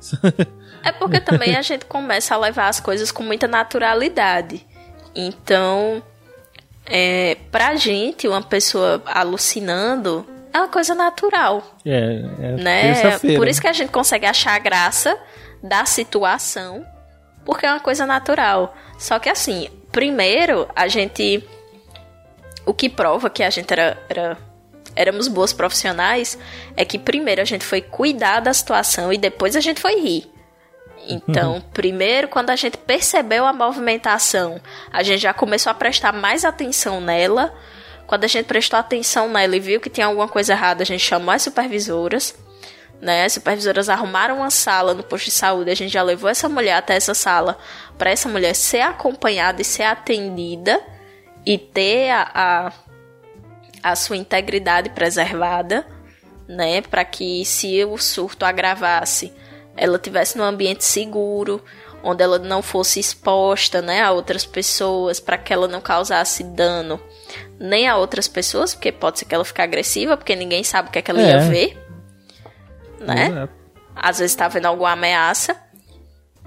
[0.80, 4.64] É porque também a gente começa a levar as coisas com muita naturalidade.
[5.12, 6.00] Então,
[6.86, 11.62] é, pra gente, uma pessoa alucinando, é uma coisa natural.
[11.84, 13.18] É, é né?
[13.36, 15.18] Por isso que a gente consegue achar a graça
[15.62, 16.86] da situação,
[17.44, 18.74] porque é uma coisa natural.
[18.98, 21.44] Só que assim, primeiro a gente.
[22.64, 24.36] O que prova que a gente era, era
[24.94, 26.38] éramos boas profissionais
[26.76, 30.30] é que primeiro a gente foi cuidar da situação e depois a gente foi rir.
[31.08, 31.60] Então, uhum.
[31.72, 34.60] primeiro, quando a gente percebeu a movimentação,
[34.92, 37.54] a gente já começou a prestar mais atenção nela
[38.08, 41.04] quando a gente prestou atenção nela e viu que tinha alguma coisa errada, a gente
[41.04, 42.34] chamou as supervisoras.
[43.02, 43.26] Né?
[43.26, 45.70] As supervisoras arrumaram uma sala no posto de saúde.
[45.70, 47.58] A gente já levou essa mulher até essa sala
[47.98, 50.80] para essa mulher ser acompanhada e ser atendida
[51.44, 52.30] e ter a,
[53.82, 55.86] a, a sua integridade preservada,
[56.48, 56.80] né?
[56.80, 59.34] Para que se o surto agravasse,
[59.76, 61.62] ela tivesse num ambiente seguro,
[62.02, 66.98] onde ela não fosse exposta, né, a outras pessoas, para que ela não causasse dano
[67.58, 70.92] nem a outras pessoas, porque pode ser que ela fique agressiva, porque ninguém sabe o
[70.92, 71.28] que, é que ela é.
[71.28, 71.78] ia ver.
[73.00, 73.48] Né?
[73.94, 75.56] Às vezes tá vendo alguma ameaça.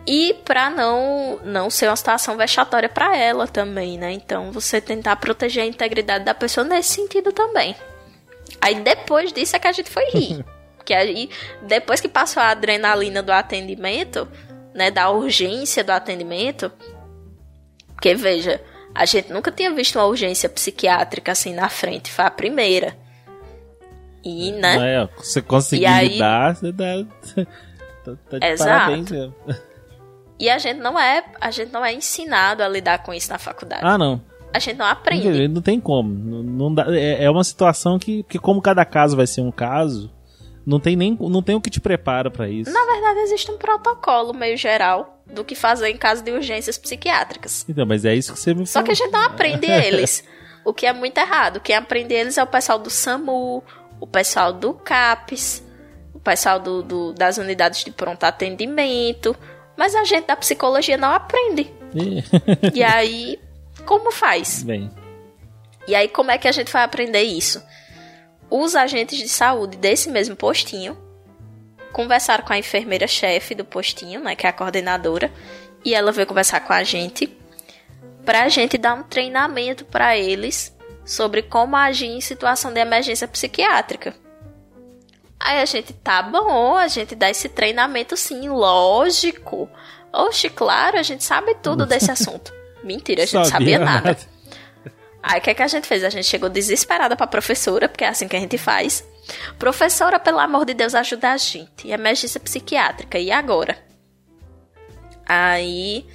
[0.08, 4.12] E pra não, não ser uma situação vexatória para ela também, né?
[4.12, 7.76] Então você tentar proteger a integridade da pessoa nesse sentido também.
[8.60, 10.46] Aí depois disso é que a gente foi rir.
[10.76, 11.30] Porque aí,
[11.62, 14.28] depois que passou a adrenalina do atendimento,
[14.74, 14.90] né?
[14.90, 16.72] Da urgência do atendimento.
[17.94, 18.60] Porque veja,
[18.94, 22.96] a gente nunca tinha visto uma urgência psiquiátrica assim na frente, foi a primeira.
[24.24, 24.96] E, né?
[24.96, 26.10] É, você conseguiu aí...
[26.10, 27.04] lidar, você dá.
[28.04, 28.70] tá, tá de Exato.
[28.70, 29.36] parabéns mesmo.
[30.40, 33.38] E a gente não é, a gente não é ensinado a lidar com isso na
[33.38, 33.84] faculdade.
[33.84, 34.20] Ah, não.
[34.54, 35.48] A gente não aprende.
[35.48, 36.10] Não tem como.
[36.10, 39.52] Não, não dá, é, é uma situação que, que, como cada caso vai ser um
[39.52, 40.12] caso,
[40.66, 42.72] não tem nem não tem o que te prepara para isso.
[42.72, 47.66] Na verdade, existe um protocolo meio geral do que fazer em caso de urgências psiquiátricas.
[47.68, 50.24] Então, mas é isso que você me Só que a gente não aprende eles.
[50.64, 51.60] o que é muito errado.
[51.60, 53.64] Quem aprende eles é o pessoal do SAMU,
[54.00, 55.64] o pessoal do CAPES,
[56.14, 59.36] o pessoal do, do das unidades de pronto atendimento.
[59.78, 61.72] Mas a gente da psicologia não aprende.
[62.74, 63.40] e aí,
[63.86, 64.62] como faz?
[64.64, 64.92] Bem.
[65.88, 67.64] E aí, como é que a gente vai aprender isso?
[68.52, 70.98] Os agentes de saúde desse mesmo postinho
[71.94, 75.32] conversaram com a enfermeira-chefe do postinho, né, que é a coordenadora,
[75.84, 77.36] e ela veio conversar com a gente
[78.26, 80.76] para a gente dar um treinamento para eles
[81.06, 84.14] sobre como agir em situação de emergência psiquiátrica.
[85.40, 89.68] Aí a gente, tá bom, a gente dá esse treinamento sim, lógico.
[90.14, 92.54] Oxe, claro, a gente sabe tudo desse assunto.
[92.84, 94.10] Mentira, a gente sabia, sabia nada.
[94.10, 94.20] nada.
[95.24, 96.04] Aí o que, é que a gente fez?
[96.04, 99.04] A gente chegou desesperada pra professora, porque é assim que a gente faz.
[99.60, 101.90] Professora, pelo amor de Deus, ajuda a gente.
[101.90, 103.78] Emergência psiquiátrica, e agora?
[105.26, 106.06] Aí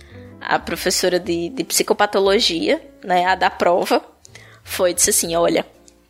[0.41, 4.05] a professora de, de psicopatologia, né, a da prova,
[4.63, 5.65] foi e disse assim: olha,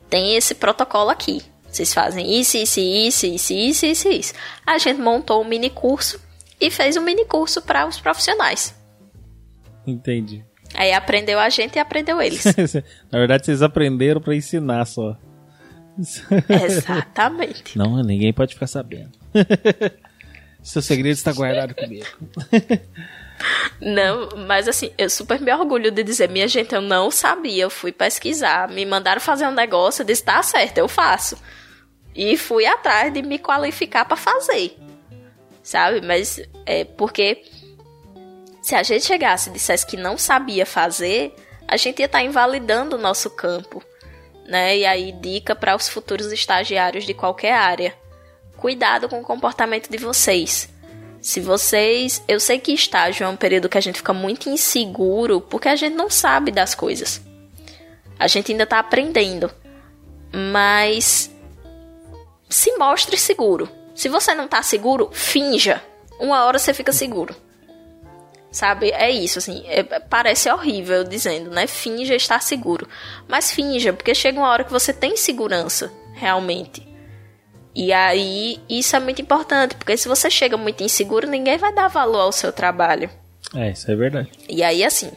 [0.08, 1.42] tem esse protocolo aqui.
[1.68, 4.34] Vocês fazem isso, isso, isso, isso, isso, isso, isso.
[4.66, 6.18] A gente montou um mini curso
[6.58, 8.74] e fez um mini curso para os profissionais.
[9.86, 10.42] Entendi.
[10.74, 12.44] Aí aprendeu a gente e aprendeu eles.
[13.10, 15.16] Na verdade, vocês aprenderam para ensinar só.
[16.48, 17.78] Exatamente.
[17.78, 19.12] Não, ninguém pode ficar sabendo.
[20.62, 22.06] Seu segredo está guardado comigo.
[23.80, 27.70] Não, mas assim, eu super me orgulho de dizer, minha gente, eu não sabia, eu
[27.70, 31.36] fui pesquisar, me mandaram fazer um negócio, eu disse, tá certo, eu faço.
[32.14, 34.76] E fui atrás de me qualificar para fazer.
[35.62, 36.00] Sabe?
[36.00, 37.44] Mas é porque
[38.66, 41.32] se a gente chegasse e dissesse que não sabia fazer,
[41.68, 43.80] a gente ia estar tá invalidando o nosso campo.
[44.44, 44.78] Né?
[44.78, 47.94] E aí, dica para os futuros estagiários de qualquer área.
[48.56, 50.68] Cuidado com o comportamento de vocês.
[51.20, 52.20] Se vocês.
[52.26, 55.76] Eu sei que estágio é um período que a gente fica muito inseguro porque a
[55.76, 57.22] gente não sabe das coisas.
[58.18, 59.48] A gente ainda está aprendendo.
[60.52, 61.30] Mas.
[62.48, 63.68] Se mostre seguro.
[63.94, 65.80] Se você não está seguro, finja.
[66.18, 67.45] Uma hora você fica seguro.
[68.56, 68.90] Sabe?
[68.90, 69.64] É isso, assim.
[69.66, 71.66] É, parece horrível dizendo, né?
[71.66, 72.88] Finja estar seguro.
[73.28, 76.88] Mas finja, porque chega uma hora que você tem segurança, realmente.
[77.74, 81.88] E aí, isso é muito importante, porque se você chega muito inseguro, ninguém vai dar
[81.88, 83.10] valor ao seu trabalho.
[83.54, 84.30] É, isso é verdade.
[84.48, 85.12] E aí, assim,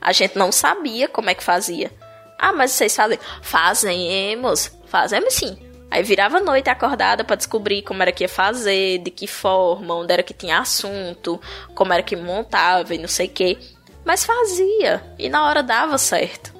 [0.00, 1.90] a gente não sabia como é que fazia.
[2.38, 3.18] Ah, mas vocês fazem?
[3.42, 4.70] Fazemos.
[4.86, 5.58] Fazemos sim.
[5.94, 10.12] Aí virava noite acordada para descobrir como era que ia fazer, de que forma, onde
[10.12, 11.40] era que tinha assunto,
[11.72, 13.56] como era que montava e não sei o quê.
[14.04, 15.04] Mas fazia.
[15.16, 16.52] E na hora dava certo.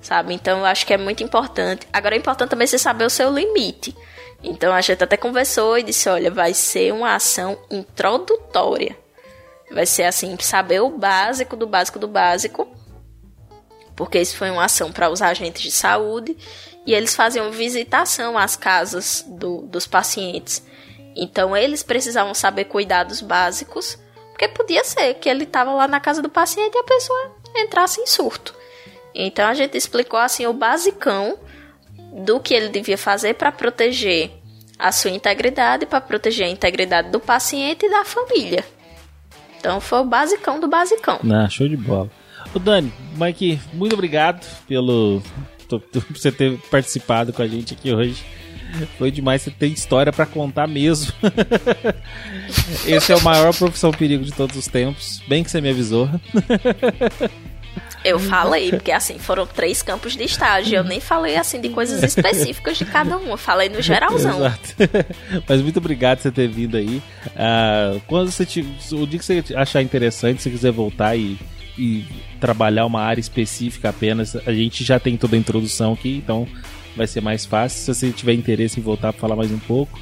[0.00, 0.34] Sabe?
[0.34, 1.86] Então eu acho que é muito importante.
[1.92, 3.96] Agora é importante também você saber o seu limite.
[4.42, 8.98] Então a gente até conversou e disse: olha, vai ser uma ação introdutória.
[9.70, 12.66] Vai ser assim, saber o básico do básico do básico.
[13.94, 16.36] Porque isso foi uma ação para os agentes de saúde
[16.86, 20.64] e eles faziam visitação às casas do, dos pacientes.
[21.14, 23.98] Então eles precisavam saber cuidados básicos,
[24.30, 28.00] porque podia ser que ele estava lá na casa do paciente e a pessoa entrasse
[28.00, 28.54] em surto.
[29.14, 31.38] Então a gente explicou assim o basicão
[32.24, 34.30] do que ele devia fazer para proteger
[34.78, 38.64] a sua integridade, para proteger a integridade do paciente e da família.
[39.58, 41.20] Então foi o basicão do basicão.
[41.30, 42.10] Ah, show de bola.
[42.54, 45.22] O Dani, Mike, muito obrigado pelo
[45.78, 48.24] por você ter participado com a gente aqui hoje.
[48.98, 51.12] Foi demais, você tem história para contar mesmo.
[52.86, 55.20] Esse é o maior profissão perigo de todos os tempos.
[55.28, 56.08] Bem que você me avisou.
[58.04, 60.76] Eu falei, porque assim, foram três campos de estágio.
[60.76, 63.28] Eu nem falei assim de coisas específicas de cada um.
[63.28, 64.38] Eu falei no geralzão.
[64.38, 64.74] Exato.
[65.46, 67.02] Mas muito obrigado por você ter vindo aí.
[67.26, 68.60] Uh, quando você te,
[68.92, 71.38] o dia que você achar interessante, se quiser voltar e,
[71.80, 72.04] e
[72.38, 76.46] trabalhar uma área específica apenas, a gente já tem toda a introdução aqui, então
[76.94, 77.80] vai ser mais fácil.
[77.80, 79.98] Se você tiver interesse em voltar para falar mais um pouco,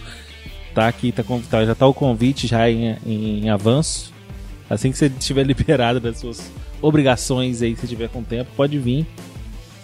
[0.74, 4.12] tá aqui, tá, tá, já tá o convite já em, em avanço.
[4.68, 6.50] Assim que você estiver liberado das suas
[6.82, 9.06] obrigações aí, se tiver com tempo, pode vir.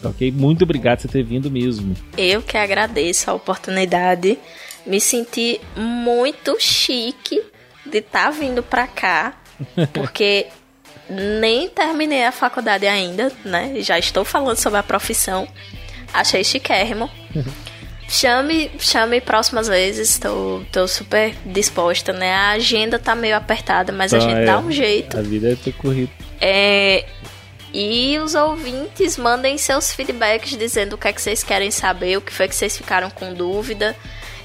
[0.02, 0.32] Tá ok?
[0.32, 1.94] Muito obrigado por você ter vindo mesmo.
[2.18, 4.36] Eu que agradeço a oportunidade.
[4.84, 7.40] Me senti muito chique
[7.86, 9.40] de estar tá vindo pra cá,
[9.94, 10.48] porque
[11.08, 13.74] nem terminei a faculdade ainda, né?
[13.78, 15.46] Já estou falando sobre a profissão.
[16.12, 17.10] Achei chiquérrimo.
[18.08, 22.32] Chame, chame próximas vezes, estou tô, tô super disposta, né?
[22.32, 25.18] A agenda tá meio apertada, mas a gente é, dá um jeito.
[25.18, 26.10] A vida é ter corrido.
[26.40, 27.06] É,
[27.72, 32.20] e os ouvintes mandem seus feedbacks dizendo o que é que vocês querem saber, o
[32.20, 33.96] que foi que vocês ficaram com dúvida.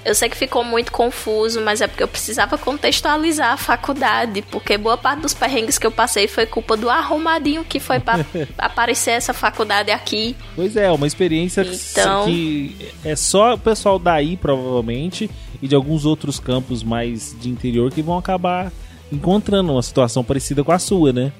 [0.06, 4.78] Eu sei que ficou muito confuso, mas é porque eu precisava contextualizar a faculdade, porque
[4.78, 8.26] boa parte dos perrengues que eu passei foi culpa do arrumadinho que foi para
[8.58, 10.38] aparecer essa faculdade aqui.
[10.56, 12.26] Pois é, uma experiência então...
[12.26, 15.30] que é só o pessoal daí, provavelmente,
[15.62, 18.72] e de alguns outros campos mais de interior que vão acabar
[19.12, 21.34] encontrando uma situação parecida com a sua, né?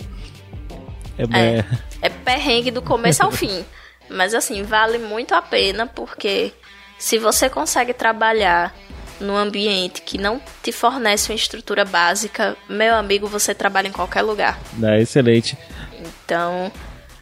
[1.18, 1.66] É, é,
[2.02, 3.64] é perrengue do começo ao fim.
[4.10, 6.52] Mas assim, vale muito a pena porque
[7.00, 8.76] se você consegue trabalhar
[9.20, 14.22] num ambiente que não te fornece uma estrutura básica, meu amigo, você trabalha em qualquer
[14.22, 14.60] lugar.
[14.84, 15.58] É excelente.
[16.00, 16.72] Então,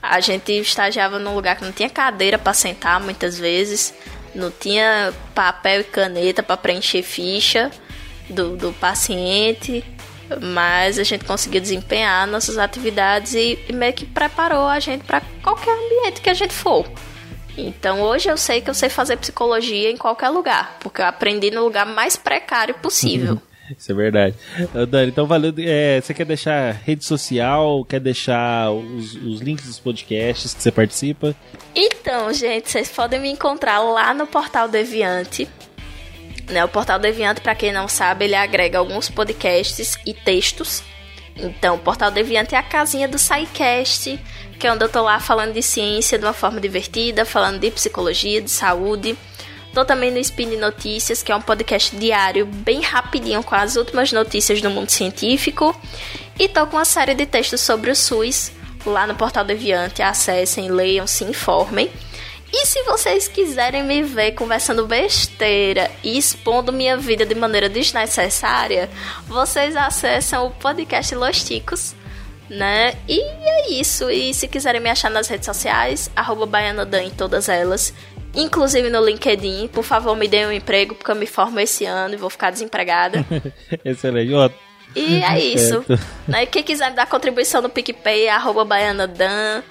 [0.01, 3.93] a gente estagiava num lugar que não tinha cadeira para sentar muitas vezes,
[4.33, 7.71] não tinha papel e caneta para preencher ficha
[8.29, 9.83] do, do paciente,
[10.41, 15.21] mas a gente conseguiu desempenhar nossas atividades e, e meio que preparou a gente para
[15.41, 16.85] qualquer ambiente que a gente for.
[17.57, 21.49] Então hoje eu sei que eu sei fazer psicologia em qualquer lugar, porque eu aprendi
[21.49, 23.41] no lugar mais precário possível.
[23.77, 24.35] Isso é verdade.
[24.87, 25.53] Dani, então valeu.
[25.57, 27.83] É, você quer deixar rede social?
[27.83, 31.35] Quer deixar os, os, links dos podcasts que você participa?
[31.75, 35.49] Então, gente, vocês podem me encontrar lá no Portal Deviante.
[36.49, 40.81] Né, o Portal Deviante, para quem não sabe, ele agrega alguns podcasts e textos
[41.39, 44.19] Então, o Portal Deviante é a casinha do SciCast,
[44.59, 47.69] que é onde eu tô lá falando de ciência de uma forma divertida, falando de
[47.71, 49.17] psicologia, de saúde.
[49.73, 54.11] Tô também no Spin Notícias, que é um podcast diário, bem rapidinho, com as últimas
[54.11, 55.79] notícias do mundo científico.
[56.39, 58.51] E tô com uma série de textos sobre o SUS
[58.85, 60.01] lá no Portal Deviante.
[60.01, 61.91] Acessem, leiam, se informem.
[62.51, 68.89] E se vocês quiserem me ver conversando besteira e expondo minha vida de maneira desnecessária,
[69.27, 71.93] vocês acessam o podcast Los Ticos,
[72.49, 72.95] né?
[73.07, 74.09] E é isso.
[74.09, 77.93] E se quiserem me achar nas redes sociais, arroba Baianadan em todas elas.
[78.33, 82.13] Inclusive no LinkedIn, por favor, me deem um emprego, porque eu me formo esse ano
[82.13, 83.25] e vou ficar desempregada.
[83.83, 84.33] Excelente.
[84.33, 84.49] Ó,
[84.95, 85.83] E é isso.
[86.27, 86.45] Né?
[86.45, 89.63] Quem quiser me dar contribuição no PicPay, arroba Baianadan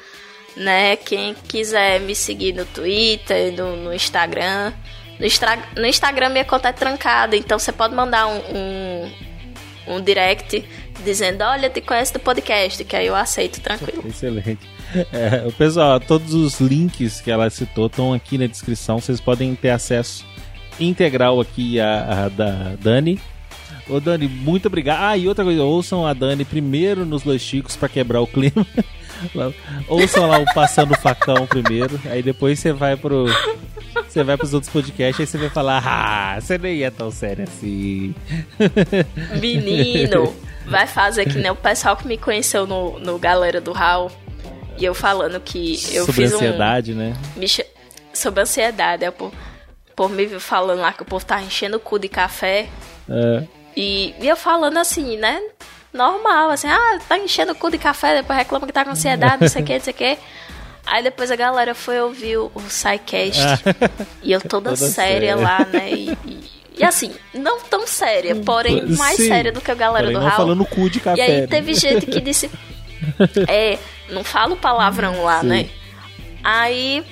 [0.56, 0.96] né?
[0.96, 4.72] Quem quiser me seguir no Twitter, no, no Instagram.
[5.18, 9.12] No, Instra no, Instagram minha conta é trancada, então você pode mandar um, um,
[9.94, 10.62] um direct
[11.04, 14.04] dizendo, olha, te conheço do podcast, que aí eu aceito tranquilo.
[14.08, 14.68] Excelente.
[15.12, 18.98] É, pessoal, todos os links que ela citou estão aqui na descrição.
[18.98, 20.24] Vocês podem ter acesso
[20.78, 23.20] integral aqui a, a da Dani.
[23.88, 25.02] Ô Dani, muito obrigado.
[25.02, 28.66] Ah, e outra coisa, ouçam a Dani primeiro nos Los Chicos para quebrar o clima.
[29.88, 33.26] Ouçam lá o Passando o Facão primeiro, aí depois você vai pro.
[34.06, 37.44] Você vai pros outros podcasts, aí você vai falar, ah, você nem é tão sério
[37.44, 38.14] assim.
[39.40, 40.34] Menino,
[40.66, 44.10] vai fazer que nem o pessoal que me conheceu no, no Galera do Hall.
[44.78, 47.16] E eu falando que eu Sobre fiz ansiedade, um, né?
[48.12, 49.32] Sobre ansiedade, é por,
[49.94, 52.68] por me falando lá que o povo tá enchendo o cu de café.
[53.08, 53.42] É.
[53.76, 55.40] E, e eu falando assim, né?
[55.96, 59.40] normal, assim, ah, tá enchendo o cu de café, depois reclama que tá com ansiedade,
[59.40, 60.18] não sei o que, não sei o que.
[60.86, 63.40] Aí depois a galera foi ouvir o, o SciCast
[64.22, 65.90] e eu toda, toda séria, séria, lá, né?
[65.90, 70.06] E, e, e, assim, não tão séria, porém mais Sim, séria do que a galera
[70.06, 70.36] do não Raul.
[70.36, 71.18] falando cu de café.
[71.18, 71.46] E aí né?
[71.48, 72.50] teve gente que disse.
[73.46, 73.78] É,
[74.10, 75.46] não falo palavrão lá, Sim.
[75.48, 75.68] né?
[76.42, 77.04] Aí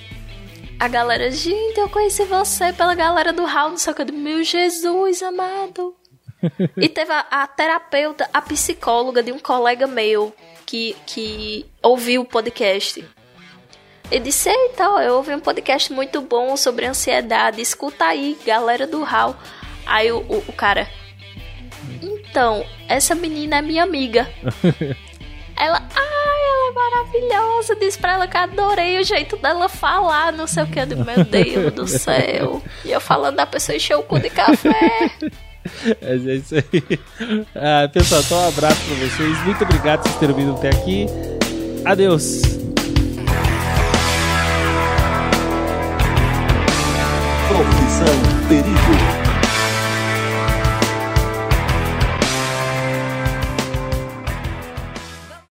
[0.80, 4.10] a galera, gente, eu conheci você pela galera do Raul, não sei o que.
[4.10, 5.94] Meu Jesus amado
[6.76, 10.34] e teve a, a, terapeuta, a psicóloga de um colega meu
[10.66, 13.04] que, que ouviu o podcast.
[14.10, 17.60] Ele disse: Eita, eu ouvi um podcast muito bom sobre ansiedade.
[17.60, 19.36] Escuta aí, galera do HAL.
[19.86, 20.88] Aí o, o, o cara.
[22.02, 24.28] Então, essa menina é minha amiga.
[25.56, 27.76] ela, ai, ela é maravilhosa.
[27.76, 30.80] Disse pra ela que adorei o jeito dela falar, não sei o que.
[30.80, 32.62] Eu digo, meu Deus do céu.
[32.84, 35.10] E eu falando da pessoa encheu o cu de café.
[36.00, 36.98] É isso aí.
[37.54, 39.44] Ah, pessoal, então um abraço pra vocês.
[39.44, 41.06] Muito obrigado por terem vindo até aqui.
[41.84, 42.42] Adeus.
[47.48, 49.23] Profissão Perigo.